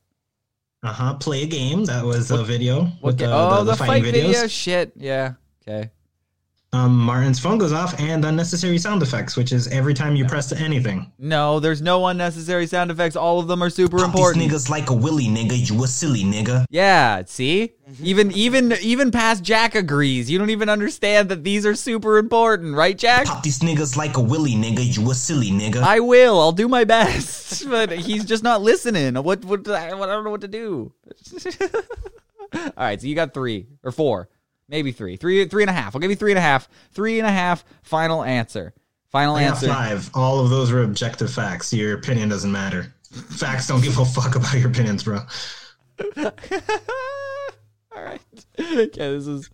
[0.84, 1.14] Uh huh.
[1.16, 1.86] Play a game.
[1.86, 2.84] That was a video.
[2.84, 4.12] What with the, oh, the, the, the fight videos.
[4.12, 4.48] video.
[4.48, 4.94] Shit.
[4.98, 5.34] Yeah.
[5.66, 5.92] Okay.
[6.74, 10.50] Um, Martin's phone goes off and unnecessary sound effects, which is every time you press
[10.50, 11.12] to anything.
[11.20, 13.16] No, there's no unnecessary sound effects.
[13.16, 14.42] All of them are super Pop important.
[14.44, 16.66] these niggas like a willy nigga, you a silly nigga.
[16.72, 17.74] Yeah, see?
[18.02, 20.32] Even even even past Jack agrees.
[20.32, 23.28] You don't even understand that these are super important, right, Jack?
[23.28, 25.84] Pop these niggas like a willy nigga, you a silly nigga.
[25.84, 26.40] I will.
[26.40, 27.44] I'll do my best.
[27.74, 29.16] But he's just not listening.
[29.16, 30.92] What what I don't know what to do.
[32.54, 34.30] All right, so you got 3 or 4.
[34.70, 35.18] Maybe 3.
[35.18, 35.96] 3 three and a half.
[35.96, 36.68] I'll give you three and a half.
[36.92, 38.74] Three and a half final answer.
[39.10, 39.68] Final I answer.
[39.68, 40.10] five.
[40.16, 41.72] All of those were objective facts.
[41.72, 42.94] Your opinion doesn't matter.
[43.12, 45.20] Facts don't give a fuck about your opinions, bro.
[46.18, 48.20] All right.
[48.60, 49.50] Okay, this is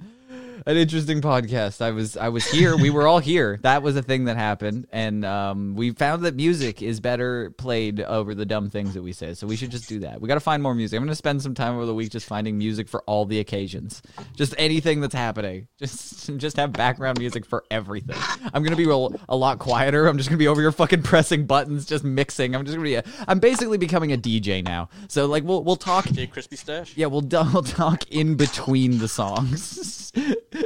[0.70, 1.82] an interesting podcast.
[1.82, 2.78] I was I was here.
[2.78, 3.60] We were all here.
[3.70, 8.00] That was a thing that happened, and um, we found that music is better played
[8.00, 9.34] over the dumb things that we say.
[9.36, 10.22] So we should just do that.
[10.22, 10.98] We got to find more music.
[10.98, 13.40] I'm going to spend some time over the week just finding music for all the
[13.40, 14.02] occasions,
[14.36, 15.68] just anything that's happening.
[15.80, 18.18] Just just have background music for everything.
[18.54, 20.08] I'm going to be a, a lot quieter.
[20.08, 22.56] I'm just going to be over here fucking pressing buttons, just mixing.
[22.56, 22.96] I'm just going to be.
[22.96, 24.90] A, I'm basically becoming a DJ now.
[25.08, 26.06] So like we'll we'll talk.
[26.06, 26.98] J Crispy Stash.
[26.98, 30.12] Yeah, we'll, we'll talk in between the songs.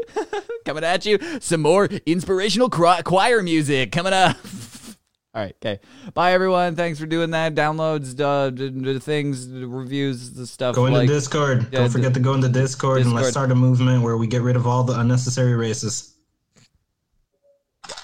[0.65, 4.37] coming at you, some more inspirational choir music coming up.
[5.35, 5.79] All right, okay.
[6.13, 6.75] Bye, everyone.
[6.75, 7.55] Thanks for doing that.
[7.55, 10.75] Downloads, uh, d- d- things, reviews, the stuff.
[10.75, 11.71] Go into like, Discord.
[11.71, 14.55] Don't forget to go into Discord, and let's start a movement where we get rid
[14.55, 16.13] of all the unnecessary races.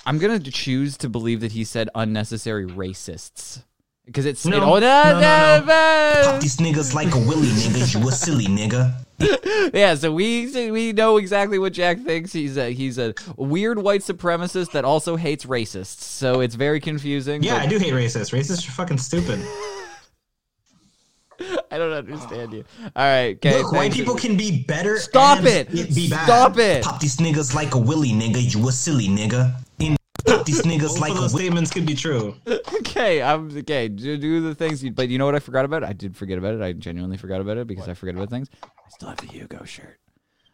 [0.08, 3.62] I'm gonna choose to believe that he said unnecessary racists
[4.10, 6.22] because it's No, it, oh, no, no, no.
[6.24, 8.94] Pop these niggas like a willy nigga, you a silly nigga.
[9.74, 12.34] yeah, so we we know exactly what Jack thinks.
[12.34, 16.02] He's a he's a weird white supremacist that also hates racists.
[16.02, 17.44] So it's very confusing.
[17.44, 18.34] Yeah, but I do hate racists.
[18.34, 19.40] Racists are fucking stupid.
[21.72, 22.66] I don't understand you.
[22.96, 23.62] All right, okay.
[23.62, 24.98] Look, white people can be better.
[24.98, 25.72] Stop it!
[25.72, 26.26] Be bad.
[26.26, 26.84] Stop it!
[26.84, 29.56] Pop these niggas like a willy nigga, you a silly nigga.
[30.30, 32.36] In pop these niggas Both like of a those wi- statements could be true.
[32.80, 33.88] Okay, I'm okay.
[33.88, 35.84] Do, do the things, you, but you know what I forgot about?
[35.84, 36.62] I did forget about it.
[36.62, 38.50] I genuinely forgot about it because I forget about things.
[38.64, 40.00] I still have the Hugo shirt.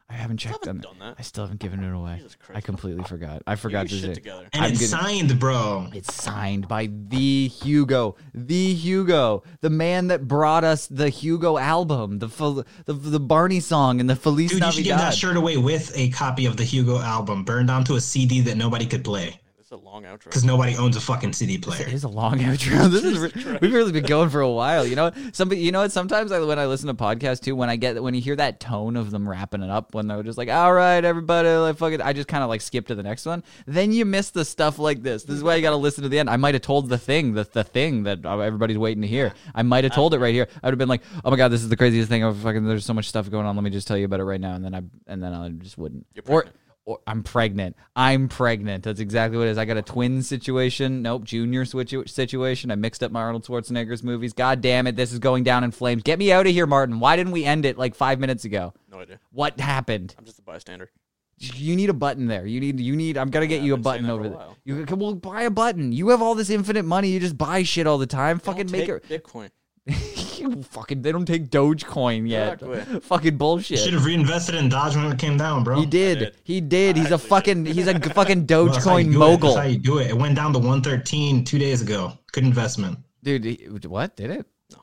[0.08, 1.16] I haven't checked on haven't done that.
[1.18, 2.18] I still haven't given it away.
[2.18, 2.66] Jesus I Christ.
[2.68, 3.42] completely forgot.
[3.48, 4.14] I forgot to shit say.
[4.14, 4.48] together.
[4.54, 5.88] And I'm it's gonna- signed, bro.
[5.96, 12.20] It's signed by the Hugo, the Hugo, the man that brought us the Hugo album,
[12.20, 15.12] the Fel- the, the Barney song, and the Feliz Dude, you should give Navidad.
[15.14, 18.58] that shirt away with a copy of the Hugo album burned onto a CD that
[18.58, 20.26] nobody could play This is a long outro.
[20.26, 21.88] because nobody owns a fucking CD It player.
[21.90, 22.88] is a long outro.
[22.92, 24.86] This is re- we've really been going for a while.
[24.86, 25.62] You know, somebody.
[25.62, 25.92] You know what?
[25.92, 28.60] Sometimes I, when I listen to podcasts too, when I get when you hear that
[28.60, 31.94] tone of them wrapping it up, when they're just like, "All right, everybody, like fuck
[31.94, 33.44] it," I just kind of like skip to the next one.
[33.66, 35.24] Then you miss the stuff like this.
[35.24, 36.30] This is why you got to listen to the end.
[36.30, 39.34] I might have told the thing, the the thing that uh, everybody's waiting to hear.
[39.56, 40.48] I might have told it right here.
[40.62, 42.24] I would have been like, "Oh my god, this is the craziest thing.
[42.24, 43.56] I've fucking there's so much stuff going on.
[43.56, 45.50] Let me just tell you about it right now." And then I and then I
[45.50, 46.06] just wouldn't.
[46.14, 46.50] You're pregnant.
[46.56, 46.60] or
[47.08, 47.76] I'm pregnant.
[47.96, 48.84] I'm pregnant.
[48.84, 49.58] That's exactly what it is.
[49.58, 51.02] I got a twin situation.
[51.02, 52.70] Nope, junior situ- situation.
[52.70, 54.34] I mixed up my Arnold Schwarzenegger's movies.
[54.34, 56.04] God damn it, this is going down in flames.
[56.04, 57.00] Get me out of here, Martin.
[57.00, 58.74] Why didn't we end it like five minutes ago?
[58.92, 59.20] No idea.
[59.32, 60.14] What happened?
[60.18, 60.92] I'm just a bystander.
[61.38, 62.46] You need a button there.
[62.46, 62.80] You need.
[62.80, 63.18] You need.
[63.18, 64.48] I'm gonna get Yeah, you a I've been saying button over a there.
[64.64, 65.92] You can well buy a button.
[65.92, 67.10] You have all this infinite money.
[67.10, 68.40] You just buy shit all the time.
[68.40, 69.04] Fucking make it.
[69.10, 69.50] Bitcoin.
[70.50, 71.02] you fucking.
[71.02, 72.62] They don't take Dogecoin yet.
[72.62, 73.00] Exactly.
[73.02, 73.80] Fucking bullshit.
[73.80, 75.80] Should have reinvested in Dodge when it came down, bro.
[75.80, 76.20] He did.
[76.20, 76.36] did.
[76.44, 76.96] He did.
[76.98, 77.66] I He's a actually fucking.
[77.66, 79.20] He's a fucking Well, that's how you Dogecoin do it.
[79.20, 79.50] mogul.
[79.56, 80.08] That's how you do it.
[80.10, 82.14] It went down to 113 two days ago.
[82.32, 83.00] Good investment.
[83.24, 84.46] Dude, he- what did it?
[84.72, 84.82] No.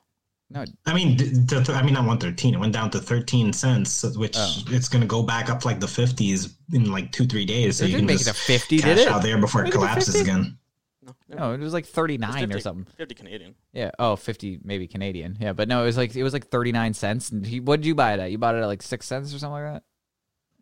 [0.50, 2.54] No, I mean, d- d- I mean not 113.
[2.54, 4.54] It went down to 13 cents, which Oh.
[4.68, 7.78] it's going to go back up to like the 50s in like two three days.
[7.78, 9.08] So It you didn't can make it just to 50, cash did it?
[9.08, 10.30] out there before it it collapses 50?
[10.30, 10.58] again.
[11.32, 11.48] No.
[11.48, 12.86] no, it was like 39 or 50 something.
[12.96, 13.54] 50 Canadian.
[13.72, 13.90] Yeah.
[13.98, 15.36] Oh, 50 maybe Canadian.
[15.40, 17.30] Yeah, but no, it was like it was like 39 cents.
[17.30, 18.30] And he, what did you buy it at?
[18.30, 19.82] You bought it at like six cents or something like that?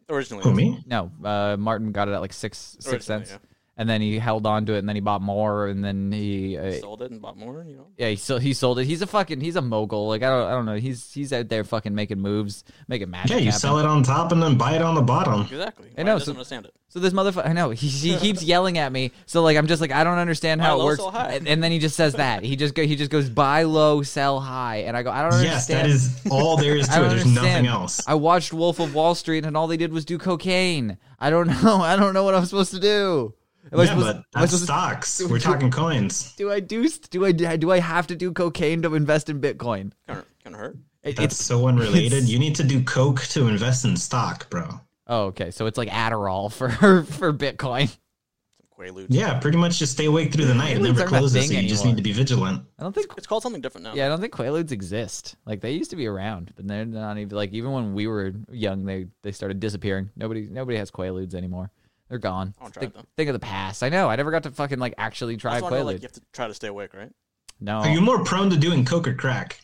[0.08, 0.42] Originally.
[0.44, 0.82] Who me?
[0.86, 3.38] No, uh, Martin got it at like six six Originally, cents,
[3.80, 6.58] and then he held on to it, and then he bought more, and then he.
[6.58, 7.86] Uh, Sold it and bought more, you know?
[7.96, 8.84] yeah, he sold, he sold it.
[8.84, 10.06] He's a fucking he's a mogul.
[10.08, 10.74] Like I don't I don't know.
[10.76, 13.30] He's he's out there fucking making moves, making magic.
[13.30, 13.58] Yeah, you happen.
[13.60, 15.40] sell it on top and then buy it on the bottom.
[15.42, 15.90] Exactly.
[15.96, 16.74] I know, so- understand it.
[16.92, 19.12] So this motherfucker, I know he, he keeps yelling at me.
[19.26, 21.00] So like I'm just like I don't understand how Buy it low, works.
[21.00, 21.32] sell high.
[21.34, 24.02] And, and then he just says that he just go he just goes buy low,
[24.02, 25.88] sell high, and I go I don't understand.
[25.88, 26.24] Yes, understand.
[26.26, 27.08] that is all there is to it.
[27.08, 27.34] There's understand.
[27.64, 28.00] nothing else.
[28.08, 30.98] I watched Wolf of Wall Street, and all they did was do cocaine.
[31.20, 31.76] I don't know.
[31.80, 33.34] I don't know what I'm supposed to do.
[33.72, 35.22] Am I Yeah, supposed- but that's supposed to- stocks.
[35.30, 36.34] We're talking coins.
[36.36, 39.92] Do I do do I do I have to do cocaine to invest in Bitcoin?
[40.08, 40.76] Kind of, hurt.
[41.02, 42.12] It- That's it's so unrelated.
[42.12, 44.80] it's- You need to do coke to invest in stock, bro.
[45.06, 45.50] oh okay.
[45.50, 46.70] So it's like Adderall for
[47.04, 47.96] for Bitcoin.
[48.78, 49.08] Quaaludes.
[49.10, 50.76] Yeah, pretty much just stay awake through the night.
[50.76, 52.62] It Quaaludes never aren't that closes, so thing you just need to be vigilant.
[52.78, 53.94] I don't think It's called something different now.
[53.94, 55.36] Yeah, I don't think Quaaludes exist.
[55.44, 58.32] Like they used to be around, but they're not even like even when we were
[58.50, 60.08] young, they they started disappearing.
[60.16, 61.70] Nobody nobody has Quaaludes anymore.
[62.10, 62.54] They're gone.
[62.58, 63.04] I wanna try think, it, though.
[63.16, 63.82] think of the past.
[63.82, 64.10] I know.
[64.10, 65.84] I never got to fucking like actually try I a just wonder, Quaalude.
[65.86, 67.12] like, you have to try to stay awake, right?
[67.60, 67.78] no.
[67.78, 69.60] Are you more prone to doing coke or crack?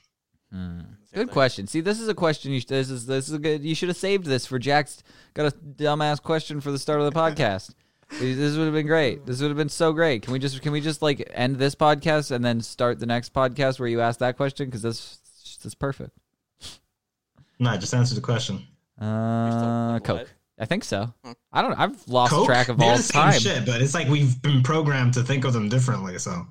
[1.13, 1.67] Good question.
[1.67, 2.53] See, this is a question.
[2.53, 3.65] You sh- this is this is a good.
[3.65, 5.03] You should have saved this for Jack's.
[5.35, 7.75] Got a dumbass question for the start of the podcast.
[8.21, 9.27] this would have been great.
[9.27, 10.23] This would have been so great.
[10.23, 13.33] Can we just can we just like end this podcast and then start the next
[13.33, 15.19] podcast where you ask that question because this
[15.57, 16.17] this is perfect.
[17.59, 18.67] No, just answer the question.
[19.01, 20.29] Uh, Coke.
[20.59, 21.13] I think so.
[21.25, 21.33] Hmm.
[21.53, 21.75] I don't.
[21.75, 22.47] I've lost Coke?
[22.47, 23.39] track of They're all the same time.
[23.41, 26.19] shit, but it's like we've been programmed to think of them differently.
[26.19, 26.47] So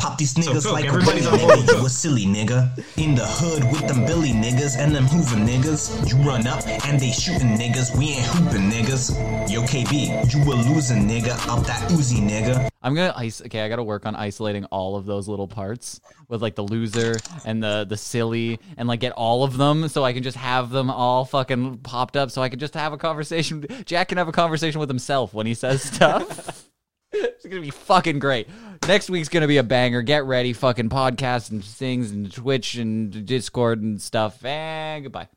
[0.00, 1.78] Pop these niggas Coke, like a everybody's bully, on board nigga.
[1.78, 2.78] You a silly nigga.
[2.96, 6.08] In the hood with them Billy niggas and them Hoover niggas.
[6.08, 7.96] You run up and they shooting niggas.
[7.98, 9.50] We ain't hooping niggas.
[9.50, 11.32] Yo, KB, you a losing nigga.
[11.48, 12.70] Up that Uzi nigga.
[12.82, 13.42] I'm gonna ice.
[13.42, 17.16] Okay, I gotta work on isolating all of those little parts with like the loser
[17.44, 20.70] and the the silly and like get all of them so I can just have
[20.70, 23.66] them all fucking popped up so I can just have a conversation.
[23.84, 26.69] Jack can have a conversation with himself when he says stuff.
[27.12, 28.48] It's gonna be fucking great.
[28.86, 30.02] Next week's gonna be a banger.
[30.02, 34.44] Get ready, fucking podcasts and things and Twitch and Discord and stuff.
[34.44, 35.28] And goodbye.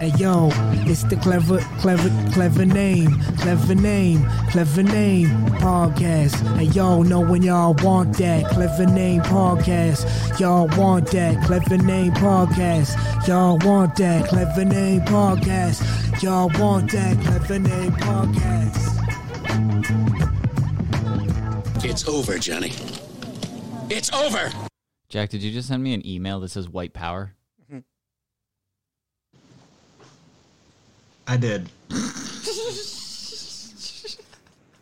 [0.00, 0.50] Hey yo,
[0.84, 5.28] it's the clever, clever, clever name, clever name, clever name
[5.58, 6.34] podcast.
[6.56, 10.38] Hey yo, know when y'all want that clever name podcast.
[10.38, 13.26] Y'all want that clever name podcast.
[13.26, 16.22] Y'all want that clever name podcast.
[16.22, 18.96] Y'all want that clever name podcast.
[21.84, 22.72] It's over, Johnny.
[23.90, 24.50] It's over.
[25.08, 27.34] Jack, did you just send me an email that says white power?
[31.28, 31.68] I did.